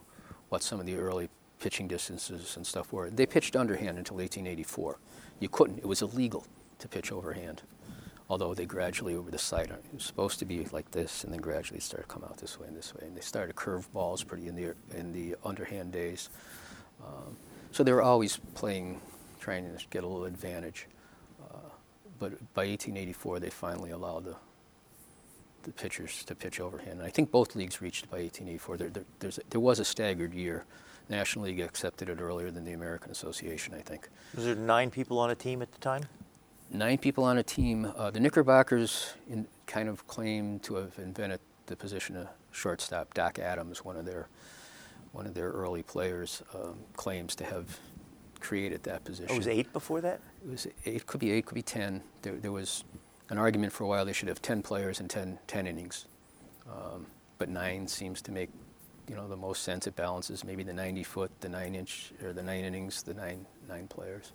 what 0.49 0.61
some 0.61 0.79
of 0.79 0.85
the 0.85 0.95
early 0.95 1.29
pitching 1.63 1.87
distances 1.87 2.57
and 2.57 2.67
stuff 2.67 2.91
were. 2.91 3.09
They 3.09 3.25
pitched 3.25 3.55
underhand 3.55 3.97
until 3.97 4.17
1884. 4.17 4.99
You 5.39 5.47
couldn't, 5.47 5.79
it 5.79 5.85
was 5.85 6.01
illegal 6.01 6.45
to 6.79 6.89
pitch 6.89 7.09
overhand. 7.11 7.61
Although 8.29 8.53
they 8.53 8.65
gradually 8.65 9.15
over 9.15 9.31
the 9.31 9.37
side, 9.37 9.69
it 9.69 9.81
was 9.93 10.03
supposed 10.03 10.39
to 10.39 10.45
be 10.45 10.65
like 10.71 10.91
this, 10.91 11.23
and 11.23 11.31
then 11.31 11.39
gradually 11.39 11.79
started 11.79 12.07
to 12.07 12.13
come 12.13 12.23
out 12.23 12.37
this 12.37 12.59
way 12.59 12.67
and 12.67 12.75
this 12.75 12.93
way. 12.93 13.07
And 13.07 13.15
they 13.15 13.21
started 13.21 13.55
curve 13.55 13.91
balls 13.93 14.23
pretty 14.23 14.47
in 14.47 14.55
the 14.55 14.75
in 14.97 15.13
the 15.13 15.35
underhand 15.45 15.91
days. 15.91 16.29
Um, 17.01 17.37
so 17.71 17.83
they 17.83 17.91
were 17.91 18.01
always 18.01 18.37
playing, 18.55 18.99
trying 19.39 19.65
to 19.65 19.85
get 19.89 20.03
a 20.03 20.07
little 20.07 20.25
advantage. 20.25 20.87
Uh, 21.41 21.69
but 22.19 22.31
by 22.53 22.65
1884, 22.65 23.39
they 23.39 23.49
finally 23.49 23.91
allowed 23.91 24.25
the 24.25 24.35
the 25.63 25.71
pitchers 25.71 26.23
to 26.25 26.35
pitch 26.35 26.59
overhand. 26.59 26.99
And 26.99 27.07
I 27.07 27.09
think 27.09 27.31
both 27.31 27.55
leagues 27.55 27.81
reached 27.81 28.09
by 28.11 28.17
1884. 28.17 28.77
There, 28.77 28.91
there, 29.19 29.31
there 29.49 29.61
was 29.61 29.79
a 29.79 29.85
staggered 29.85 30.33
year 30.33 30.65
National 31.09 31.45
League 31.45 31.59
accepted 31.59 32.09
it 32.09 32.19
earlier 32.19 32.51
than 32.51 32.63
the 32.63 32.73
American 32.73 33.11
Association, 33.11 33.73
I 33.73 33.81
think. 33.81 34.09
Was 34.35 34.45
there 34.45 34.55
nine 34.55 34.89
people 34.89 35.19
on 35.19 35.29
a 35.29 35.35
team 35.35 35.61
at 35.61 35.71
the 35.71 35.79
time? 35.79 36.03
Nine 36.71 36.97
people 36.97 37.23
on 37.23 37.37
a 37.37 37.43
team. 37.43 37.91
Uh, 37.95 38.09
the 38.09 38.19
Knickerbockers 38.19 39.13
in, 39.29 39.47
kind 39.67 39.89
of 39.89 40.07
claim 40.07 40.59
to 40.59 40.75
have 40.75 40.97
invented 40.97 41.39
the 41.67 41.75
position 41.75 42.15
of 42.17 42.27
shortstop. 42.51 43.13
Doc 43.13 43.39
Adams, 43.39 43.83
one 43.83 43.97
of 43.97 44.05
their 44.05 44.27
one 45.11 45.27
of 45.27 45.35
their 45.35 45.49
early 45.49 45.83
players, 45.83 46.41
um, 46.55 46.75
claims 46.95 47.35
to 47.35 47.43
have 47.43 47.79
created 48.39 48.81
that 48.83 49.03
position. 49.03 49.29
Oh, 49.29 49.35
it 49.35 49.37
was 49.37 49.47
eight 49.47 49.71
before 49.71 50.01
that. 50.01 50.19
It 50.43 50.49
was 50.49 50.67
eight. 50.85 51.05
Could 51.05 51.19
be 51.19 51.31
eight. 51.31 51.45
Could 51.45 51.55
be 51.55 51.61
ten. 51.61 52.01
There, 52.23 52.33
there 52.33 52.51
was 52.51 52.83
an 53.29 53.37
argument 53.37 53.71
for 53.73 53.83
a 53.83 53.87
while 53.87 54.05
they 54.05 54.13
should 54.13 54.27
have 54.27 54.41
ten 54.41 54.61
players 54.61 54.99
and 54.99 55.09
10, 55.09 55.39
10 55.47 55.67
innings, 55.67 56.05
um, 56.69 57.05
but 57.37 57.49
nine 57.49 57.87
seems 57.87 58.21
to 58.23 58.31
make 58.31 58.49
you 59.07 59.15
know 59.15 59.27
the 59.27 59.37
most 59.37 59.63
sense. 59.63 59.87
It 59.87 59.95
balances 59.95 60.43
maybe 60.43 60.63
the 60.63 60.73
90 60.73 61.03
foot, 61.03 61.31
the 61.41 61.49
nine 61.49 61.75
inch, 61.75 62.13
or 62.23 62.33
the 62.33 62.43
nine 62.43 62.63
innings, 62.63 63.03
the 63.03 63.13
nine 63.13 63.45
nine 63.67 63.87
players. 63.87 64.31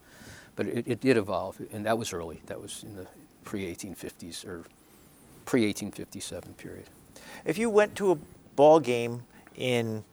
But 0.56 0.66
it, 0.66 0.88
it 0.88 1.00
did 1.00 1.16
evolve, 1.16 1.60
and 1.72 1.86
that 1.86 1.96
was 1.96 2.12
early. 2.12 2.42
That 2.46 2.60
was 2.60 2.82
in 2.82 2.96
the 2.96 3.06
pre 3.44 3.72
1850s 3.74 4.44
or 4.46 4.64
pre 5.44 5.66
1857 5.66 6.54
period. 6.54 6.86
If 7.44 7.58
you 7.58 7.70
went 7.70 7.94
to 7.96 8.12
a 8.12 8.18
ball 8.56 8.80
game 8.80 9.22
in 9.56 10.04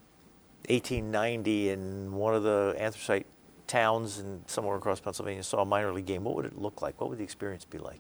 1890 0.69 1.69
in 1.69 2.13
one 2.13 2.33
of 2.33 2.43
the 2.43 2.75
anthracite 2.77 3.25
towns 3.67 4.19
and 4.19 4.43
somewhere 4.47 4.77
across 4.77 4.99
Pennsylvania 4.99 5.43
saw 5.43 5.61
a 5.61 5.65
minor 5.65 5.91
league 5.91 6.05
game, 6.05 6.23
what 6.23 6.35
would 6.35 6.45
it 6.45 6.57
look 6.57 6.81
like? 6.81 6.99
What 6.99 7.09
would 7.09 7.19
the 7.19 7.23
experience 7.23 7.65
be 7.65 7.77
like? 7.77 7.99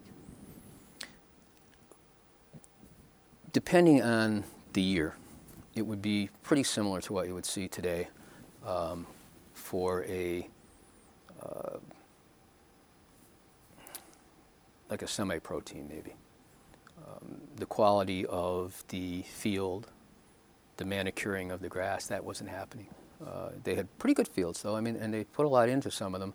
Depending 3.51 4.01
on 4.01 4.43
the 4.73 4.81
year, 4.81 5.15
it 5.75 5.85
would 5.85 6.01
be 6.01 6.29
pretty 6.41 6.63
similar 6.63 7.01
to 7.01 7.13
what 7.13 7.27
you 7.27 7.33
would 7.33 7.45
see 7.45 7.67
today 7.67 8.07
um, 8.65 9.05
for 9.53 10.03
a 10.05 10.47
uh, 11.43 11.77
like 14.89 15.01
a 15.01 15.07
semi-protein 15.07 15.87
maybe. 15.89 16.15
Um, 17.05 17.41
the 17.57 17.65
quality 17.65 18.25
of 18.27 18.83
the 18.87 19.23
field, 19.23 19.87
the 20.77 20.85
manicuring 20.85 21.51
of 21.51 21.61
the 21.61 21.67
grass, 21.67 22.07
that 22.07 22.23
wasn't 22.23 22.49
happening. 22.49 22.87
Uh, 23.25 23.49
they 23.63 23.75
had 23.75 23.87
pretty 23.97 24.13
good 24.13 24.27
fields, 24.27 24.61
though. 24.61 24.75
I 24.75 24.81
mean, 24.81 24.95
and 24.95 25.13
they 25.13 25.23
put 25.23 25.45
a 25.45 25.49
lot 25.49 25.69
into 25.69 25.91
some 25.91 26.13
of 26.13 26.21
them. 26.21 26.33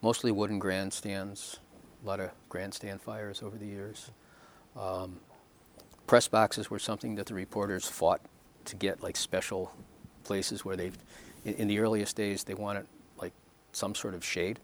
Mostly 0.00 0.32
wooden 0.32 0.58
grandstands, 0.58 1.60
a 2.02 2.06
lot 2.06 2.18
of 2.20 2.30
grandstand 2.48 3.00
fires 3.00 3.42
over 3.42 3.56
the 3.56 3.66
years. 3.66 4.10
Um, 4.76 5.20
press 6.06 6.28
boxes 6.28 6.70
were 6.70 6.78
something 6.78 7.14
that 7.16 7.26
the 7.26 7.34
reporters 7.34 7.86
fought 7.86 8.20
to 8.66 8.76
get 8.76 9.02
like 9.02 9.16
special 9.16 9.72
places 10.24 10.64
where 10.64 10.76
they, 10.76 10.92
in, 11.44 11.54
in, 11.54 11.68
the 11.68 11.78
earliest 11.78 12.16
days, 12.16 12.44
they 12.44 12.54
wanted 12.54 12.86
like 13.18 13.32
some 13.72 13.94
sort 13.94 14.14
of 14.14 14.24
shade. 14.24 14.58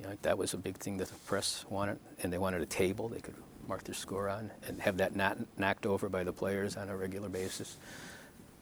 You 0.00 0.06
know, 0.06 0.16
that 0.22 0.38
was 0.38 0.54
a 0.54 0.56
big 0.56 0.76
thing 0.76 0.98
that 0.98 1.08
the 1.08 1.14
press 1.26 1.64
wanted, 1.68 1.98
and 2.22 2.32
they 2.32 2.38
wanted 2.38 2.62
a 2.62 2.66
table 2.66 3.08
they 3.08 3.20
could 3.20 3.34
mark 3.68 3.84
their 3.84 3.94
score 3.94 4.28
on 4.28 4.50
and 4.66 4.80
have 4.80 4.96
that 4.96 5.14
not 5.14 5.36
knocked 5.58 5.86
over 5.86 6.08
by 6.08 6.24
the 6.24 6.32
players 6.32 6.76
on 6.76 6.88
a 6.88 6.96
regular 6.96 7.28
basis. 7.28 7.76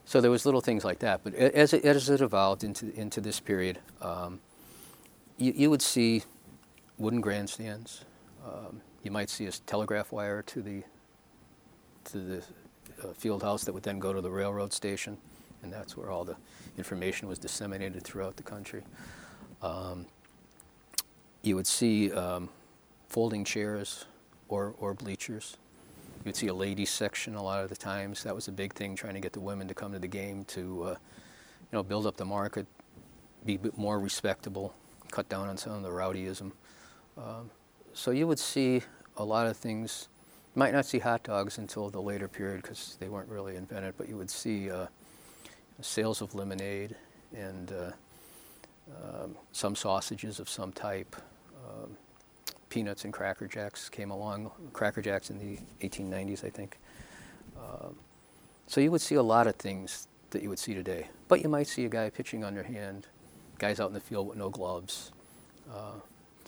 So 0.05 0.21
there 0.21 0.31
was 0.31 0.45
little 0.45 0.61
things 0.61 0.85
like 0.85 0.99
that. 0.99 1.21
But 1.23 1.33
as 1.35 1.73
it, 1.73 1.83
as 1.83 2.09
it 2.09 2.21
evolved 2.21 2.63
into 2.63 2.93
into 2.97 3.21
this 3.21 3.39
period, 3.39 3.79
um, 4.01 4.39
you, 5.37 5.53
you, 5.55 5.69
would 5.69 5.81
see 5.81 6.23
wooden 6.97 7.21
grandstands. 7.21 8.05
Um, 8.45 8.81
you 9.03 9.11
might 9.11 9.29
see 9.29 9.45
a 9.45 9.51
telegraph 9.51 10.11
wire 10.11 10.41
to 10.43 10.61
the 10.61 10.83
to 12.05 12.19
the 12.19 12.43
uh, 13.03 13.13
field 13.13 13.43
house 13.43 13.63
that 13.65 13.73
would 13.73 13.83
then 13.83 13.99
go 13.99 14.13
to 14.13 14.21
the 14.21 14.29
railroad 14.29 14.73
station, 14.73 15.17
and 15.63 15.71
that's 15.71 15.95
where 15.95 16.09
all 16.09 16.23
the 16.23 16.35
information 16.77 17.27
was 17.27 17.39
disseminated 17.39 18.03
throughout 18.03 18.35
the 18.37 18.43
country. 18.43 18.83
Um, 19.61 20.05
you 21.41 21.55
would 21.55 21.67
see 21.67 22.11
um, 22.11 22.49
folding 23.07 23.43
chairs 23.43 24.05
or, 24.49 24.73
or 24.79 24.93
bleachers. 24.93 25.57
You 26.19 26.29
would 26.29 26.35
see 26.35 26.47
a 26.47 26.53
ladies 26.53 26.89
section 26.89 27.35
a 27.35 27.43
lot 27.43 27.63
of 27.63 27.69
the 27.69 27.75
times. 27.75 28.23
That 28.23 28.35
was 28.35 28.47
a 28.47 28.51
big 28.51 28.73
thing, 28.73 28.95
trying 28.95 29.13
to 29.13 29.19
get 29.19 29.33
the 29.33 29.39
women 29.39 29.67
to 29.67 29.73
come 29.73 29.93
to 29.93 29.99
the 29.99 30.07
game 30.07 30.43
to, 30.45 30.83
uh, 30.83 30.89
you 30.89 30.97
know, 31.71 31.83
build 31.83 32.05
up 32.05 32.17
the 32.17 32.25
market, 32.25 32.67
be 33.45 33.55
a 33.55 33.79
more 33.79 33.99
respectable, 33.99 34.73
cut 35.11 35.29
down 35.29 35.47
on 35.47 35.57
some 35.57 35.73
of 35.73 35.83
the 35.83 35.89
rowdyism. 35.89 36.51
Um, 37.17 37.49
so 37.93 38.11
you 38.11 38.27
would 38.27 38.39
see 38.39 38.81
a 39.15 39.23
lot 39.23 39.47
of 39.47 39.57
things 39.57 40.09
might 40.57 40.73
not 40.73 40.87
see 40.87 40.97
hot 40.97 41.21
dogs 41.21 41.59
until 41.59 41.87
the 41.89 42.01
later 42.01 42.27
period 42.27 42.63
because 42.63 42.97
they 42.99 43.07
weren't 43.07 43.29
really 43.29 43.55
invented, 43.55 43.93
but 43.95 44.09
you 44.09 44.17
would 44.17 44.29
see 44.29 44.71
uh, 44.71 44.87
sales 45.81 46.19
of 46.19 46.33
lemonade 46.33 46.95
and 47.35 47.71
uh, 47.71 47.91
um, 48.91 49.35
some 49.51 49.75
sausages 49.75 50.39
of 50.39 50.49
some 50.49 50.71
type. 50.71 51.15
Um, 51.69 51.95
peanuts 52.69 53.05
and 53.05 53.13
Cracker 53.13 53.45
Jacks 53.45 53.87
came 53.87 54.09
along, 54.09 54.49
Cracker 54.73 55.01
Jacks 55.01 55.29
in 55.29 55.37
the 55.37 55.87
1890s, 55.87 56.43
I 56.43 56.49
think. 56.49 56.79
Um, 57.55 57.95
so 58.65 58.81
you 58.81 58.89
would 58.89 59.01
see 59.01 59.15
a 59.15 59.23
lot 59.23 59.45
of 59.45 59.55
things 59.57 60.07
that 60.31 60.41
you 60.41 60.49
would 60.49 60.59
see 60.59 60.73
today. 60.73 61.07
But 61.27 61.43
you 61.43 61.49
might 61.49 61.67
see 61.67 61.85
a 61.85 61.89
guy 61.89 62.09
pitching 62.09 62.43
underhand, 62.43 63.05
guys 63.59 63.79
out 63.79 63.89
in 63.89 63.93
the 63.93 63.99
field 63.99 64.27
with 64.27 64.39
no 64.39 64.49
gloves, 64.49 65.11
uh, 65.71 65.99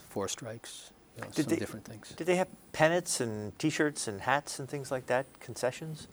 four 0.08 0.26
strikes, 0.26 0.90
you 1.20 1.26
know, 1.26 1.32
Did 1.32 1.44
some 1.44 1.50
they- 1.50 1.56
different 1.58 1.84
things. 1.84 2.12
Did 2.16 2.26
they 2.26 2.36
have 2.36 2.48
pennants 2.72 3.20
and 3.20 3.58
T-shirts 3.58 4.08
and 4.08 4.20
hats 4.22 4.58
and 4.58 4.68
things 4.68 4.90
like 4.90 5.06
that? 5.06 5.26
Concessions? 5.40 6.08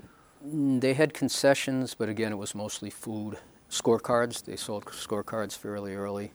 Mm, 0.45 0.81
They 0.81 0.93
had 0.93 1.13
concessions, 1.13 1.93
but 1.93 2.09
again, 2.09 2.31
it 2.31 2.37
was 2.37 2.53
mostly 2.55 2.89
food. 2.89 3.37
Scorecards, 3.69 4.43
they 4.45 4.55
sold 4.55 4.85
scorecards 4.85 5.57
fairly 5.57 5.95
early. 5.95 6.31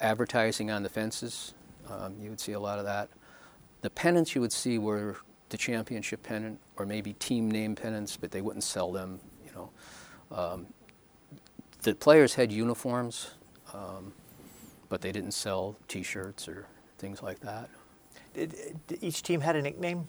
Advertising 0.00 0.70
on 0.70 0.82
the 0.82 0.88
fences, 0.88 1.54
um, 1.88 2.16
you 2.20 2.30
would 2.30 2.40
see 2.40 2.52
a 2.52 2.60
lot 2.60 2.78
of 2.78 2.84
that. 2.84 3.08
The 3.80 3.90
pennants 3.90 4.34
you 4.34 4.40
would 4.40 4.52
see 4.52 4.78
were 4.78 5.16
the 5.48 5.56
championship 5.56 6.22
pennant 6.22 6.60
or 6.76 6.84
maybe 6.86 7.14
team 7.14 7.50
name 7.50 7.74
pennants, 7.74 8.16
but 8.16 8.30
they 8.30 8.40
wouldn't 8.42 8.64
sell 8.64 8.92
them, 8.92 9.20
you 9.44 9.50
know. 9.54 9.70
Um, 10.36 10.66
the 11.82 11.94
players 11.94 12.34
had 12.34 12.52
uniforms, 12.52 13.30
um, 13.72 14.12
but 14.88 15.00
they 15.00 15.10
didn't 15.12 15.32
sell 15.32 15.76
T-shirts 15.88 16.48
or 16.48 16.66
things 16.98 17.22
like 17.22 17.40
that. 17.40 17.70
Each 19.00 19.22
team 19.22 19.40
had 19.40 19.56
a 19.56 19.62
nickname? 19.62 20.06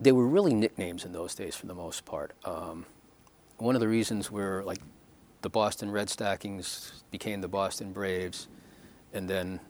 they 0.00 0.12
were 0.12 0.26
really 0.26 0.54
nicknames 0.54 1.04
in 1.04 1.12
those 1.12 1.34
days 1.34 1.56
for 1.56 1.66
the 1.66 1.74
most 1.74 2.04
part. 2.04 2.32
Um, 2.44 2.86
one 3.56 3.74
of 3.74 3.80
the 3.80 3.88
reasons 3.88 4.30
were 4.30 4.62
like 4.64 4.78
the 5.42 5.48
Boston 5.48 5.90
Red 5.90 6.08
Stockings 6.08 7.02
became 7.10 7.40
the 7.40 7.48
Boston 7.48 7.92
Braves, 7.92 8.48
and 9.12 9.28
then 9.28 9.60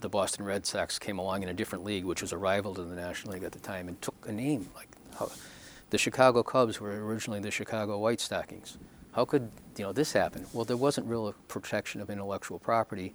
the 0.00 0.08
Boston 0.08 0.44
Red 0.44 0.64
Sox 0.64 0.98
came 0.98 1.18
along 1.18 1.42
in 1.42 1.48
a 1.48 1.54
different 1.54 1.84
league, 1.84 2.04
which 2.04 2.22
was 2.22 2.32
a 2.32 2.38
rival 2.38 2.74
to 2.74 2.84
the 2.84 2.94
National 2.94 3.34
League 3.34 3.42
at 3.42 3.52
the 3.52 3.58
time, 3.58 3.88
and 3.88 4.00
took 4.00 4.14
a 4.28 4.32
name 4.32 4.68
like 4.76 4.88
how, 5.18 5.30
the 5.90 5.98
Chicago 5.98 6.42
Cubs 6.42 6.80
were 6.80 7.04
originally 7.04 7.40
the 7.40 7.50
Chicago 7.50 7.98
White 7.98 8.20
Stockings. 8.20 8.78
How 9.12 9.24
could 9.24 9.50
you 9.76 9.84
know 9.84 9.92
this 9.92 10.12
happen? 10.12 10.46
Well, 10.52 10.64
there 10.64 10.76
wasn't 10.76 11.08
real 11.08 11.34
protection 11.48 12.00
of 12.00 12.10
intellectual 12.10 12.60
property, 12.60 13.14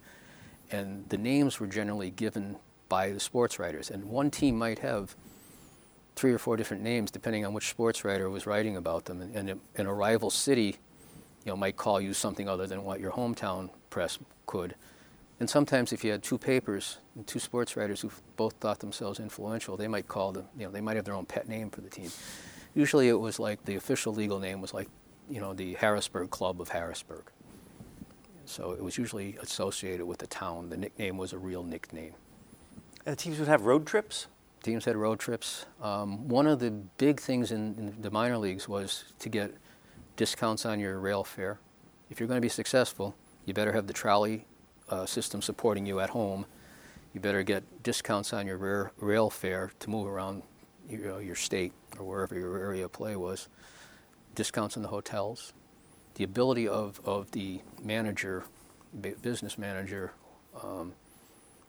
and 0.72 1.08
the 1.08 1.18
names 1.18 1.62
were 1.62 1.68
generally 1.68 2.10
given 2.10 2.58
by 2.94 3.10
the 3.10 3.20
sports 3.20 3.58
writers, 3.58 3.90
and 3.90 4.04
one 4.04 4.30
team 4.30 4.56
might 4.56 4.78
have 4.78 5.16
three 6.16 6.32
or 6.32 6.38
four 6.38 6.56
different 6.56 6.84
names 6.84 7.10
depending 7.10 7.44
on 7.44 7.52
which 7.52 7.68
sports 7.68 8.06
writer 8.06 8.30
was 8.30 8.46
writing 8.46 8.78
about 8.78 9.06
them. 9.06 9.20
And, 9.20 9.60
and, 9.76 9.88
a- 9.88 9.92
rival 9.92 10.30
city, 10.30 10.78
you 11.44 11.52
know, 11.52 11.56
might 11.56 11.76
call 11.76 12.00
you 12.00 12.14
something 12.14 12.48
other 12.48 12.68
than 12.68 12.84
what 12.84 13.00
your 13.00 13.12
hometown 13.12 13.72
press 13.90 14.20
could. 14.46 14.76
And 15.40 15.50
sometimes, 15.50 15.92
if 15.92 16.04
you 16.04 16.12
had 16.12 16.22
two 16.22 16.38
papers 16.38 17.00
and 17.16 17.26
two 17.26 17.40
sports 17.40 17.76
writers 17.76 18.02
who 18.02 18.12
both 18.38 18.54
thought 18.60 18.80
themselves 18.80 19.20
influential, 19.20 19.76
they 19.76 19.88
might 19.88 20.08
call 20.08 20.32
them. 20.32 20.46
You 20.56 20.68
know, 20.68 20.72
they 20.72 20.82
might 20.82 20.96
have 20.96 21.06
their 21.06 21.16
own 21.16 21.26
pet 21.26 21.50
name 21.50 21.72
for 21.72 21.82
the 21.82 21.90
team. 21.90 22.12
Usually, 22.76 23.10
it 23.10 23.20
was 23.20 23.40
like 23.40 23.66
the 23.66 23.74
official 23.74 24.14
legal 24.14 24.38
name 24.38 24.62
was 24.62 24.72
like, 24.72 24.88
you 25.32 25.42
know, 25.42 25.56
the 25.56 25.74
Harrisburg 25.74 26.30
Club 26.30 26.62
of 26.62 26.70
Harrisburg. 26.70 27.24
So 28.46 28.74
it 28.74 28.84
was 28.84 29.00
usually 29.00 29.36
associated 29.42 30.06
with 30.06 30.20
the 30.20 30.28
town. 30.28 30.70
The 30.70 30.78
nickname 30.78 31.18
was 31.18 31.34
a 31.34 31.40
real 31.40 31.64
nickname. 31.64 32.14
And 33.06 33.14
the 33.14 33.22
teams 33.22 33.40
would 33.40 33.50
have 33.50 33.66
road 33.66 33.86
trips? 33.86 34.28
Teams 34.62 34.86
had 34.86 34.96
road 34.96 35.20
trips. 35.20 35.66
Um, 35.82 36.30
one 36.30 36.48
of 36.48 36.60
the 36.60 36.72
big 36.72 37.20
things 37.20 37.52
in, 37.52 37.76
in 37.76 38.02
the 38.02 38.10
minor 38.10 38.38
leagues 38.38 38.70
was 38.70 39.04
to 39.20 39.28
get 39.28 39.54
discounts 40.16 40.66
on 40.66 40.80
your 40.80 41.00
rail 41.00 41.24
fare. 41.24 41.60
If 42.10 42.20
you're 42.20 42.28
going 42.28 42.38
to 42.38 42.42
be 42.42 42.50
successful, 42.50 43.16
you 43.46 43.54
better 43.54 43.74
have 43.74 43.88
the 43.88 43.94
trolley 43.94 44.46
uh, 44.90 45.06
system 45.06 45.42
supporting 45.42 45.86
you 45.86 46.00
at 46.00 46.12
home. 46.12 46.46
You 47.14 47.20
better 47.20 47.44
get 47.44 47.84
discounts 47.84 48.32
on 48.32 48.48
your 48.48 48.58
rail, 48.58 48.90
rail 48.98 49.30
fare 49.30 49.72
to 49.80 49.90
move 49.90 50.08
around 50.08 50.44
you 50.90 51.00
know, 51.00 51.18
your 51.18 51.36
state 51.36 51.74
or 52.00 52.06
wherever 52.06 52.36
your 52.36 52.58
area 52.58 52.86
of 52.86 52.94
play 52.94 53.18
was. 53.18 53.50
Discounts 54.34 54.78
in 54.78 54.82
the 54.82 54.88
hotels. 54.88 55.52
The 56.16 56.24
ability 56.24 56.70
of, 56.70 57.02
of 57.04 57.32
the 57.32 57.62
manager, 57.84 58.46
business 59.22 59.58
manager, 59.58 60.14
um, 60.64 60.94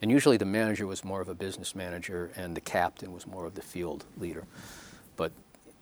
and 0.03 0.11
usually 0.11 0.37
the 0.37 0.45
manager 0.45 0.87
was 0.87 1.05
more 1.05 1.21
of 1.21 1.29
a 1.29 1.35
business 1.35 1.75
manager 1.75 2.31
and 2.37 2.57
the 2.57 2.61
captain 2.61 3.13
was 3.13 3.27
more 3.27 3.47
of 3.47 3.55
the 3.55 3.63
field 3.63 4.05
leader. 4.19 4.45
But 5.17 5.33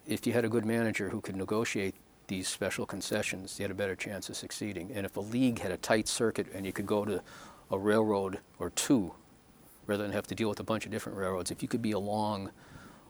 if 0.06 0.26
you 0.26 0.32
had 0.32 0.44
a 0.44 0.48
good 0.48 0.64
manager 0.64 1.08
who 1.10 1.20
could 1.20 1.36
negotiate 1.36 1.94
these 2.28 2.48
special 2.48 2.86
concessions, 2.86 3.58
you 3.58 3.64
had 3.64 3.70
a 3.70 3.74
better 3.74 3.96
chance 3.96 4.28
of 4.28 4.36
succeeding. 4.36 4.90
And 4.94 5.04
if 5.04 5.16
a 5.16 5.20
league 5.20 5.58
had 5.60 5.72
a 5.72 5.76
tight 5.76 6.08
circuit 6.08 6.46
and 6.54 6.64
you 6.64 6.72
could 6.72 6.86
go 6.86 7.04
to 7.04 7.22
a 7.70 7.78
railroad 7.78 8.38
or 8.58 8.70
two 8.70 9.14
rather 9.86 10.02
than 10.04 10.12
have 10.12 10.26
to 10.28 10.34
deal 10.34 10.48
with 10.48 10.60
a 10.60 10.64
bunch 10.64 10.84
of 10.84 10.90
different 10.92 11.18
railroads, 11.18 11.50
if 11.50 11.62
you 11.62 11.68
could 11.68 11.82
be 11.82 11.92
along 11.92 12.50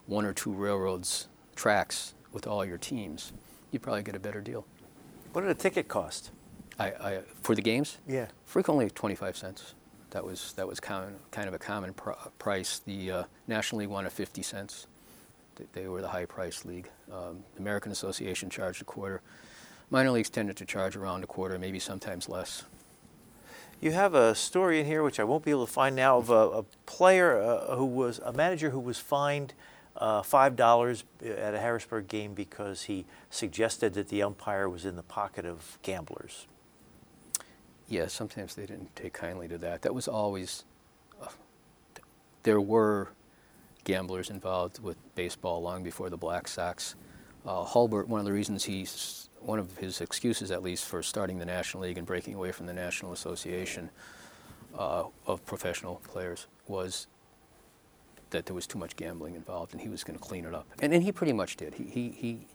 one 0.07 0.25
or 0.25 0.33
two 0.33 0.53
railroads 0.53 1.29
tracks 1.55 2.15
with 2.33 2.47
all 2.47 2.65
your 2.65 2.79
teams, 2.79 3.33
you'd 3.71 3.83
probably 3.83 4.03
get 4.03 4.17
a 4.17 4.21
better 4.21 4.41
deal. 4.41 4.65
What 5.33 5.43
did 5.43 5.51
a 5.51 5.55
ticket 5.55 5.89
cost? 5.89 6.31
I, 6.79 6.87
I, 6.87 7.21
for 7.43 7.55
the 7.55 7.63
games, 7.63 7.99
Yeah. 8.09 8.27
frequently 8.47 8.89
25 8.91 9.37
cents. 9.37 9.75
That 10.13 10.25
was 10.25 10.53
that 10.55 10.69
was 10.69 10.79
kind 10.79 11.17
of 11.37 11.55
a 11.55 11.59
common 11.59 11.95
pr- 11.95 12.11
price. 12.39 12.81
The 12.85 13.11
uh, 13.11 13.25
National 13.49 13.81
League 13.81 13.89
wanted 13.89 14.13
50 14.13 14.43
cents. 14.43 14.87
They 15.73 15.89
were 15.89 16.03
the 16.03 16.09
high 16.09 16.27
price 16.27 16.65
league. 16.65 16.91
Um, 17.11 17.45
the 17.55 17.61
American 17.61 17.93
Association 17.93 18.51
charged 18.51 18.83
a 18.83 18.85
quarter. 18.85 19.23
Minor 19.91 20.11
leagues 20.11 20.29
tended 20.29 20.57
to 20.59 20.65
charge 20.67 20.97
around 20.97 21.25
a 21.25 21.27
quarter, 21.27 21.59
maybe 21.59 21.79
sometimes 21.79 22.29
less. 22.29 22.65
You 23.81 23.93
have 23.93 24.15
a 24.15 24.35
story 24.35 24.81
in 24.81 24.87
here 24.87 25.03
which 25.03 25.19
I 25.19 25.25
won't 25.25 25.45
be 25.45 25.51
able 25.51 25.67
to 25.67 25.73
find 25.73 25.97
now 25.97 26.19
of 26.19 26.31
a, 26.31 26.33
a 26.35 26.63
player 26.85 27.41
uh, 27.41 27.77
who 27.77 27.87
was 27.87 28.19
a 28.25 28.33
manager 28.33 28.71
who 28.71 28.81
was 28.81 28.99
fined 28.99 29.55
uh, 29.97 30.23
five 30.23 30.57
dollars 30.57 31.05
at 31.25 31.55
a 31.55 31.59
Harrisburg 31.59 32.07
game 32.09 32.35
because 32.35 32.83
he 32.83 33.07
suggested 33.31 33.95
that 33.95 34.09
the 34.09 34.23
umpire 34.23 34.69
was 34.69 34.85
in 34.85 34.97
the 34.97 35.03
pocket 35.03 35.47
of 35.47 35.79
gamblers. 35.83 36.47
Yeah, 37.93 38.07
sometimes 38.07 38.55
they 38.55 38.65
didn't 38.65 38.97
take 38.97 39.13
kindly 39.13 39.49
to 39.49 39.59
that. 39.59 39.83
That 39.83 39.95
was 39.95 40.09
always. 40.09 40.65
Uh, 41.23 41.27
there 42.43 42.59
were 42.59 43.11
gamblers 43.85 44.31
involved 44.31 44.83
with 44.83 44.97
baseball 45.15 45.61
long 45.61 45.83
before 45.83 46.09
the 46.09 46.17
Black 46.17 46.49
Sox. 46.49 46.95
Uh, 47.45 47.65
Hulbert, 47.65 48.09
one 48.09 48.19
of 48.19 48.25
the 48.25 48.33
reasons 48.33 48.65
he's 48.65 49.29
one 49.41 49.59
of 49.59 49.77
his 49.77 50.01
excuses, 50.01 50.51
at 50.51 50.63
least, 50.63 50.87
for 50.87 51.03
starting 51.03 51.39
the 51.39 51.45
National 51.45 51.83
League 51.83 51.99
and 51.99 52.07
breaking 52.07 52.33
away 52.33 52.51
from 52.51 52.65
the 52.65 52.73
National 52.73 53.13
Association 53.13 53.91
uh, 54.79 55.05
of 55.27 55.45
professional 55.45 55.97
players 55.97 56.47
was 56.69 57.09
that 58.31 58.47
there 58.47 58.55
was 58.55 58.67
too 58.67 58.79
much 58.79 58.97
gambling 58.97 59.35
involved, 59.35 59.75
and 59.75 59.83
he 59.83 59.91
was 59.91 60.03
going 60.03 60.19
to 60.19 60.25
clean 60.25 60.47
it 60.47 60.55
up. 60.55 60.67
And, 60.81 60.95
and 60.95 61.03
he 61.03 61.13
pretty 61.13 61.35
much 61.35 61.59
did. 61.59 61.75
He, 61.75 61.85
he, 61.85 62.09
he 62.09 62.47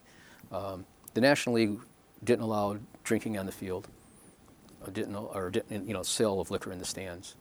um, 0.52 0.84
the 1.14 1.22
National 1.22 1.54
League 1.58 1.78
didn't 2.24 2.42
allow 2.44 2.80
drinking 3.04 3.38
on 3.38 3.46
the 3.46 3.52
field 3.52 3.88
didn't 4.94 5.16
or 5.16 5.52
you 5.70 5.94
know 5.94 6.04
sale 6.04 6.40
of 6.40 6.52
liquor 6.52 6.72
in 6.72 6.80
the 6.80 6.86
stands. 6.86 7.36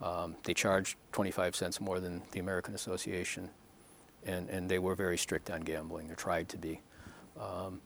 Um, 0.00 0.36
they 0.42 0.54
charged 0.54 0.96
25 1.12 1.54
cents 1.54 1.80
more 1.80 2.00
than 2.00 2.22
the 2.32 2.40
American 2.40 2.74
Association, 2.74 3.50
and 4.26 4.48
and 4.48 4.68
they 4.68 4.78
were 4.78 4.94
very 4.94 5.18
strict 5.18 5.50
on 5.50 5.60
gambling 5.60 6.10
or 6.10 6.14
tried 6.14 6.48
to 6.50 6.58
be. 6.58 6.80
Um, 7.40 7.80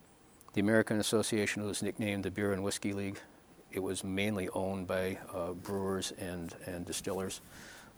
the 0.54 0.60
American 0.60 0.98
Association 0.98 1.64
was 1.64 1.82
nicknamed 1.82 2.24
the 2.24 2.30
Beer 2.30 2.52
and 2.52 2.64
Whiskey 2.64 2.92
League. 2.92 3.18
It 3.70 3.80
was 3.80 4.02
mainly 4.02 4.48
owned 4.50 4.86
by 4.86 5.18
uh, 5.34 5.52
brewers 5.52 6.12
and 6.18 6.54
and 6.66 6.86
distillers. 6.86 7.40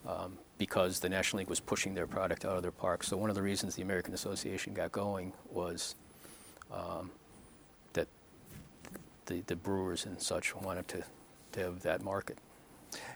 Um, 0.07 0.38
because 0.59 1.01
the 1.01 1.09
National 1.09 1.38
League 1.38 1.49
was 1.49 1.61
pushing 1.61 1.94
their 1.94 2.07
product 2.07 2.44
out 2.44 2.57
of 2.57 2.62
their 2.62 2.72
parks. 2.72 3.09
So 3.09 3.16
one 3.16 3.30
of 3.30 3.36
the 3.36 3.42
reasons 3.42 3.74
the 3.74 3.82
American 3.82 4.14
Association 4.14 4.74
got 4.74 4.92
going 4.92 5.32
was 5.51 5.94
um, 6.72 7.11
the, 9.29 9.43
the 9.47 9.57
brewers 9.57 10.05
and 10.05 10.20
such 10.20 10.55
wanted 10.55 10.89
to, 10.89 11.05
to 11.53 11.61
have 11.61 11.83
that 11.83 12.03
market. 12.03 12.39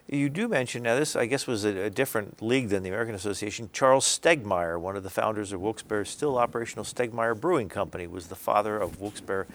You 0.08 0.28
do 0.28 0.48
mention 0.48 0.82
now 0.82 0.96
this, 0.96 1.16
I 1.16 1.26
guess, 1.26 1.46
was 1.46 1.64
a, 1.64 1.84
a 1.84 1.90
different 1.90 2.42
league 2.42 2.68
than 2.68 2.82
the 2.82 2.90
American 2.90 3.14
Association. 3.14 3.70
Charles 3.72 4.06
Stegmaier, 4.06 4.78
one 4.78 4.96
of 4.96 5.02
the 5.02 5.10
founders 5.10 5.52
of 5.52 5.60
Wilkes-Barre's 5.60 6.10
still 6.10 6.38
operational 6.38 6.84
Stegmaier 6.84 7.38
Brewing 7.40 7.68
Company, 7.68 8.06
was 8.06 8.26
the 8.26 8.36
father 8.36 8.78
of 8.78 9.00
Wilkes-Barre 9.00 9.46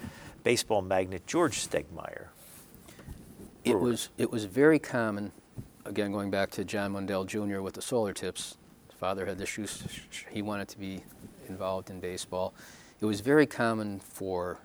baseball 0.43 0.81
magnate 0.81 1.27
George 1.27 1.67
Stegmaier. 1.67 2.27
It 3.63 3.77
was, 3.77 4.09
it 4.17 4.31
was 4.31 4.45
very 4.45 4.79
common, 4.79 5.31
again, 5.85 6.11
going 6.11 6.31
back 6.31 6.51
to 6.51 6.63
John 6.63 6.93
Mundell 6.93 7.27
Jr. 7.27 7.61
with 7.61 7.73
the 7.73 7.81
solar 7.81 8.13
tips. 8.13 8.57
His 8.89 8.97
father 8.97 9.25
had 9.25 9.37
the 9.37 9.45
shoes, 9.45 9.83
he 10.29 10.41
wanted 10.41 10.69
to 10.69 10.79
be 10.79 11.03
involved 11.49 11.89
in 11.89 11.99
baseball. 11.99 12.53
It 13.01 13.05
was 13.05 13.19
very 13.19 13.45
common 13.45 13.99
for 13.99 14.59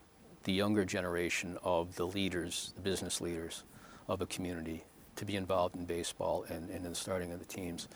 the 0.44 0.52
younger 0.52 0.84
generation 0.84 1.58
of 1.62 1.96
the 1.96 2.06
leaders, 2.06 2.72
the 2.74 2.82
business 2.82 3.20
leaders 3.20 3.64
of 4.08 4.20
a 4.20 4.26
community, 4.26 4.84
to 5.16 5.24
be 5.24 5.36
involved 5.36 5.76
in 5.76 5.84
baseball 5.84 6.44
and, 6.48 6.70
and 6.70 6.84
in 6.84 6.90
the 6.90 6.94
starting 6.94 7.32
of 7.32 7.38
the 7.38 7.44
teams. 7.44 7.88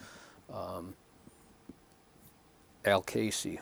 Um, 0.52 0.94
Al 2.84 3.02
Casey, 3.02 3.60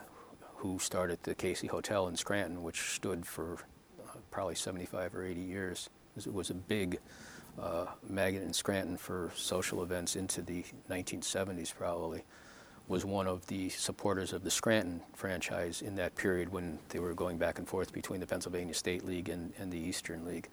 who 0.56 0.78
started 0.78 1.18
the 1.22 1.34
Casey 1.34 1.66
Hotel 1.66 2.08
in 2.08 2.16
Scranton, 2.16 2.62
which 2.62 2.94
stood 2.94 3.26
for 3.26 3.54
uh, 4.02 4.18
probably 4.30 4.54
75 4.54 5.14
or 5.14 5.24
80 5.24 5.40
years, 5.40 5.88
it 6.16 6.32
was 6.32 6.50
a 6.50 6.54
big 6.54 6.98
uh, 7.60 7.86
magnet 8.08 8.42
in 8.42 8.52
Scranton 8.52 8.96
for 8.96 9.32
social 9.34 9.82
events 9.82 10.16
into 10.16 10.42
the 10.42 10.64
1970s, 10.90 11.74
probably, 11.74 12.24
was 12.86 13.04
one 13.04 13.26
of 13.26 13.46
the 13.46 13.70
supporters 13.70 14.32
of 14.32 14.44
the 14.44 14.50
Scranton 14.50 15.00
franchise 15.14 15.80
in 15.80 15.96
that 15.96 16.14
period 16.16 16.52
when 16.52 16.78
they 16.90 16.98
were 16.98 17.14
going 17.14 17.38
back 17.38 17.58
and 17.58 17.66
forth 17.66 17.92
between 17.92 18.20
the 18.20 18.26
Pennsylvania 18.26 18.74
State 18.74 19.04
League 19.04 19.28
and, 19.30 19.52
and 19.58 19.72
the 19.72 19.78
Eastern 19.78 20.24
League. 20.26 20.48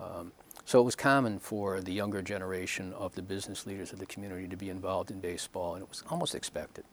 Um, 0.00 0.32
So 0.64 0.78
it 0.80 0.84
was 0.84 0.94
common 0.94 1.38
for 1.38 1.80
the 1.80 1.92
younger 1.92 2.20
generation 2.20 2.92
of 2.92 3.14
the 3.14 3.22
business 3.22 3.66
leaders 3.66 3.92
of 3.92 3.98
the 3.98 4.06
community 4.06 4.46
to 4.48 4.56
be 4.56 4.68
involved 4.68 5.10
in 5.10 5.18
baseball, 5.18 5.74
and 5.74 5.82
it 5.82 5.88
was 5.88 6.04
almost 6.10 6.34
expected. 6.34 6.84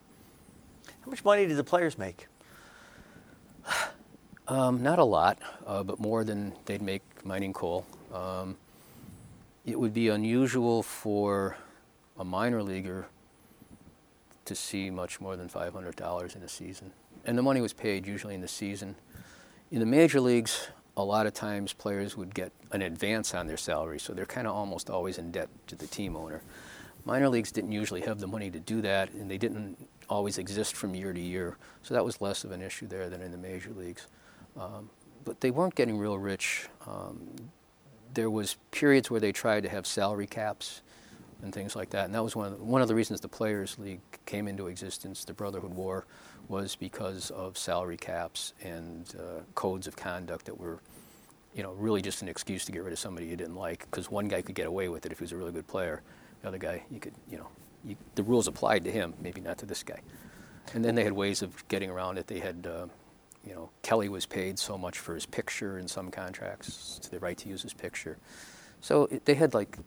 How 1.03 1.09
much 1.11 1.25
money 1.25 1.45
did 1.45 1.57
the 1.57 1.63
players 1.63 1.97
make? 1.97 2.27
Um, 4.47 4.83
not 4.83 4.99
a 4.99 5.03
lot, 5.03 5.39
uh, 5.65 5.81
but 5.81 5.99
more 5.99 6.23
than 6.23 6.53
they'd 6.65 6.79
make 6.79 7.01
mining 7.25 7.51
coal. 7.51 7.83
Um, 8.13 8.57
it 9.65 9.79
would 9.79 9.91
be 9.91 10.09
unusual 10.09 10.83
for 10.83 11.57
a 12.19 12.23
minor 12.23 12.61
leaguer 12.61 13.07
to 14.45 14.55
see 14.55 14.89
much 14.89 15.19
more 15.19 15.35
than 15.35 15.49
$500 15.49 16.35
in 16.35 16.41
a 16.41 16.47
season. 16.47 16.91
And 17.25 17.37
the 17.37 17.41
money 17.41 17.61
was 17.61 17.73
paid 17.73 18.05
usually 18.05 18.35
in 18.35 18.41
the 18.41 18.47
season. 18.47 18.95
In 19.71 19.79
the 19.79 19.85
major 19.85 20.21
leagues, 20.21 20.67
a 20.97 21.03
lot 21.03 21.25
of 21.25 21.33
times 21.33 21.73
players 21.73 22.15
would 22.15 22.33
get 22.33 22.51
an 22.71 22.81
advance 22.81 23.33
on 23.33 23.47
their 23.47 23.57
salary, 23.57 23.99
so 23.99 24.13
they're 24.13 24.25
kind 24.25 24.47
of 24.47 24.55
almost 24.55 24.89
always 24.89 25.17
in 25.17 25.31
debt 25.31 25.49
to 25.67 25.75
the 25.75 25.87
team 25.87 26.15
owner. 26.15 26.41
Minor 27.03 27.29
leagues 27.29 27.51
didn't 27.51 27.71
usually 27.71 28.01
have 28.01 28.19
the 28.19 28.27
money 28.27 28.49
to 28.49 28.59
do 28.59 28.81
that, 28.81 29.11
and 29.13 29.29
they 29.29 29.37
didn't 29.37 29.77
always 30.09 30.37
exist 30.37 30.75
from 30.75 30.95
year 30.95 31.13
to 31.13 31.19
year, 31.19 31.57
so 31.81 31.93
that 31.93 32.05
was 32.05 32.21
less 32.21 32.43
of 32.43 32.51
an 32.51 32.61
issue 32.61 32.87
there 32.87 33.09
than 33.09 33.21
in 33.21 33.31
the 33.31 33.37
major 33.37 33.71
leagues. 33.71 34.07
Um, 34.57 34.89
but 35.23 35.41
they 35.41 35.51
weren't 35.51 35.75
getting 35.75 35.97
real 35.97 36.17
rich. 36.17 36.67
Um, 36.87 37.35
there 38.13 38.29
was 38.29 38.57
periods 38.71 39.11
where 39.11 39.19
they 39.19 39.31
tried 39.31 39.63
to 39.63 39.69
have 39.69 39.85
salary 39.85 40.27
caps 40.27 40.81
and 41.45 41.53
things 41.53 41.75
like 41.75 41.91
that, 41.91 42.05
and 42.05 42.13
that 42.13 42.23
was 42.23 42.35
one 42.35 42.51
of 42.51 42.57
the, 42.57 42.63
one 42.63 42.81
of 42.81 42.87
the 42.87 42.95
reasons 42.95 43.21
the 43.21 43.29
Players 43.29 43.79
League 43.79 44.01
came 44.25 44.47
into 44.47 44.67
existence. 44.67 45.23
The 45.23 45.33
Brotherhood 45.33 45.73
War 45.73 46.05
was 46.49 46.75
because 46.75 47.31
of 47.31 47.57
salary 47.57 47.97
caps 47.97 48.53
and 48.61 49.15
uh, 49.17 49.41
codes 49.53 49.87
of 49.87 49.95
conduct 49.95 50.45
that 50.45 50.59
were, 50.59 50.79
you 51.55 51.63
know, 51.63 51.71
really 51.73 52.01
just 52.01 52.21
an 52.21 52.27
excuse 52.27 52.65
to 52.65 52.71
get 52.71 52.83
rid 52.83 52.91
of 52.91 52.99
somebody 52.99 53.27
you 53.27 53.35
didn't 53.37 53.55
like. 53.55 53.87
Because 53.89 54.11
one 54.11 54.27
guy 54.27 54.41
could 54.41 54.55
get 54.55 54.67
away 54.67 54.89
with 54.89 55.05
it 55.05 55.11
if 55.11 55.19
he 55.19 55.23
was 55.23 55.31
a 55.31 55.37
really 55.37 55.51
good 55.51 55.67
player. 55.67 56.01
The 56.41 56.49
other 56.49 56.57
guy, 56.57 56.83
you 56.91 56.99
could, 56.99 57.13
you 57.29 57.37
know, 57.37 57.47
you, 57.85 57.95
the 58.15 58.23
rules 58.23 58.47
applied 58.47 58.83
to 58.83 58.91
him, 58.91 59.13
maybe 59.21 59.39
not 59.39 59.57
to 59.59 59.65
this 59.65 59.83
guy. 59.83 60.01
And 60.73 60.83
then 60.83 60.95
they 60.95 61.03
had 61.03 61.13
ways 61.13 61.41
of 61.41 61.67
getting 61.67 61.89
around 61.89 62.17
it. 62.17 62.27
They 62.27 62.39
had 62.39 62.67
uh, 62.67 62.87
you 63.45 63.53
know, 63.53 63.69
Kelly 63.83 64.09
was 64.09 64.25
paid 64.25 64.57
so 64.57 64.77
much 64.77 64.97
for 64.97 65.13
his 65.13 65.25
picture 65.25 65.77
in 65.77 65.87
some 65.87 66.09
contracts, 66.09 66.99
to 67.03 67.11
the 67.11 67.19
right 67.19 67.37
to 67.37 67.49
use 67.49 67.61
his 67.61 67.73
picture. 67.73 68.17
So 68.81 69.03
it, 69.05 69.25
they 69.25 69.35
had 69.35 69.53
like 69.53 69.77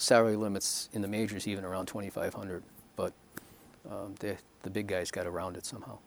salary 0.00 0.36
limits 0.36 0.88
in 0.92 1.02
the 1.02 1.08
majors 1.08 1.46
even 1.46 1.64
around 1.64 1.86
2,500, 1.86 2.62
but 2.96 3.12
um, 3.90 4.14
they, 4.18 4.36
the 4.62 4.70
big 4.70 4.86
guys 4.86 5.10
got 5.10 5.26
around 5.26 5.56
it 5.56 5.66
somehow. 5.66 5.98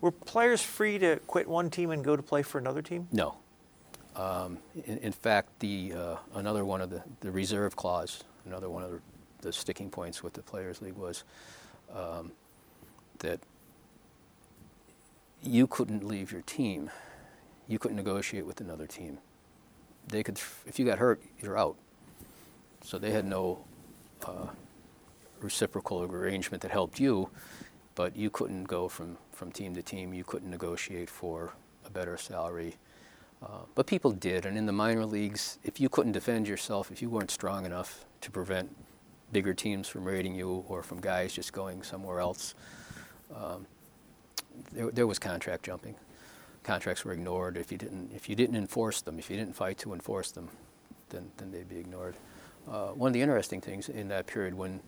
Were 0.00 0.10
players 0.10 0.62
free 0.62 0.98
to 0.98 1.16
quit 1.26 1.46
one 1.46 1.70
team 1.70 1.90
and 1.90 2.04
go 2.04 2.16
to 2.16 2.22
play 2.22 2.42
for 2.42 2.58
another 2.58 2.82
team? 2.82 3.08
No. 3.12 3.36
Um, 4.16 4.58
in, 4.86 4.98
in, 4.98 5.12
fact, 5.12 5.48
the 5.60 5.92
uh, 5.96 6.16
another 6.34 6.64
one 6.64 6.80
of 6.80 6.90
the, 6.90 7.02
the 7.20 7.30
reserve 7.30 7.76
clause, 7.76 8.24
another 8.46 8.68
one 8.68 8.82
of 8.82 8.90
the, 8.90 9.00
the 9.40 9.52
sticking 9.52 9.90
points 9.90 10.22
with 10.22 10.34
the 10.34 10.42
Players 10.42 10.82
League 10.82 10.96
was 10.96 11.24
um, 11.94 12.32
that 13.18 13.40
you 15.42 15.66
couldn't 15.66 16.04
leave 16.04 16.30
your 16.30 16.42
team. 16.42 16.90
You 17.68 17.78
couldn't 17.78 17.96
negotiate 17.96 18.46
with 18.46 18.60
another 18.60 18.86
team. 18.86 19.18
They 20.08 20.22
could, 20.22 20.38
if 20.66 20.78
you 20.78 20.84
got 20.84 20.98
hurt, 20.98 21.22
you're 21.40 21.58
out. 21.58 21.76
So 22.84 22.98
they 22.98 23.10
had 23.10 23.24
no 23.24 23.64
uh, 24.26 24.48
reciprocal 25.40 26.02
arrangement 26.02 26.62
that 26.62 26.70
helped 26.70 27.00
you, 27.00 27.30
but 27.94 28.16
you 28.16 28.30
couldn't 28.30 28.64
go 28.64 28.88
from, 28.88 29.16
from 29.30 29.52
team 29.52 29.74
to 29.74 29.82
team. 29.82 30.12
You 30.12 30.24
couldn't 30.24 30.50
negotiate 30.50 31.10
for 31.10 31.52
a 31.86 31.90
better 31.90 32.16
salary. 32.16 32.76
Uh, 33.42 33.62
but 33.74 33.86
people 33.86 34.12
did, 34.12 34.46
and 34.46 34.56
in 34.56 34.66
the 34.66 34.72
minor 34.72 35.04
leagues, 35.04 35.58
if 35.64 35.80
you 35.80 35.88
couldn't 35.88 36.12
defend 36.12 36.46
yourself, 36.46 36.92
if 36.92 37.02
you 37.02 37.10
weren't 37.10 37.30
strong 37.30 37.66
enough 37.66 38.04
to 38.20 38.30
prevent 38.30 38.74
bigger 39.32 39.52
teams 39.52 39.88
from 39.88 40.04
raiding 40.04 40.34
you 40.34 40.64
or 40.68 40.82
from 40.82 41.00
guys 41.00 41.32
just 41.32 41.52
going 41.52 41.82
somewhere 41.82 42.20
else, 42.20 42.54
um, 43.34 43.66
there, 44.72 44.90
there 44.90 45.06
was 45.06 45.18
contract 45.18 45.64
jumping. 45.64 45.96
Contracts 46.62 47.04
were 47.04 47.12
ignored 47.12 47.56
if 47.56 47.72
you 47.72 47.78
didn't 47.78 48.12
if 48.14 48.28
you 48.28 48.36
didn't 48.36 48.54
enforce 48.54 49.00
them. 49.00 49.18
If 49.18 49.28
you 49.28 49.36
didn't 49.36 49.56
fight 49.56 49.78
to 49.78 49.92
enforce 49.92 50.30
them, 50.30 50.48
then 51.08 51.32
then 51.38 51.50
they'd 51.50 51.68
be 51.68 51.78
ignored. 51.78 52.14
Uh, 52.70 52.88
one 52.88 53.08
of 53.08 53.12
the 53.14 53.20
interesting 53.20 53.60
things 53.60 53.88
in 53.88 54.08
that 54.08 54.26
period 54.26 54.54
when 54.54 54.80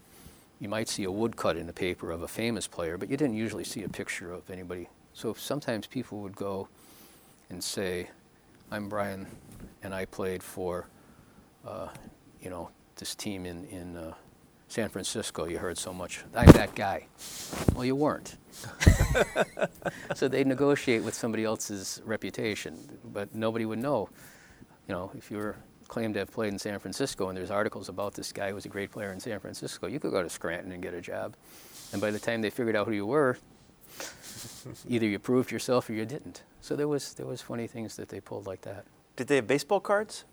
you 0.60 0.68
might 0.68 0.88
see 0.88 1.04
a 1.04 1.10
woodcut 1.10 1.56
in 1.56 1.66
the 1.66 1.72
paper 1.72 2.10
of 2.10 2.22
a 2.22 2.28
famous 2.28 2.66
player, 2.66 2.96
but 2.96 3.10
you 3.10 3.16
didn't 3.16 3.36
usually 3.36 3.64
see 3.64 3.82
a 3.82 3.88
picture 3.88 4.32
of 4.32 4.48
anybody. 4.50 4.88
So 5.12 5.34
sometimes 5.34 5.86
people 5.86 6.20
would 6.20 6.36
go 6.36 6.68
and 7.50 7.62
say, 7.62 8.10
"I'm 8.70 8.88
Brian, 8.88 9.26
and 9.82 9.94
I 9.94 10.04
played 10.04 10.42
for, 10.42 10.86
uh, 11.66 11.88
you 12.40 12.50
know, 12.50 12.70
this 12.96 13.14
team 13.14 13.44
in 13.46 13.64
in 13.66 13.96
uh, 13.96 14.14
San 14.68 14.88
Francisco, 14.88 15.44
you 15.46 15.58
heard 15.58 15.78
so 15.78 15.92
much, 15.92 16.24
I'm 16.34 16.50
that 16.52 16.74
guy. 16.74 17.06
Well, 17.74 17.84
you 17.84 17.94
weren't. 17.94 18.36
so 20.16 20.26
they 20.26 20.42
negotiate 20.42 21.04
with 21.04 21.14
somebody 21.14 21.44
else's 21.44 22.02
reputation, 22.04 22.76
but 23.04 23.32
nobody 23.34 23.66
would 23.66 23.78
know. 23.78 24.08
You 24.88 24.94
know, 24.94 25.12
if 25.16 25.30
you 25.30 25.36
were 25.36 25.54
claimed 25.88 26.14
to 26.14 26.20
have 26.20 26.30
played 26.30 26.52
in 26.52 26.58
San 26.58 26.78
Francisco 26.78 27.28
and 27.28 27.36
there's 27.36 27.50
articles 27.50 27.88
about 27.88 28.14
this 28.14 28.32
guy 28.32 28.48
who 28.48 28.54
was 28.54 28.64
a 28.64 28.68
great 28.68 28.90
player 28.90 29.12
in 29.12 29.20
San 29.20 29.38
Francisco, 29.40 29.86
you 29.86 30.00
could 30.00 30.10
go 30.10 30.22
to 30.22 30.30
Scranton 30.30 30.72
and 30.72 30.82
get 30.82 30.94
a 30.94 31.00
job. 31.00 31.36
And 31.92 32.00
by 32.00 32.10
the 32.10 32.18
time 32.18 32.42
they 32.42 32.50
figured 32.50 32.76
out 32.76 32.86
who 32.86 32.92
you 32.92 33.06
were, 33.06 33.38
either 34.88 35.06
you 35.06 35.18
proved 35.18 35.50
yourself 35.50 35.88
or 35.88 35.92
you 35.92 36.04
didn't. 36.04 36.42
So 36.60 36.76
there 36.76 36.88
was 36.88 37.14
there 37.14 37.26
was 37.26 37.40
funny 37.40 37.66
things 37.66 37.96
that 37.96 38.08
they 38.08 38.20
pulled 38.20 38.46
like 38.46 38.62
that. 38.62 38.86
Did 39.16 39.28
they 39.28 39.36
have 39.36 39.46
baseball 39.46 39.80
cards? 39.80 40.24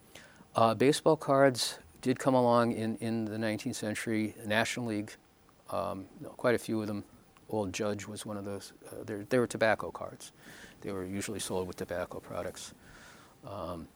Uh, 0.56 0.74
baseball 0.74 1.16
cards 1.16 1.78
did 2.02 2.20
come 2.20 2.34
along 2.34 2.74
in, 2.74 2.98
in 2.98 3.26
the 3.26 3.38
19th 3.38 3.76
century. 3.76 4.36
National 4.46 4.88
League, 4.88 5.14
um, 5.70 6.06
quite 6.38 6.56
a 6.56 6.58
few 6.58 6.82
of 6.82 6.88
them. 6.88 7.04
Old 7.50 7.74
Judge 7.74 8.08
was 8.08 8.26
one 8.26 8.38
of 8.38 8.46
those. 8.46 8.74
Uh, 8.88 9.24
they 9.30 9.38
were 9.38 9.48
tobacco 9.48 9.92
cards. 9.92 10.32
They 10.82 10.92
were 10.92 11.06
usually 11.06 11.40
sold 11.40 11.68
with 11.68 11.76
tobacco 11.76 12.20
products. 12.20 12.74
Um, 13.48 13.88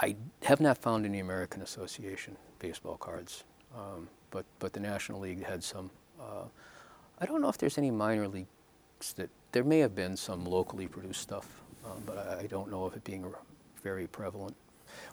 I 0.00 0.16
have 0.42 0.60
not 0.60 0.78
found 0.78 1.04
any 1.04 1.20
American 1.20 1.62
Association 1.62 2.36
baseball 2.58 2.96
cards, 2.96 3.44
um, 3.76 4.08
but 4.30 4.44
but 4.58 4.72
the 4.72 4.80
National 4.80 5.20
League 5.20 5.44
had 5.44 5.62
some. 5.62 5.90
Uh, 6.20 6.44
I 7.20 7.26
don't 7.26 7.40
know 7.40 7.48
if 7.48 7.58
there's 7.58 7.78
any 7.78 7.90
minor 7.90 8.28
leagues 8.28 8.48
that 9.16 9.30
there 9.52 9.64
may 9.64 9.78
have 9.80 9.94
been 9.94 10.16
some 10.16 10.44
locally 10.44 10.86
produced 10.86 11.20
stuff, 11.20 11.62
um, 11.84 12.02
but 12.06 12.18
I, 12.18 12.42
I, 12.42 12.46
don't 12.46 12.70
know 12.70 12.84
of 12.84 12.94
it 12.94 13.04
being 13.04 13.24
very 13.82 14.06
prevalent. 14.06 14.56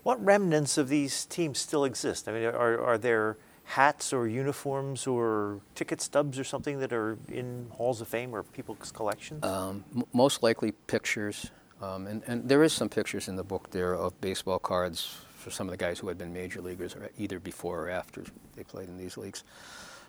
What 0.04 0.24
remnants 0.24 0.78
of 0.78 0.90
these 0.90 1.26
teams 1.26 1.60
still 1.60 1.84
exist? 1.84 2.28
I 2.28 2.32
mean, 2.32 2.46
are, 2.46 2.80
are 2.80 2.98
there 2.98 3.38
hats 3.66 4.14
or 4.14 4.28
uniforms 4.28 5.08
or 5.08 5.60
ticket 5.74 6.02
stubs 6.02 6.38
or 6.40 6.44
something 6.44 6.80
that 6.80 6.94
are 6.94 7.18
in 7.28 7.68
halls 7.72 8.02
of 8.02 8.08
fame 8.08 8.36
or 8.36 8.44
people's 8.44 8.92
collections? 8.92 9.44
Um, 9.44 9.84
m- 9.96 10.04
most 10.14 10.44
likely 10.44 10.72
pictures. 10.72 11.52
Um, 11.82 12.08
and, 12.08 12.24
and 12.28 12.48
there 12.48 12.64
is 12.64 12.74
some 12.74 12.90
pictures 12.90 13.28
in 13.28 13.36
the 13.36 13.44
book 13.44 13.70
there 13.72 13.94
of 13.94 14.20
baseball 14.22 14.60
cards 14.60 15.18
for 15.36 15.52
some 15.52 15.68
of 15.68 15.72
the 15.72 15.78
guys 15.78 16.00
who 16.00 16.08
had 16.08 16.18
been 16.18 16.34
major 16.34 16.62
leaguers 16.62 16.96
either 17.18 17.40
before 17.40 17.82
or 17.82 17.90
after 17.90 18.24
they 18.56 18.64
played 18.64 18.90
in 18.90 18.98
these 18.98 19.18
leagues. 19.18 19.44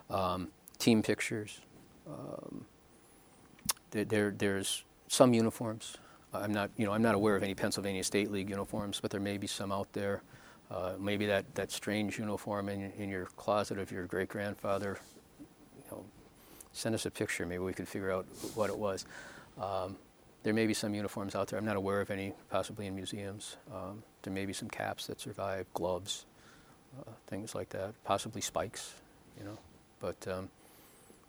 Um, 0.08 0.48
team 0.78 1.02
pictures. 1.02 1.60
Um, 2.06 2.64
there, 3.90 4.04
there, 4.04 4.30
there's 4.30 4.84
some 5.08 5.34
uniforms. 5.34 5.96
I'm 6.32 6.52
not, 6.52 6.70
you 6.76 6.86
know, 6.86 6.92
I'm 6.92 7.02
not 7.02 7.14
aware 7.14 7.36
of 7.36 7.42
any 7.42 7.54
Pennsylvania 7.54 8.04
State 8.04 8.30
League 8.30 8.50
uniforms, 8.50 9.00
but 9.00 9.10
there 9.10 9.20
may 9.20 9.38
be 9.38 9.46
some 9.46 9.72
out 9.72 9.92
there. 9.92 10.22
Uh, 10.70 10.92
maybe 10.98 11.26
that, 11.26 11.54
that 11.54 11.70
strange 11.70 12.18
uniform 12.18 12.68
in, 12.68 12.92
in 12.92 13.08
your 13.08 13.26
closet 13.36 13.78
of 13.78 13.90
your 13.90 14.06
great 14.06 14.28
grandfather. 14.28 14.98
You 15.38 15.84
know, 15.90 16.04
send 16.72 16.94
us 16.94 17.06
a 17.06 17.10
picture. 17.10 17.46
Maybe 17.46 17.58
we 17.58 17.72
could 17.72 17.88
figure 17.88 18.10
out 18.10 18.26
what 18.54 18.70
it 18.70 18.76
was. 18.76 19.06
Um, 19.60 19.96
there 20.46 20.54
may 20.54 20.68
be 20.68 20.74
some 20.74 20.94
uniforms 20.94 21.34
out 21.34 21.48
there. 21.48 21.58
I'm 21.58 21.64
not 21.64 21.74
aware 21.74 22.00
of 22.00 22.08
any, 22.08 22.32
possibly 22.50 22.86
in 22.86 22.94
museums. 22.94 23.56
Um, 23.74 24.04
there 24.22 24.32
may 24.32 24.46
be 24.46 24.52
some 24.52 24.68
caps 24.68 25.08
that 25.08 25.18
survive, 25.18 25.66
gloves, 25.74 26.24
uh, 27.00 27.10
things 27.26 27.52
like 27.56 27.70
that. 27.70 27.94
Possibly 28.04 28.40
spikes, 28.40 28.94
you 29.36 29.44
know, 29.44 29.58
but 29.98 30.14
um, 30.28 30.48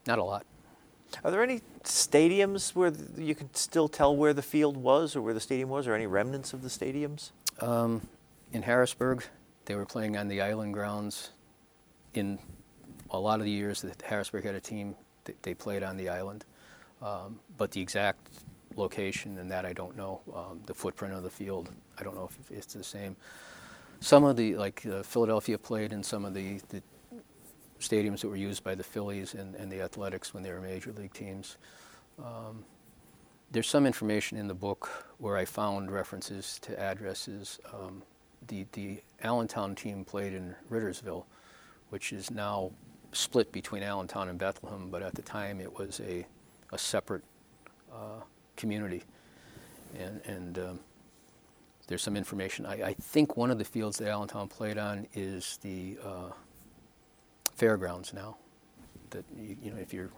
not 0.06 0.20
a 0.20 0.24
lot. 0.24 0.46
Are 1.24 1.32
there 1.32 1.42
any 1.42 1.62
stadiums 1.84 2.76
where 2.76 2.94
you 3.18 3.34
can 3.34 3.52
still 3.56 3.88
tell 3.88 4.16
where 4.16 4.36
the 4.36 4.44
field 4.44 4.78
was 4.78 5.16
or 5.16 5.24
where 5.24 5.34
the 5.34 5.40
stadium 5.40 5.70
was, 5.70 5.88
or 5.88 5.96
any 5.96 6.06
remnants 6.06 6.54
of 6.54 6.62
the 6.62 6.70
stadiums? 6.70 7.32
Um, 7.60 8.08
in 8.54 8.62
Harrisburg, 8.62 9.24
they 9.66 9.74
were 9.74 9.86
playing 9.88 10.16
on 10.16 10.28
the 10.28 10.42
island 10.42 10.76
grounds. 10.76 11.32
In 12.14 12.38
a 13.10 13.18
lot 13.18 13.40
of 13.40 13.46
the 13.46 13.52
years 13.52 13.82
that 13.82 14.00
Harrisburg 14.00 14.44
had 14.44 14.54
a 14.54 14.60
team, 14.60 14.94
they 15.42 15.56
played 15.56 15.82
on 15.82 15.98
the 15.98 16.08
island. 16.08 16.46
Um, 17.02 17.40
but 17.58 17.72
the 17.72 17.82
exact 17.82 18.20
location 18.78 19.38
and 19.38 19.50
that 19.52 19.66
I 19.66 19.74
don't 19.74 19.96
know. 19.96 20.22
Um, 20.34 20.62
the 20.66 20.74
footprint 20.74 21.14
of 21.14 21.24
the 21.24 21.30
field, 21.30 21.70
I 21.98 22.04
don't 22.04 22.16
know 22.16 22.30
if 22.30 22.52
it's 22.52 22.74
the 22.74 22.84
same. 22.84 23.16
Some 24.00 24.24
of 24.24 24.36
the, 24.36 24.56
like 24.56 24.86
uh, 24.86 25.04
Philadelphia 25.04 25.58
played 25.58 25.92
in 25.92 26.04
some 26.04 26.26
of 26.26 26.34
the, 26.34 26.60
the 26.70 26.82
stadiums 27.80 28.22
that 28.22 28.30
were 28.30 28.36
used 28.36 28.64
by 28.64 28.76
the 28.76 28.84
Phillies 28.84 29.34
and, 29.34 29.56
and 29.56 29.72
the 29.72 29.82
Athletics 29.82 30.34
when 30.34 30.44
they 30.44 30.52
were 30.52 30.62
major 30.62 30.92
league 30.94 31.14
teams. 31.14 31.58
Um, 32.20 32.64
there's 33.52 33.68
some 33.68 33.86
information 33.86 34.38
in 34.38 34.48
the 34.48 34.54
book 34.54 35.08
where 35.18 35.38
I 35.38 35.46
found 35.46 35.92
references 35.92 36.60
to 36.64 36.80
addresses 36.80 37.60
um, 37.74 38.04
the, 38.48 38.66
the 38.74 39.02
Allentown 39.24 39.76
team 39.76 40.04
played 40.04 40.34
in 40.34 40.56
Rittersville, 40.70 41.26
which 41.90 42.12
is 42.14 42.30
now 42.30 42.72
split 43.14 43.52
between 43.52 43.84
Allentown 43.84 44.30
and 44.30 44.38
Bethlehem, 44.38 44.90
but 44.90 45.02
at 45.02 45.16
the 45.16 45.22
time 45.22 45.60
it 45.60 45.78
was 45.78 46.02
a, 46.02 46.26
a 46.72 46.78
separate 46.78 47.24
uh, 47.92 48.22
community. 48.58 49.04
And, 49.98 50.22
and 50.26 50.60
um, 50.60 50.80
there's 51.88 52.04
some 52.04 52.18
information. 52.18 52.66
I, 52.66 52.84
I, 52.84 52.94
think 52.94 53.38
one 53.38 53.50
of 53.50 53.58
the 53.58 53.64
fields 53.64 53.98
that 53.98 54.10
Allentown 54.10 54.50
played 54.50 54.78
on 54.78 55.08
is 55.14 55.58
the 55.62 55.98
uh, 56.04 56.32
fairgrounds 57.56 58.14
now. 58.14 58.38
That 59.12 59.24
you, 59.38 59.56
you, 59.64 59.72
know, 59.72 59.78
if 59.78 59.94
you're 59.94 60.10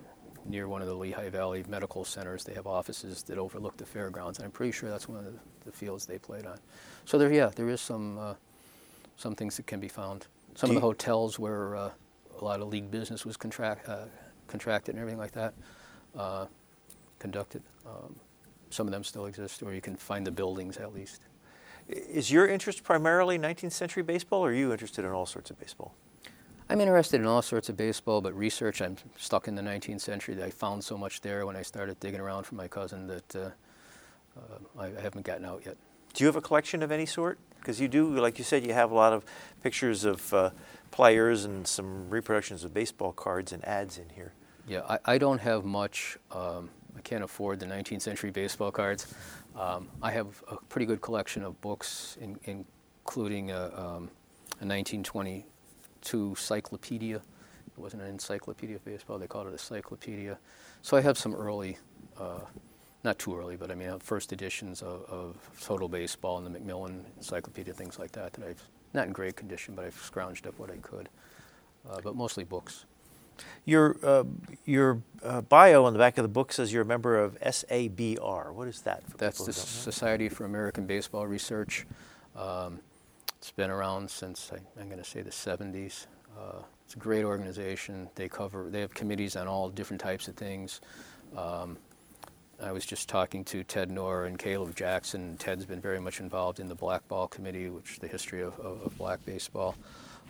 near 0.46 0.68
one 0.68 0.82
of 0.82 0.88
the 0.88 0.96
Lehigh 0.96 1.30
Valley 1.30 1.64
medical 1.70 2.04
centers, 2.04 2.44
they 2.44 2.56
have 2.56 2.66
offices 2.66 3.22
that 3.24 3.38
overlook 3.38 3.78
the 3.78 3.86
fairgrounds, 3.86 4.40
and 4.40 4.46
I'm 4.46 4.52
pretty 4.52 4.72
sure 4.72 4.90
that's 4.90 5.08
one 5.08 5.20
of 5.20 5.26
the, 5.26 5.34
the 5.66 5.72
fields 5.72 6.08
they 6.08 6.18
played 6.18 6.48
on. 6.48 6.58
So 7.06 7.20
there, 7.20 7.32
yeah, 7.32 7.52
there 7.56 7.70
is 7.70 7.82
some 7.82 8.18
uh, 8.18 8.34
some 9.16 9.36
things 9.36 9.58
that 9.58 9.68
can 9.68 9.80
be 9.80 9.90
found. 9.90 10.26
Some 10.56 10.72
Do 10.72 10.76
of 10.76 10.82
the 10.82 10.88
hotels 10.88 11.38
where 11.38 11.76
uh, 11.76 11.92
a 12.40 12.44
lot 12.44 12.62
of 12.62 12.70
league 12.70 12.90
business 12.90 13.26
was 13.26 13.38
contract, 13.38 13.88
uh, 13.88 14.06
contracted 14.48 14.96
and 14.96 15.02
everything 15.02 15.20
like 15.20 15.34
that 15.34 15.54
uh, 16.18 16.46
conducted. 17.20 17.62
Um, 17.86 18.16
some 18.70 18.88
of 18.88 18.92
them 18.92 19.04
still 19.04 19.26
exist, 19.26 19.64
or 19.64 19.74
you 19.74 19.82
can 19.82 19.96
find 19.96 20.26
the 20.26 20.32
buildings 20.32 20.78
at 20.78 20.94
least. 20.94 21.22
Is 21.88 22.32
your 22.32 22.48
interest 22.48 22.84
primarily 22.84 23.40
19th 23.40 23.72
century 23.72 24.04
baseball, 24.04 24.46
or 24.46 24.50
are 24.50 24.54
you 24.54 24.72
interested 24.72 25.06
in 25.06 25.12
all 25.12 25.26
sorts 25.26 25.50
of 25.50 25.60
baseball? 25.60 25.96
I'm 26.70 26.82
interested 26.82 27.20
in 27.20 27.26
all 27.26 27.42
sorts 27.42 27.68
of 27.68 27.78
baseball, 27.78 28.22
but 28.22 28.38
research, 28.38 28.80
I'm 28.80 28.96
stuck 29.18 29.48
in 29.48 29.56
the 29.56 29.64
19th 29.64 30.02
century. 30.02 30.42
I 30.42 30.52
found 30.52 30.84
so 30.84 30.98
much 30.98 31.22
there 31.22 31.48
when 31.48 31.56
I 31.56 31.64
started 31.64 32.00
digging 32.00 32.20
around 32.20 32.44
for 32.44 32.54
my 32.54 32.68
cousin 32.68 33.08
that 33.08 33.36
uh, 33.36 33.50
uh, 34.38 34.80
I 34.80 35.02
haven't 35.02 35.26
gotten 35.26 35.46
out 35.46 35.64
yet. 35.66 35.78
Do 36.14 36.24
you 36.24 36.28
have 36.28 36.36
a 36.36 36.42
collection 36.42 36.84
of 36.84 36.92
any 36.92 37.08
sort? 37.08 37.40
Because 37.60 37.82
you 37.82 37.88
do, 37.88 38.20
like 38.20 38.38
you 38.38 38.44
said, 38.44 38.66
you 38.66 38.74
have 38.74 38.92
a 38.92 38.96
lot 38.96 39.14
of 39.14 39.26
pictures 39.64 40.06
of 40.06 40.32
uh, 40.32 40.52
players 40.92 41.44
and 41.44 41.68
some 41.68 42.08
reproductions 42.08 42.64
of 42.64 42.72
baseball 42.72 43.14
cards 43.14 43.52
and 43.52 43.66
ads 43.66 43.98
in 43.98 44.10
here. 44.10 44.34
Yeah, 44.68 44.82
I, 44.88 45.00
I 45.06 45.18
don't 45.18 45.40
have 45.40 45.66
much. 45.66 46.20
Um, 46.32 46.70
I 47.00 47.02
can't 47.02 47.24
afford 47.24 47.62
the 47.62 47.66
19th 47.66 48.02
century 48.02 48.30
baseball 48.30 48.72
cards. 48.72 49.08
Um, 49.56 49.88
I 50.02 50.12
have 50.12 50.44
a 50.52 50.58
pretty 50.68 50.86
good 50.86 51.00
collection 51.00 51.44
of 51.44 51.60
books, 51.62 52.18
in, 52.20 52.38
including 52.44 53.52
a, 53.52 53.68
um, 53.68 54.10
a 54.60 54.68
1922 54.68 56.36
cyclopedia. 56.36 57.16
It 57.16 57.78
wasn't 57.78 58.02
an 58.02 58.10
encyclopedia 58.10 58.76
of 58.76 58.84
baseball, 58.84 59.18
they 59.18 59.28
called 59.28 59.48
it 59.48 59.54
a 59.54 59.58
cyclopedia. 59.58 60.38
So 60.82 60.98
I 60.98 61.02
have 61.02 61.18
some 61.18 61.34
early, 61.34 61.78
uh, 62.20 62.42
not 63.06 63.18
too 63.18 63.34
early, 63.38 63.56
but 63.56 63.72
I 63.72 63.76
mean, 63.76 63.98
first 64.00 64.34
editions 64.34 64.82
of, 64.82 65.06
of, 65.10 65.38
Total 65.62 65.88
Baseball 65.88 66.36
and 66.36 66.46
the 66.46 66.50
Macmillan 66.50 67.06
Encyclopedia, 67.16 67.74
things 67.74 67.98
like 67.98 68.12
that, 68.12 68.34
that 68.34 68.46
I've, 68.46 68.62
not 68.94 69.08
in 69.08 69.14
great 69.14 69.38
condition, 69.38 69.74
but 69.74 69.86
I've 69.86 69.96
scrounged 69.96 70.46
up 70.46 70.60
what 70.60 70.70
I 70.70 70.78
could. 70.78 71.08
Uh, 71.90 72.02
but 72.04 72.18
mostly 72.18 72.44
books. 72.44 72.84
Your 73.66 73.98
uh, 74.04 74.24
your 74.66 75.02
uh, 75.24 75.42
bio 75.42 75.86
on 75.86 75.94
the 75.94 76.00
back 76.00 76.18
of 76.18 76.24
the 76.24 76.30
book 76.30 76.52
says 76.52 76.72
you're 76.72 76.84
a 76.84 76.86
member 76.86 77.18
of 77.18 77.40
SABR. 77.42 78.54
What 78.54 78.68
is 78.68 78.82
that? 78.82 79.04
That's 79.18 79.46
the 79.46 79.54
Society 79.54 80.30
for 80.30 80.46
American 80.46 80.86
Baseball 80.86 81.28
Research. 81.28 81.86
Um, 82.36 82.80
it's 83.38 83.52
been 83.52 83.70
around 83.70 84.10
since 84.10 84.52
I, 84.54 84.82
am 84.82 84.88
going 84.88 85.02
to 85.02 85.10
say 85.10 85.22
the 85.22 85.30
70s. 85.30 86.08
Uh, 86.38 86.62
it's 86.86 86.96
a 86.96 87.00
great 87.00 87.24
organization. 87.24 88.10
They 88.16 88.28
cover. 88.28 88.70
They 88.70 88.82
have 88.82 88.94
committees 88.94 89.36
on 89.36 89.48
all 89.48 89.70
different 89.70 90.02
types 90.02 90.28
of 90.28 90.36
things. 90.36 90.82
Um, 91.38 91.78
I 92.62 92.74
was 92.74 92.86
just 92.86 93.08
talking 93.08 93.46
to 93.46 93.64
Ted 93.64 93.90
Knorr 93.90 94.26
and 94.26 94.38
Caleb 94.38 94.76
Jackson. 94.76 95.38
Ted's 95.38 95.66
been 95.66 95.80
very 95.80 96.02
much 96.02 96.20
involved 96.20 96.60
in 96.60 96.68
the 96.68 96.76
Black 96.76 97.08
Ball 97.08 97.28
Committee, 97.28 97.70
which 97.70 97.92
is 97.94 97.98
the 98.00 98.08
history 98.08 98.42
of, 98.42 98.60
of, 98.60 98.82
of 98.82 98.98
black 98.98 99.24
baseball. 99.26 99.76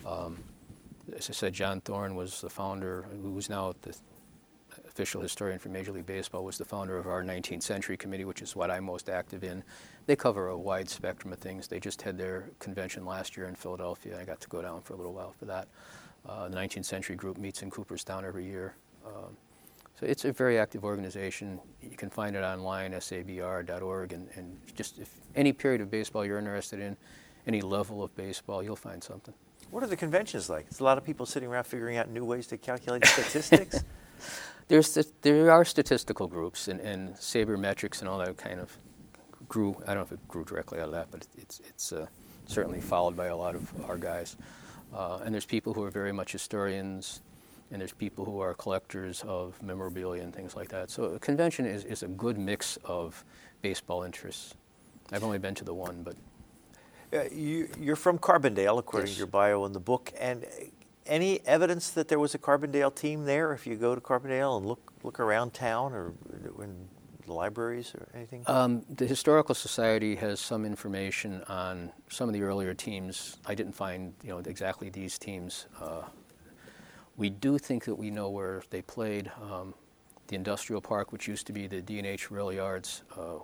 Um, 0.06 0.38
as 1.16 1.30
I 1.30 1.34
said, 1.34 1.54
John 1.54 1.82
Thorn 1.82 2.16
was 2.16 2.42
the 2.42 2.50
founder, 2.50 3.06
who's 3.22 3.50
now 3.50 3.74
the 3.82 3.96
official 4.88 5.22
historian 5.22 5.60
for 5.60 5.70
Major 5.70 5.92
League 5.92 6.06
Baseball, 6.06 6.44
was 6.44 6.58
the 6.58 6.66
founder 6.66 6.98
of 6.98 7.08
our 7.08 7.24
19th 7.24 7.64
Century 7.64 7.98
Committee, 7.98 8.26
which 8.26 8.42
is 8.42 8.56
what 8.56 8.70
I'm 8.70 8.84
most 8.84 9.10
active 9.10 9.44
in. 9.44 9.64
They 10.06 10.16
cover 10.16 10.48
a 10.48 10.58
wide 10.58 10.90
spectrum 10.90 11.32
of 11.34 11.40
things. 11.40 11.68
They 11.68 11.80
just 11.80 12.02
had 12.02 12.18
their 12.18 12.50
convention 12.60 13.06
last 13.06 13.38
year 13.38 13.48
in 13.48 13.56
Philadelphia. 13.56 14.20
I 14.20 14.26
got 14.26 14.42
to 14.42 14.48
go 14.50 14.62
down 14.62 14.82
for 14.82 14.94
a 14.94 14.98
little 14.98 15.14
while 15.14 15.34
for 15.38 15.46
that. 15.46 15.68
Uh, 16.28 16.50
the 16.50 16.58
19th 16.58 16.86
Century 16.86 17.16
Group 17.16 17.38
meets 17.38 17.62
in 17.62 17.72
Cooperstown 17.72 18.26
every 18.26 18.46
year. 18.46 18.76
Um, 19.06 19.38
so 20.00 20.06
it's 20.06 20.26
a 20.26 20.32
very 20.32 20.58
active 20.58 20.84
organization. 20.84 21.60
You 21.82 21.98
can 21.98 22.10
find 22.10 22.36
it 22.36 22.44
online, 22.44 22.92
sabr.org, 22.94 24.14
and, 24.14 24.30
and 24.36 24.58
just 24.76 25.00
if 25.00 25.10
any 25.36 25.54
period 25.54 25.82
of 25.82 25.92
baseball 25.92 26.26
you're 26.26 26.40
interested 26.40 26.80
in, 26.80 26.96
any 27.48 27.62
level 27.62 28.04
of 28.04 28.16
baseball, 28.16 28.64
you'll 28.64 28.76
find 28.76 29.04
something. 29.04 29.34
What 29.72 29.84
are 29.84 29.88
the 29.88 29.98
conventions 29.98 30.50
like? 30.50 30.66
It's 30.68 30.80
a 30.80 30.84
lot 30.84 30.98
of 30.98 31.06
people 31.06 31.26
sitting 31.26 31.50
around 31.50 31.66
figuring 31.66 31.98
out 31.98 32.10
new 32.10 32.26
ways 32.26 32.48
to 32.48 32.58
calculate 32.58 33.06
statistics. 33.06 33.84
There's 34.68 34.98
there 35.22 35.52
are 35.52 35.66
statistical 35.66 36.28
groups 36.28 36.68
and, 36.68 36.80
and 36.80 37.16
sabermetrics 37.16 38.02
and 38.02 38.10
all 38.10 38.20
that 38.20 38.38
kind 38.38 38.60
of 38.60 38.76
grew. 39.48 39.76
I 39.84 39.94
don't 39.94 39.98
know 39.98 40.02
if 40.02 40.12
it 40.12 40.28
grew 40.28 40.44
directly 40.44 40.80
out 40.80 40.86
of 40.86 40.92
that, 40.92 41.08
but 41.12 41.28
it's 41.38 41.60
it's 41.68 41.92
uh, 41.92 42.08
certainly 42.46 42.82
followed 42.82 43.16
by 43.16 43.28
a 43.28 43.36
lot 43.36 43.56
of 43.56 43.72
our 43.90 43.98
guys. 43.98 44.38
Uh, 44.94 45.20
and 45.24 45.34
there's 45.34 45.46
people 45.46 45.74
who 45.74 45.84
are 45.84 45.92
very 45.92 46.12
much 46.12 46.32
historians, 46.32 47.22
and 47.72 47.80
there's 47.80 47.94
people 47.94 48.26
who 48.26 48.40
are 48.40 48.54
collectors 48.56 49.24
of 49.28 49.62
memorabilia 49.62 50.24
and 50.24 50.34
things 50.34 50.56
like 50.56 50.70
that. 50.70 50.90
So 50.90 51.04
a 51.06 51.20
convention 51.20 51.66
is, 51.66 51.84
is 51.86 52.02
a 52.02 52.08
good 52.08 52.38
mix 52.38 52.78
of 52.84 53.24
baseball 53.62 54.04
interests. 54.04 54.56
I've 55.12 55.24
only 55.24 55.38
been 55.38 55.56
to 55.56 55.64
the 55.64 55.74
one, 55.74 56.02
but 56.04 56.16
uh, 57.14 57.24
you, 57.32 57.70
are 57.88 57.96
from 57.96 58.20
Carbondale, 58.20 58.80
according 58.80 59.08
yes. 59.08 59.16
to 59.16 59.20
your 59.20 59.28
bio 59.28 59.66
in 59.66 59.74
the 59.74 59.80
book, 59.80 60.14
and 60.20 60.46
any 61.06 61.40
evidence 61.46 61.90
that 61.92 62.08
there 62.08 62.20
was 62.20 62.36
a 62.36 62.38
Carbondale 62.38 62.94
team 62.94 63.26
there? 63.26 63.54
If 63.54 63.66
you 63.66 63.76
go 63.76 63.96
to 63.96 64.02
Carbondale 64.02 64.58
and 64.58 64.66
look 64.66 64.94
look 65.04 65.20
around 65.20 65.54
town 65.54 65.94
or 65.94 66.14
in 66.62 66.88
the 67.26 67.34
libraries 67.34 67.94
or 67.96 68.08
anything? 68.14 68.44
Um, 68.48 68.84
the 68.90 69.08
Historical 69.08 69.56
Society 69.56 70.16
has 70.16 70.40
some 70.40 70.66
information 70.66 71.42
on 71.48 71.92
some 72.10 72.28
of 72.28 72.34
the 72.34 72.42
earlier 72.42 72.74
teams. 72.74 73.38
I 73.46 73.56
didn't 73.56 73.74
find 73.74 74.14
you 74.24 74.30
know 74.30 74.40
exactly 74.40 74.90
these 74.90 75.18
teams. 75.18 75.68
Uh, 75.80 76.04
we 77.18 77.30
do 77.30 77.58
think 77.58 77.86
that 77.86 77.96
we 77.96 78.12
know 78.12 78.30
where 78.30 78.64
they 78.70 78.82
played. 78.82 79.32
Um, 79.42 79.74
the 80.28 80.36
industrial 80.36 80.80
park, 80.80 81.12
which 81.12 81.28
used 81.28 81.48
to 81.48 81.54
be 81.54 81.66
the 81.66 81.82
D&H 81.82 82.30
Rail 82.30 82.54
Yards. 82.54 83.02
Uh, 83.18 83.40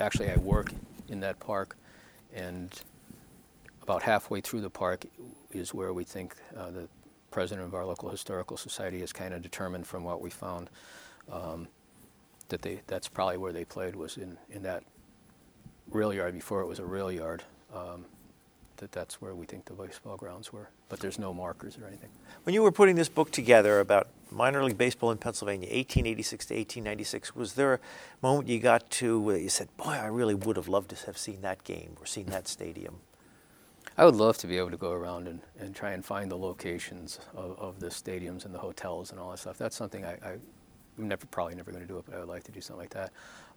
actually, 0.00 0.30
I 0.30 0.36
work 0.36 0.72
in 1.08 1.20
that 1.20 1.38
park, 1.38 1.76
and 2.34 2.72
about 3.82 4.02
halfway 4.02 4.40
through 4.40 4.60
the 4.60 4.70
park 4.70 5.04
is 5.50 5.74
where 5.74 5.92
we 5.92 6.04
think 6.04 6.36
uh, 6.56 6.70
the 6.70 6.88
president 7.30 7.66
of 7.66 7.74
our 7.74 7.84
local 7.84 8.08
historical 8.08 8.56
society 8.56 9.00
has 9.00 9.12
kind 9.12 9.34
of 9.34 9.42
determined 9.42 9.86
from 9.86 10.04
what 10.04 10.20
we 10.20 10.30
found 10.30 10.70
um, 11.30 11.66
that 12.48 12.62
they 12.62 12.80
that's 12.86 13.08
probably 13.08 13.38
where 13.38 13.52
they 13.52 13.64
played 13.64 13.96
was 13.96 14.16
in, 14.16 14.36
in 14.50 14.62
that 14.62 14.84
rail 15.90 16.12
yard 16.12 16.34
before 16.34 16.60
it 16.60 16.66
was 16.66 16.78
a 16.78 16.84
rail 16.84 17.10
yard. 17.10 17.42
Um, 17.74 18.04
that 18.76 18.92
that's 18.92 19.20
where 19.20 19.34
we 19.34 19.46
think 19.46 19.64
the 19.66 19.72
baseball 19.74 20.16
grounds 20.16 20.52
were, 20.52 20.68
but 20.88 20.98
there's 20.98 21.18
no 21.18 21.32
markers 21.32 21.78
or 21.78 21.86
anything. 21.86 22.10
When 22.42 22.52
you 22.52 22.62
were 22.62 22.72
putting 22.72 22.96
this 22.96 23.08
book 23.08 23.30
together 23.30 23.78
about 23.78 24.08
minor 24.30 24.64
league 24.64 24.76
baseball 24.76 25.12
in 25.12 25.18
Pennsylvania, 25.18 25.68
1886 25.68 26.46
to 26.46 26.54
1896, 26.54 27.36
was 27.36 27.52
there 27.54 27.74
a 27.74 27.78
moment 28.22 28.48
you 28.48 28.58
got 28.58 28.90
to 28.90 29.20
where 29.20 29.38
you 29.38 29.48
said, 29.48 29.68
"Boy, 29.76 29.92
I 29.92 30.06
really 30.06 30.34
would 30.34 30.56
have 30.56 30.68
loved 30.68 30.90
to 30.90 31.06
have 31.06 31.16
seen 31.16 31.42
that 31.42 31.62
game 31.64 31.96
or 32.00 32.06
seen 32.06 32.26
that 32.26 32.48
stadium"? 32.48 32.96
I 34.02 34.04
would 34.04 34.16
love 34.16 34.36
to 34.38 34.48
be 34.48 34.58
able 34.58 34.72
to 34.72 34.76
go 34.76 34.90
around 34.90 35.28
and, 35.28 35.40
and 35.60 35.76
try 35.76 35.92
and 35.92 36.04
find 36.04 36.28
the 36.28 36.36
locations 36.36 37.20
of, 37.36 37.56
of 37.56 37.78
the 37.78 37.86
stadiums 37.86 38.44
and 38.44 38.52
the 38.52 38.58
hotels 38.58 39.12
and 39.12 39.20
all 39.20 39.30
that 39.30 39.38
stuff. 39.38 39.56
That's 39.56 39.76
something 39.76 40.04
I, 40.04 40.14
I, 40.24 40.32
am 40.98 41.06
never 41.06 41.24
probably 41.26 41.54
never 41.54 41.70
going 41.70 41.84
to 41.84 41.88
do 41.88 41.98
it, 41.98 42.06
but 42.06 42.16
I 42.16 42.18
would 42.18 42.28
like 42.28 42.42
to 42.42 42.50
do 42.50 42.60
something 42.60 42.80
like 42.80 42.94
that. 42.94 43.12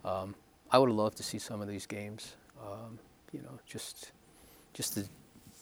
Um, 0.07 0.35
I 0.69 0.77
would 0.77 0.91
love 0.91 1.15
to 1.15 1.23
see 1.23 1.39
some 1.39 1.61
of 1.61 1.67
these 1.67 1.87
games. 1.87 2.35
Um, 2.61 2.99
you 3.33 3.41
know, 3.41 3.59
just 3.65 4.11
just 4.75 4.93
the, 4.93 5.09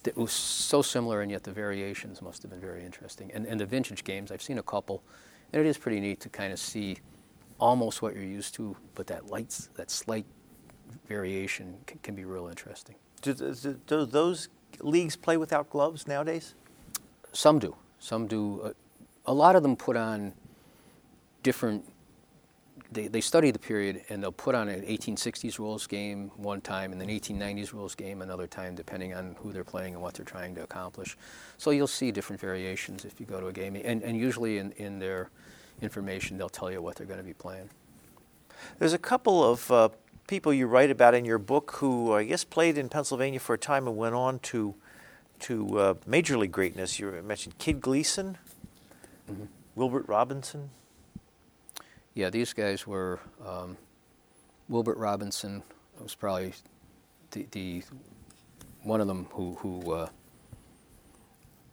it 0.04 0.18
was 0.18 0.34
so 0.34 0.82
similar, 0.82 1.22
and 1.22 1.32
yet 1.32 1.44
the 1.44 1.54
variations 1.54 2.22
must 2.22 2.42
have 2.42 2.52
been 2.52 2.60
very 2.60 2.84
interesting. 2.84 3.32
And, 3.34 3.46
and 3.46 3.62
the 3.62 3.66
vintage 3.66 4.04
games, 4.04 4.34
I've 4.34 4.42
seen 4.42 4.58
a 4.58 4.64
couple, 4.64 5.02
and 5.54 5.66
it 5.66 5.66
is 5.66 5.78
pretty 5.78 6.02
neat 6.02 6.20
to 6.20 6.28
kind 6.28 6.52
of 6.52 6.60
see 6.60 6.98
almost 7.58 8.02
what 8.02 8.16
you're 8.16 8.24
used 8.26 8.54
to, 8.56 8.76
but 8.96 9.08
that 9.08 9.28
lights, 9.28 9.70
that 9.76 9.90
slight 9.90 10.26
variation 11.08 11.78
can, 11.86 12.00
can 12.00 12.16
be 12.16 12.26
real 12.26 12.48
interesting. 12.48 12.96
Do, 13.22 13.34
do, 13.88 14.06
those 14.06 14.50
leagues 14.82 15.16
play 15.16 15.38
without 15.38 15.70
gloves 15.70 16.08
nowadays? 16.08 16.56
Some 17.32 17.60
do. 17.60 17.76
Some 18.00 18.28
do. 18.28 18.62
Uh, 18.62 18.72
a 19.26 19.34
lot 19.34 19.56
of 19.56 19.64
them 19.64 19.76
put 19.76 19.96
on 19.96 20.34
different. 21.42 21.86
They, 22.92 23.08
they 23.08 23.22
study 23.22 23.50
the 23.50 23.60
period 23.60 24.04
and 24.10 24.22
they'll 24.22 24.32
put 24.32 24.54
on 24.54 24.70
an 24.70 24.84
1860s 24.84 25.58
rules 25.58 25.88
game 25.88 26.30
one 26.36 26.62
time 26.62 26.92
and 26.92 27.02
then 27.02 27.08
1890s 27.08 27.74
rules 27.74 27.96
game 27.96 28.22
another 28.22 28.46
time, 28.46 28.76
depending 28.76 29.16
on 29.16 29.36
who 29.40 29.52
they're 29.52 29.64
playing 29.64 29.94
and 29.94 30.04
what 30.04 30.14
they're 30.14 30.26
trying 30.26 30.54
to 30.56 30.64
accomplish. 30.64 31.18
So 31.58 31.72
you'll 31.72 31.88
see 31.88 32.12
different 32.12 32.40
variations 32.40 33.04
if 33.04 33.20
you 33.20 33.26
go 33.26 33.40
to 33.40 33.48
a 33.48 33.54
game. 33.54 33.76
And, 33.76 34.04
and 34.04 34.16
usually 34.16 34.60
in, 34.60 34.74
in 34.74 35.00
their 35.00 35.32
information, 35.82 36.38
they'll 36.38 36.50
tell 36.50 36.72
you 36.72 36.84
what 36.84 36.96
they're 36.96 37.08
going 37.08 37.20
to 37.20 37.26
be 37.26 37.34
playing. 37.34 37.70
There's 38.78 38.94
a 38.94 39.00
couple 39.00 39.44
of 39.44 39.72
uh, 39.72 39.90
people 40.28 40.54
you 40.54 40.68
write 40.68 40.90
about 40.90 41.14
in 41.14 41.26
your 41.26 41.38
book 41.38 41.72
who 41.78 42.14
I 42.14 42.24
guess 42.24 42.44
played 42.44 42.78
in 42.78 42.90
Pennsylvania 42.90 43.40
for 43.40 43.56
a 43.56 43.58
time 43.58 43.88
and 43.88 43.98
went 43.98 44.16
on 44.16 44.40
to 44.40 44.76
to 45.40 45.80
uh, 45.80 45.94
major 46.06 46.38
league 46.38 46.52
greatness. 46.52 47.00
You 47.00 47.12
mentioned 47.22 47.58
Kid 47.58 47.82
Gleason, 47.82 48.38
mm-hmm. 49.30 49.46
Wilbert 49.76 50.08
Robinson. 50.08 50.70
Yeah, 52.14 52.30
these 52.30 52.54
guys 52.54 52.86
were 52.88 53.20
um, 53.46 53.78
Wilbert 54.70 54.98
Robinson 54.98 55.64
was 56.02 56.16
probably 56.16 56.54
the, 57.32 57.48
the 57.52 57.84
one 58.84 59.02
of 59.02 59.08
them 59.08 59.28
who 59.32 59.56
who 59.56 59.92
uh, 59.94 60.10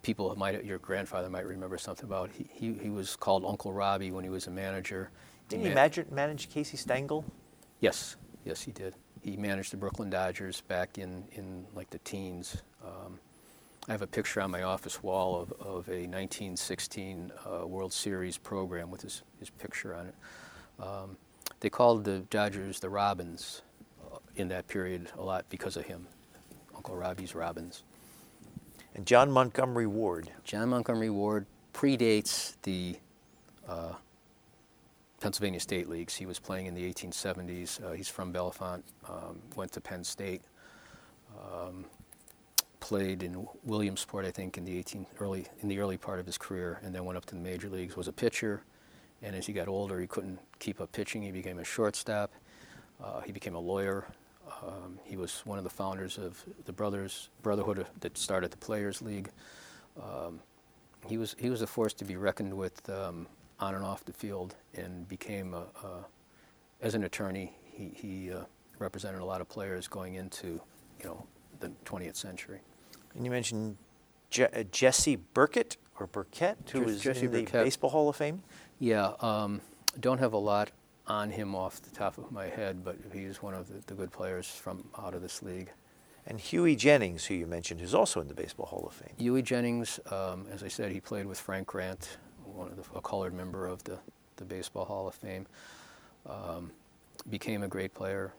people 0.01 0.35
might 0.35 0.63
your 0.65 0.79
grandfather 0.79 1.29
might 1.29 1.45
remember 1.45 1.77
something 1.77 2.05
about. 2.05 2.31
He, 2.31 2.47
he 2.51 2.73
he 2.73 2.89
was 2.89 3.15
called 3.15 3.45
Uncle 3.45 3.71
Robbie 3.71 4.11
when 4.11 4.23
he 4.23 4.29
was 4.29 4.47
a 4.47 4.51
manager. 4.51 5.09
Didn't 5.47 5.63
he, 5.63 5.69
he 5.69 5.75
manage, 5.75 6.09
manage 6.09 6.49
Casey 6.49 6.77
Stengel? 6.77 7.25
Yes, 7.79 8.15
yes, 8.45 8.61
he 8.61 8.71
did. 8.71 8.95
He 9.21 9.37
managed 9.37 9.71
the 9.71 9.77
Brooklyn 9.77 10.09
Dodgers 10.09 10.61
back 10.61 10.97
in, 10.97 11.23
in 11.33 11.65
like 11.75 11.89
the 11.89 11.99
teens. 11.99 12.61
Um, 12.83 13.19
I 13.87 13.91
have 13.91 14.01
a 14.01 14.07
picture 14.07 14.41
on 14.41 14.51
my 14.51 14.63
office 14.63 15.01
wall 15.01 15.41
of, 15.41 15.51
of 15.53 15.87
a 15.89 16.05
1916 16.05 17.31
uh, 17.45 17.67
World 17.67 17.91
Series 17.91 18.37
program 18.37 18.91
with 18.91 19.01
his, 19.01 19.23
his 19.39 19.49
picture 19.49 19.95
on 19.95 20.07
it. 20.07 20.15
Um, 20.79 21.17
they 21.59 21.69
called 21.69 22.03
the 22.03 22.19
Dodgers 22.29 22.79
the 22.79 22.89
Robins 22.89 23.61
uh, 24.11 24.17
in 24.35 24.47
that 24.49 24.67
period 24.67 25.07
a 25.17 25.21
lot 25.21 25.45
because 25.49 25.77
of 25.77 25.85
him, 25.85 26.07
Uncle 26.75 26.95
Robbie's 26.95 27.35
Robins. 27.35 27.83
And 28.95 29.05
John 29.05 29.31
Montgomery 29.31 29.87
Ward. 29.87 30.29
John 30.43 30.69
Montgomery 30.69 31.09
Ward 31.09 31.45
predates 31.73 32.55
the 32.63 32.97
uh, 33.67 33.93
Pennsylvania 35.21 35.59
State 35.59 35.87
Leagues. 35.87 36.15
He 36.15 36.25
was 36.25 36.39
playing 36.39 36.65
in 36.65 36.73
the 36.73 36.91
1870s. 36.91 37.81
Uh, 37.83 37.91
he's 37.91 38.09
from 38.09 38.33
Bellefonte, 38.33 38.83
um, 39.07 39.39
went 39.55 39.71
to 39.73 39.81
Penn 39.81 40.03
State, 40.03 40.41
um, 41.39 41.85
played 42.79 43.21
in 43.21 43.47
Williamsport, 43.63 44.25
I 44.25 44.31
think, 44.31 44.57
in 44.57 44.65
the 44.65 44.77
18 44.77 45.05
early 45.19 45.45
in 45.61 45.69
the 45.69 45.79
early 45.79 45.97
part 45.97 46.19
of 46.19 46.25
his 46.25 46.37
career, 46.37 46.79
and 46.83 46.93
then 46.93 47.05
went 47.05 47.17
up 47.17 47.25
to 47.27 47.35
the 47.35 47.41
major 47.41 47.69
leagues. 47.69 47.95
Was 47.95 48.07
a 48.07 48.13
pitcher, 48.13 48.63
and 49.21 49.35
as 49.35 49.45
he 49.45 49.53
got 49.53 49.67
older, 49.67 50.01
he 50.01 50.07
couldn't 50.07 50.39
keep 50.59 50.81
up 50.81 50.91
pitching. 50.91 51.21
He 51.21 51.31
became 51.31 51.59
a 51.59 51.63
shortstop. 51.63 52.31
Uh, 53.01 53.21
he 53.21 53.31
became 53.31 53.55
a 53.55 53.59
lawyer. 53.59 54.07
Um, 54.63 54.99
he 55.03 55.17
was 55.17 55.41
one 55.45 55.59
of 55.59 55.63
the 55.63 55.69
founders 55.69 56.17
of 56.17 56.43
the 56.65 56.73
Brothers 56.73 57.29
Brotherhood 57.43 57.85
that 57.99 58.17
started 58.17 58.51
the 58.51 58.57
Players 58.57 59.03
League. 59.03 59.29
Um, 60.01 60.39
he 61.07 61.17
was 61.17 61.35
he 61.37 61.51
was 61.51 61.61
a 61.61 61.67
force 61.67 61.93
to 61.93 62.05
be 62.05 62.15
reckoned 62.15 62.53
with 62.55 62.89
um, 62.89 63.27
on 63.61 63.75
and 63.75 63.85
off 63.85 64.03
the 64.03 64.13
field 64.13 64.55
and 64.73 65.07
became 65.07 65.53
a, 65.53 65.65
a 65.83 66.05
as 66.81 66.95
an 66.95 67.03
attorney 67.03 67.55
he, 67.63 67.91
he 67.95 68.31
uh, 68.33 68.41
represented 68.79 69.21
a 69.21 69.25
lot 69.25 69.39
of 69.39 69.47
players 69.47 69.87
going 69.87 70.15
into 70.15 70.59
you 70.99 71.05
know 71.05 71.25
the 71.59 71.71
20th 71.85 72.15
century. 72.15 72.59
And 73.15 73.23
you 73.23 73.31
mentioned 73.31 73.77
Je- 74.29 74.45
uh, 74.45 74.63
Jesse 74.71 75.15
Burkett 75.15 75.77
or 75.99 76.07
Burkett, 76.07 76.57
who 76.71 76.81
was 76.81 77.01
Jesse 77.01 77.25
in 77.25 77.31
Burkett. 77.31 77.51
the 77.51 77.63
Baseball 77.63 77.91
Hall 77.91 78.09
of 78.09 78.15
Fame. 78.15 78.41
Yeah, 78.79 79.13
um, 79.19 79.61
don't 79.99 80.17
have 80.17 80.33
a 80.33 80.37
lot 80.37 80.71
on 81.07 81.29
him 81.29 81.55
off 81.55 81.81
the 81.81 81.91
top 81.91 82.17
of 82.17 82.31
my 82.31 82.47
head, 82.47 82.83
but 82.83 82.97
he's 83.13 83.41
one 83.41 83.53
of 83.53 83.67
the, 83.67 83.85
the 83.85 83.93
good 83.93 84.11
players 84.11 84.47
from 84.47 84.87
out 84.97 85.13
of 85.13 85.21
this 85.21 85.43
league. 85.43 85.71
And 86.25 86.39
Hughie 86.39 86.75
Jennings, 86.75 87.25
who 87.25 87.33
you 87.33 87.47
mentioned, 87.47 87.81
is 87.81 87.93
also 87.95 88.21
in 88.21 88.27
the 88.27 88.35
Baseball 88.35 88.67
Hall 88.67 88.85
of 88.87 88.93
Fame. 88.93 89.13
Hughie 89.17 89.41
Jennings, 89.41 89.99
um, 90.11 90.45
as 90.51 90.63
I 90.63 90.67
said, 90.67 90.91
he 90.91 90.99
played 90.99 91.25
with 91.25 91.39
Frank 91.39 91.67
Grant 91.67 92.17
one 92.61 92.71
of 92.71 92.77
the, 92.77 92.97
a 92.97 93.01
colored 93.01 93.33
member 93.33 93.67
of 93.67 93.83
the, 93.83 93.97
the 94.37 94.45
Baseball 94.45 94.85
Hall 94.85 95.07
of 95.07 95.15
Fame. 95.15 95.47
Um, 96.27 96.71
became 97.29 97.63
a 97.63 97.67
great 97.67 97.93
player, 97.93 98.33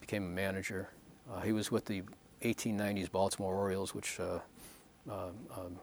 became 0.00 0.24
a 0.24 0.28
manager. 0.28 0.88
Uh, 1.32 1.40
he 1.40 1.52
was 1.52 1.70
with 1.70 1.84
the 1.84 2.02
1890s 2.42 3.10
Baltimore 3.10 3.54
Orioles, 3.54 3.94
which 3.94 4.18
uh, 4.18 4.40
uh, 5.10 5.28
um, 5.56 5.78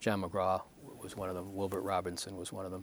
John 0.00 0.22
McGraw 0.22 0.62
was 1.00 1.16
one 1.16 1.28
of 1.28 1.34
them. 1.34 1.54
Wilbert 1.54 1.82
Robinson 1.82 2.36
was 2.36 2.52
one 2.52 2.64
of 2.64 2.72
them. 2.72 2.82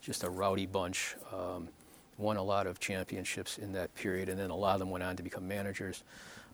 Just 0.00 0.24
a 0.24 0.30
rowdy 0.30 0.66
bunch. 0.66 1.14
Um, 1.32 1.68
won 2.16 2.36
a 2.36 2.42
lot 2.42 2.66
of 2.66 2.80
championships 2.80 3.58
in 3.58 3.72
that 3.72 3.94
period, 3.94 4.28
and 4.28 4.38
then 4.38 4.50
a 4.50 4.56
lot 4.56 4.74
of 4.74 4.80
them 4.80 4.90
went 4.90 5.04
on 5.04 5.14
to 5.16 5.22
become 5.22 5.46
managers. 5.46 6.02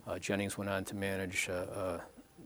Uh, 0.07 0.19
Jennings 0.19 0.59
went 0.59 0.69
on 0.69 0.85
to 0.85 0.95
manage 0.95 1.49
uh, 1.49 1.53
uh, 1.53 2.01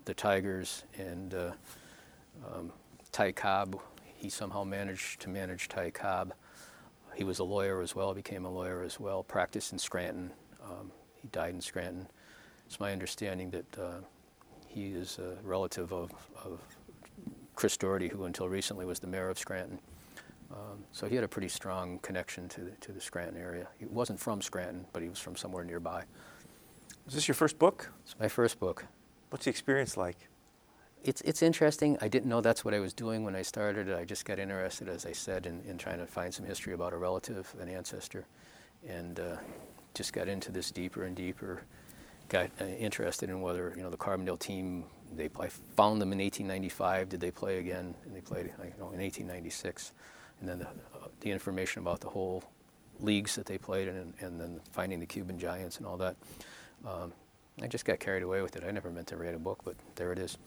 the 0.04 0.14
Tigers 0.14 0.84
and 0.96 1.34
um, 1.34 2.70
Ty 3.18 3.32
Cobb. 3.32 3.80
He 4.14 4.28
somehow 4.28 4.62
managed 4.62 5.18
to 5.22 5.28
manage 5.28 5.66
Ty 5.66 5.90
Cobb. 5.90 6.34
He 7.16 7.24
was 7.24 7.40
a 7.40 7.44
lawyer 7.44 7.82
as 7.82 7.92
well, 7.96 8.14
became 8.14 8.44
a 8.44 8.48
lawyer 8.48 8.84
as 8.84 9.00
well, 9.00 9.24
practiced 9.24 9.72
in 9.72 9.78
Scranton. 9.80 10.30
Um, 10.62 10.92
he 11.20 11.26
died 11.32 11.52
in 11.52 11.60
Scranton. 11.60 12.06
It's 12.64 12.78
my 12.78 12.92
understanding 12.92 13.50
that 13.50 13.76
uh, 13.76 13.94
he 14.68 14.90
is 14.90 15.18
a 15.18 15.36
relative 15.42 15.92
of, 15.92 16.12
of, 16.44 16.60
Chris 17.56 17.76
Doherty, 17.76 18.06
who 18.06 18.22
until 18.22 18.48
recently 18.48 18.86
was 18.86 19.00
the 19.00 19.08
mayor 19.08 19.30
of 19.30 19.36
Scranton. 19.36 19.80
Um, 20.52 20.84
so 20.92 21.08
he 21.08 21.16
had 21.16 21.24
a 21.24 21.28
pretty 21.28 21.48
strong 21.48 21.98
connection 21.98 22.48
to 22.50 22.60
the, 22.60 22.70
to 22.82 22.92
the 22.92 23.00
Scranton 23.00 23.36
area. 23.36 23.66
He 23.80 23.86
wasn't 23.86 24.20
from 24.20 24.40
Scranton, 24.40 24.86
but 24.92 25.02
he 25.02 25.08
was 25.08 25.18
from 25.18 25.34
somewhere 25.34 25.64
nearby. 25.64 26.04
Is 27.08 27.14
this 27.14 27.26
your 27.26 27.34
first 27.34 27.58
book? 27.58 27.90
It's 28.04 28.14
my 28.20 28.28
first 28.28 28.60
book. 28.60 28.86
What's 29.30 29.46
the 29.46 29.50
experience 29.50 29.96
like? 29.96 30.28
It's 31.04 31.20
it's 31.22 31.42
interesting. 31.42 31.96
I 32.00 32.08
didn't 32.08 32.28
know 32.28 32.40
that's 32.40 32.64
what 32.64 32.74
I 32.74 32.80
was 32.80 32.92
doing 32.92 33.24
when 33.24 33.36
I 33.36 33.42
started. 33.42 33.92
I 33.92 34.04
just 34.04 34.24
got 34.24 34.38
interested, 34.38 34.88
as 34.88 35.06
I 35.06 35.12
said, 35.12 35.46
in, 35.46 35.60
in 35.68 35.78
trying 35.78 35.98
to 35.98 36.06
find 36.06 36.32
some 36.32 36.44
history 36.44 36.72
about 36.72 36.92
a 36.92 36.96
relative, 36.96 37.54
an 37.60 37.68
ancestor, 37.68 38.24
and 38.88 39.20
uh, 39.20 39.36
just 39.94 40.12
got 40.12 40.28
into 40.28 40.52
this 40.52 40.70
deeper 40.70 41.04
and 41.04 41.16
deeper. 41.16 41.62
Got 42.28 42.50
uh, 42.60 42.64
interested 42.64 43.30
in 43.30 43.40
whether 43.40 43.72
you 43.76 43.82
know 43.82 43.90
the 43.90 43.96
Carbondale 43.96 44.38
team. 44.38 44.84
They 45.16 45.30
I 45.40 45.48
found 45.48 46.02
them 46.02 46.12
in 46.12 46.18
1895. 46.18 47.08
Did 47.08 47.20
they 47.20 47.30
play 47.30 47.58
again? 47.58 47.94
And 48.04 48.14
they 48.14 48.20
played 48.20 48.46
you 48.46 48.74
know, 48.78 48.90
in 48.90 49.00
1896. 49.00 49.92
And 50.40 50.48
then 50.48 50.58
the, 50.58 50.66
uh, 50.66 51.08
the 51.20 51.30
information 51.30 51.80
about 51.80 52.00
the 52.00 52.10
whole 52.10 52.44
leagues 53.00 53.34
that 53.36 53.46
they 53.46 53.58
played 53.58 53.88
and, 53.88 54.12
and 54.20 54.40
then 54.40 54.60
finding 54.72 55.00
the 55.00 55.06
Cuban 55.06 55.38
Giants 55.38 55.78
and 55.78 55.86
all 55.86 55.96
that. 55.96 56.16
Um, 56.86 57.12
I 57.62 57.66
just 57.66 57.84
got 57.84 57.98
carried 57.98 58.22
away 58.22 58.42
with 58.42 58.56
it. 58.56 58.64
I 58.66 58.70
never 58.70 58.90
meant 58.90 59.08
to 59.08 59.16
write 59.16 59.34
a 59.34 59.38
book, 59.38 59.60
but 59.64 59.74
there 59.96 60.12
it 60.12 60.18
is. 60.18 60.38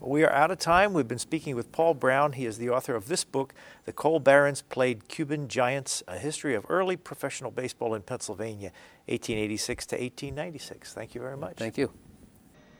Well, 0.00 0.10
we 0.10 0.24
are 0.24 0.32
out 0.32 0.50
of 0.50 0.58
time. 0.58 0.92
We've 0.92 1.08
been 1.08 1.18
speaking 1.18 1.56
with 1.56 1.72
Paul 1.72 1.94
Browne. 1.94 2.32
He 2.32 2.44
is 2.44 2.58
the 2.58 2.68
author 2.70 2.94
of 2.94 3.08
this 3.08 3.24
book, 3.24 3.54
The 3.84 3.92
Coal 3.92 4.20
Barons 4.20 4.62
Played 4.62 5.08
Cuban 5.08 5.48
Giants 5.48 6.02
A 6.08 6.18
History 6.18 6.54
of 6.54 6.66
Early 6.68 6.96
Professional 6.96 7.50
Baseball 7.50 7.94
in 7.94 8.02
Pennsylvania, 8.02 8.72
1886 9.06 9.86
to 9.86 9.96
1896. 9.96 10.92
Thank 10.92 11.14
you 11.14 11.20
very 11.20 11.36
much. 11.36 11.56
Thank 11.56 11.78
you. 11.78 11.92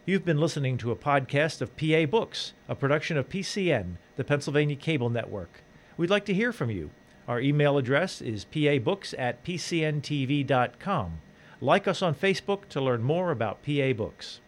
You've 0.07 0.25
been 0.25 0.39
listening 0.41 0.77
to 0.79 0.91
a 0.91 0.97
podcast 0.97 1.61
of 1.61 1.77
PA 1.77 2.07
Books, 2.11 2.55
a 2.69 2.75
production 2.75 3.17
of 3.17 3.29
PCN, 3.29 3.97
the 4.17 4.25
Pennsylvania 4.25 4.77
Cable 4.77 5.11
Network. 5.11 5.63
We'd 5.97 6.11
like 6.11 6.25
to 6.27 6.35
hear 6.35 6.53
from 6.53 6.71
you. 6.71 6.91
Our 7.29 7.41
email 7.41 7.79
address 7.79 8.21
is 8.21 8.45
pabooks 8.45 9.15
at 9.17 9.45
pcntv.com. 9.45 11.21
Like 11.63 11.87
us 11.87 12.01
on 12.01 12.15
Facebook 12.15 12.69
to 12.71 12.81
learn 12.81 13.03
more 13.03 13.31
about 13.31 13.63
PA 13.63 13.93
Books. 13.93 14.41